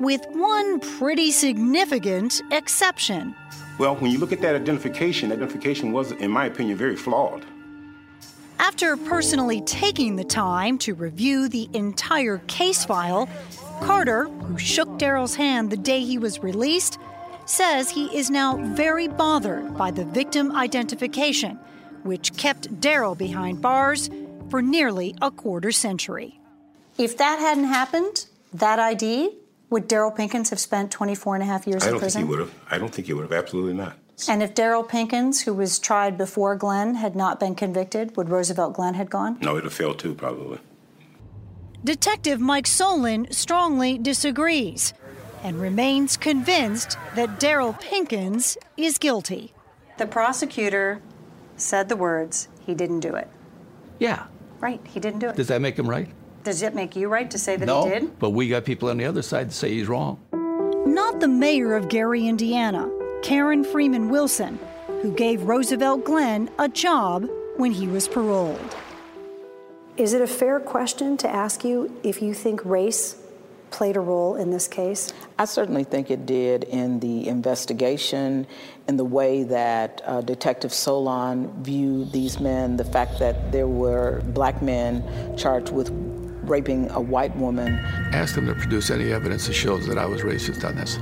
With 0.00 0.24
one 0.30 0.78
pretty 0.78 1.32
significant 1.32 2.40
exception. 2.52 3.34
Well, 3.78 3.94
when 3.96 4.10
you 4.10 4.18
look 4.18 4.32
at 4.32 4.40
that 4.40 4.56
identification, 4.56 5.28
that 5.28 5.36
identification 5.36 5.92
was, 5.92 6.10
in 6.12 6.30
my 6.30 6.46
opinion, 6.46 6.76
very 6.76 6.96
flawed. 6.96 7.44
After 8.58 8.96
personally 8.96 9.60
taking 9.62 10.16
the 10.16 10.24
time 10.24 10.78
to 10.78 10.94
review 10.94 11.48
the 11.48 11.68
entire 11.72 12.38
case 12.48 12.84
file, 12.84 13.28
Carter, 13.80 14.24
who 14.24 14.58
shook 14.58 14.88
Daryl's 14.98 15.36
hand 15.36 15.70
the 15.70 15.76
day 15.76 16.00
he 16.00 16.18
was 16.18 16.42
released, 16.42 16.98
says 17.46 17.88
he 17.88 18.06
is 18.16 18.30
now 18.30 18.56
very 18.74 19.06
bothered 19.06 19.76
by 19.76 19.92
the 19.92 20.04
victim 20.04 20.54
identification, 20.56 21.56
which 22.02 22.36
kept 22.36 22.80
Daryl 22.80 23.16
behind 23.16 23.62
bars 23.62 24.10
for 24.50 24.60
nearly 24.60 25.14
a 25.22 25.30
quarter 25.30 25.70
century. 25.70 26.40
If 26.98 27.16
that 27.18 27.38
hadn't 27.38 27.64
happened, 27.64 28.26
that 28.52 28.80
ID, 28.80 29.30
would 29.70 29.88
Daryl 29.88 30.14
Pinkins 30.16 30.50
have 30.50 30.60
spent 30.60 30.90
24 30.90 31.34
and 31.36 31.42
a 31.42 31.46
half 31.46 31.66
years 31.66 31.82
I 31.82 31.86
in 31.86 31.92
don't 31.92 32.00
think 32.00 32.04
prison? 32.04 32.22
he 32.22 32.28
would 32.28 32.38
have. 32.40 32.54
I 32.70 32.78
don't 32.78 32.92
think 32.92 33.06
he 33.06 33.12
would 33.12 33.22
have. 33.22 33.32
Absolutely 33.32 33.74
not. 33.74 33.96
And 34.28 34.42
if 34.42 34.54
Daryl 34.54 34.88
Pinkins, 34.88 35.44
who 35.44 35.54
was 35.54 35.78
tried 35.78 36.18
before 36.18 36.56
Glenn, 36.56 36.96
had 36.96 37.14
not 37.14 37.38
been 37.38 37.54
convicted, 37.54 38.16
would 38.16 38.30
Roosevelt 38.30 38.74
Glenn 38.74 38.94
had 38.94 39.10
gone? 39.10 39.38
No, 39.40 39.52
it'd 39.52 39.64
have 39.64 39.72
failed 39.72 39.98
too, 39.98 40.14
probably. 40.14 40.58
Detective 41.84 42.40
Mike 42.40 42.66
Solon 42.66 43.28
strongly 43.30 43.96
disagrees 43.98 44.92
and 45.44 45.60
remains 45.60 46.16
convinced 46.16 46.98
that 47.14 47.38
Daryl 47.38 47.80
Pinkins 47.80 48.56
is 48.76 48.98
guilty. 48.98 49.52
The 49.98 50.06
prosecutor 50.06 51.00
said 51.56 51.88
the 51.88 51.96
words, 51.96 52.48
he 52.66 52.74
didn't 52.74 53.00
do 53.00 53.14
it. 53.14 53.28
Yeah. 54.00 54.26
Right, 54.58 54.80
he 54.88 54.98
didn't 54.98 55.20
do 55.20 55.28
it. 55.28 55.36
Does 55.36 55.46
that 55.48 55.60
make 55.60 55.78
him 55.78 55.88
right? 55.88 56.08
Does 56.48 56.62
it 56.62 56.74
make 56.74 56.96
you 56.96 57.08
right 57.08 57.30
to 57.30 57.38
say 57.38 57.56
that 57.56 57.66
no. 57.66 57.84
he 57.84 57.90
did? 57.90 58.18
But 58.18 58.30
we 58.30 58.48
got 58.48 58.64
people 58.64 58.88
on 58.88 58.96
the 58.96 59.04
other 59.04 59.20
side 59.20 59.50
to 59.50 59.54
say 59.54 59.68
he's 59.68 59.86
wrong. 59.86 60.18
Not 60.86 61.20
the 61.20 61.28
mayor 61.28 61.76
of 61.76 61.90
Gary, 61.90 62.26
Indiana, 62.26 62.90
Karen 63.22 63.62
Freeman 63.62 64.08
Wilson, 64.08 64.58
who 65.02 65.12
gave 65.12 65.42
Roosevelt 65.42 66.06
Glenn 66.06 66.48
a 66.58 66.66
job 66.66 67.28
when 67.58 67.72
he 67.72 67.86
was 67.86 68.08
paroled. 68.08 68.74
Is 69.98 70.14
it 70.14 70.22
a 70.22 70.26
fair 70.26 70.58
question 70.58 71.18
to 71.18 71.28
ask 71.28 71.64
you 71.64 71.94
if 72.02 72.22
you 72.22 72.32
think 72.32 72.64
race 72.64 73.20
played 73.70 73.98
a 73.98 74.00
role 74.00 74.36
in 74.36 74.50
this 74.50 74.66
case? 74.66 75.12
I 75.38 75.44
certainly 75.44 75.84
think 75.84 76.10
it 76.10 76.24
did 76.24 76.64
in 76.64 77.00
the 77.00 77.28
investigation, 77.28 78.46
in 78.86 78.96
the 78.96 79.04
way 79.04 79.42
that 79.42 80.00
uh, 80.06 80.22
Detective 80.22 80.72
Solon 80.72 81.62
viewed 81.62 82.10
these 82.10 82.40
men, 82.40 82.78
the 82.78 82.86
fact 82.86 83.18
that 83.18 83.52
there 83.52 83.68
were 83.68 84.22
black 84.28 84.62
men 84.62 85.36
charged 85.36 85.74
with 85.74 85.90
raping 86.48 86.90
a 86.90 87.00
white 87.00 87.34
woman. 87.36 87.74
Asked 88.12 88.34
them 88.34 88.46
to 88.46 88.54
produce 88.54 88.90
any 88.90 89.12
evidence 89.12 89.46
that 89.46 89.54
shows 89.54 89.86
that 89.86 89.98
I 89.98 90.06
was 90.06 90.22
racist 90.22 90.64
on 90.64 90.76
this. 90.76 90.98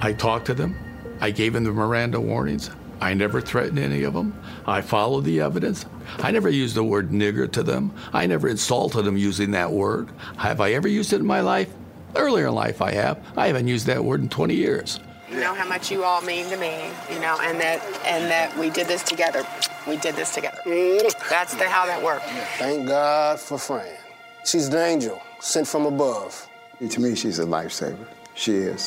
I 0.00 0.12
talked 0.12 0.46
to 0.46 0.54
them. 0.54 0.76
I 1.20 1.30
gave 1.30 1.52
them 1.52 1.64
the 1.64 1.72
Miranda 1.72 2.20
warnings. 2.20 2.70
I 3.00 3.14
never 3.14 3.40
threatened 3.40 3.78
any 3.78 4.04
of 4.04 4.14
them. 4.14 4.40
I 4.66 4.80
followed 4.80 5.24
the 5.24 5.40
evidence. 5.40 5.84
I 6.18 6.30
never 6.30 6.48
used 6.48 6.74
the 6.74 6.84
word 6.84 7.10
nigger 7.10 7.50
to 7.52 7.62
them. 7.62 7.92
I 8.12 8.26
never 8.26 8.48
insulted 8.48 9.04
them 9.04 9.16
using 9.16 9.50
that 9.52 9.70
word. 9.70 10.08
Have 10.36 10.60
I 10.60 10.72
ever 10.72 10.88
used 10.88 11.12
it 11.12 11.20
in 11.20 11.26
my 11.26 11.40
life? 11.40 11.72
Earlier 12.16 12.46
in 12.46 12.54
life, 12.54 12.80
I 12.80 12.92
have. 12.92 13.18
I 13.36 13.48
haven't 13.48 13.68
used 13.68 13.86
that 13.86 14.04
word 14.04 14.20
in 14.22 14.28
20 14.28 14.54
years. 14.54 15.00
You 15.30 15.40
know 15.40 15.54
how 15.54 15.66
much 15.68 15.90
you 15.90 16.04
all 16.04 16.20
mean 16.22 16.48
to 16.50 16.56
me, 16.56 16.90
you 17.10 17.18
know, 17.18 17.36
and 17.40 17.58
that 17.60 17.82
and 18.04 18.30
that 18.30 18.56
we 18.56 18.70
did 18.70 18.86
this 18.86 19.02
together. 19.02 19.44
We 19.86 19.96
did 19.96 20.14
this 20.14 20.32
together. 20.32 20.58
Mm-hmm. 20.64 21.08
That's 21.28 21.54
the, 21.54 21.68
how 21.68 21.86
that 21.86 22.02
worked. 22.02 22.26
Thank 22.58 22.86
God 22.86 23.40
for 23.40 23.58
Fran. 23.58 24.03
She's 24.44 24.68
an 24.68 24.76
angel 24.76 25.22
sent 25.40 25.66
from 25.66 25.86
above. 25.86 26.48
To 26.86 27.00
me, 27.00 27.14
she's 27.14 27.38
a 27.38 27.44
lifesaver. 27.44 28.06
She 28.34 28.52
is. 28.52 28.86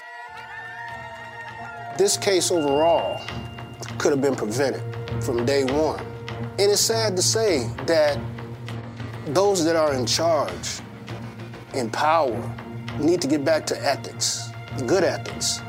This 1.97 2.15
case 2.15 2.51
overall 2.51 3.19
could 3.97 4.11
have 4.11 4.21
been 4.21 4.35
prevented 4.35 4.83
from 5.23 5.45
day 5.45 5.63
one. 5.63 6.05
And 6.59 6.71
it's 6.71 6.81
sad 6.81 7.15
to 7.15 7.23
say 7.23 7.67
that 7.87 8.19
those 9.27 9.65
that 9.65 9.75
are 9.75 9.95
in 9.95 10.05
charge, 10.05 10.79
in 11.73 11.89
power, 11.89 12.55
need 12.99 13.19
to 13.21 13.27
get 13.27 13.43
back 13.43 13.65
to 13.67 13.83
ethics, 13.83 14.51
good 14.85 15.03
ethics. 15.03 15.61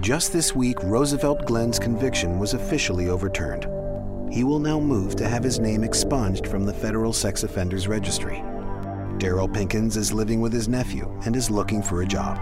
Just 0.00 0.32
this 0.32 0.56
week, 0.56 0.82
Roosevelt 0.82 1.46
Glenn's 1.46 1.78
conviction 1.78 2.40
was 2.40 2.54
officially 2.54 3.08
overturned. 3.08 3.68
He 4.32 4.44
will 4.44 4.60
now 4.60 4.80
move 4.80 5.14
to 5.16 5.28
have 5.28 5.44
his 5.44 5.60
name 5.60 5.84
expunged 5.84 6.46
from 6.46 6.64
the 6.64 6.72
federal 6.72 7.12
sex 7.12 7.42
offenders 7.42 7.86
registry. 7.86 8.36
Daryl 9.18 9.46
Pinkins 9.46 9.98
is 9.98 10.10
living 10.10 10.40
with 10.40 10.54
his 10.54 10.68
nephew 10.68 11.06
and 11.26 11.36
is 11.36 11.50
looking 11.50 11.82
for 11.82 12.00
a 12.00 12.06
job. 12.06 12.38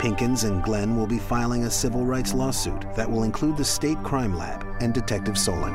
Pinkins 0.00 0.48
and 0.48 0.62
Glenn 0.62 0.96
will 0.96 1.06
be 1.06 1.18
filing 1.18 1.64
a 1.64 1.70
civil 1.70 2.06
rights 2.06 2.32
lawsuit 2.32 2.86
that 2.96 3.10
will 3.10 3.24
include 3.24 3.58
the 3.58 3.64
State 3.66 4.02
Crime 4.02 4.34
Lab 4.34 4.64
and 4.80 4.94
Detective 4.94 5.36
Solon. 5.36 5.74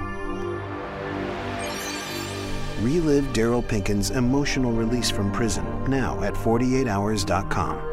Relive 2.81 3.25
Daryl 3.33 3.63
Pinkins' 3.63 4.09
emotional 4.09 4.71
release 4.71 5.11
from 5.11 5.31
prison 5.31 5.63
now 5.87 6.23
at 6.23 6.33
48hours.com. 6.33 7.92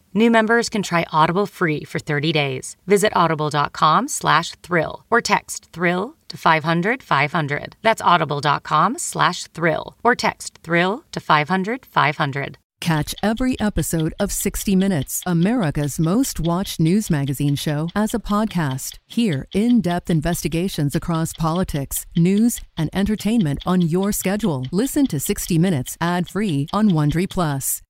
New 0.13 0.29
members 0.29 0.69
can 0.69 0.83
try 0.83 1.05
Audible 1.11 1.45
free 1.45 1.83
for 1.83 1.99
30 1.99 2.31
days. 2.31 2.75
Visit 2.87 3.13
audible.com 3.15 4.07
slash 4.07 4.51
thrill 4.63 5.05
or 5.09 5.21
text 5.21 5.69
thrill 5.71 6.15
to 6.27 6.37
500 6.37 7.01
500. 7.03 7.75
That's 7.81 8.01
audible.com 8.01 8.97
slash 8.97 9.43
thrill 9.47 9.95
or 10.03 10.15
text 10.15 10.59
thrill 10.63 11.03
to 11.11 11.19
500 11.19 11.85
500. 11.85 12.57
Catch 12.81 13.13
every 13.21 13.59
episode 13.59 14.11
of 14.19 14.31
60 14.31 14.75
Minutes, 14.75 15.21
America's 15.27 15.99
most 15.99 16.39
watched 16.39 16.79
news 16.79 17.11
magazine 17.11 17.55
show, 17.55 17.89
as 17.93 18.15
a 18.15 18.19
podcast. 18.19 18.97
Hear 19.05 19.45
in 19.53 19.81
depth 19.81 20.09
investigations 20.09 20.95
across 20.95 21.31
politics, 21.31 22.07
news, 22.17 22.59
and 22.75 22.89
entertainment 22.91 23.59
on 23.67 23.81
your 23.81 24.11
schedule. 24.11 24.65
Listen 24.71 25.05
to 25.07 25.19
60 25.19 25.59
Minutes 25.59 25.95
ad 26.01 26.27
free 26.27 26.67
on 26.73 26.89
Wondery 26.89 27.29
Plus. 27.29 27.79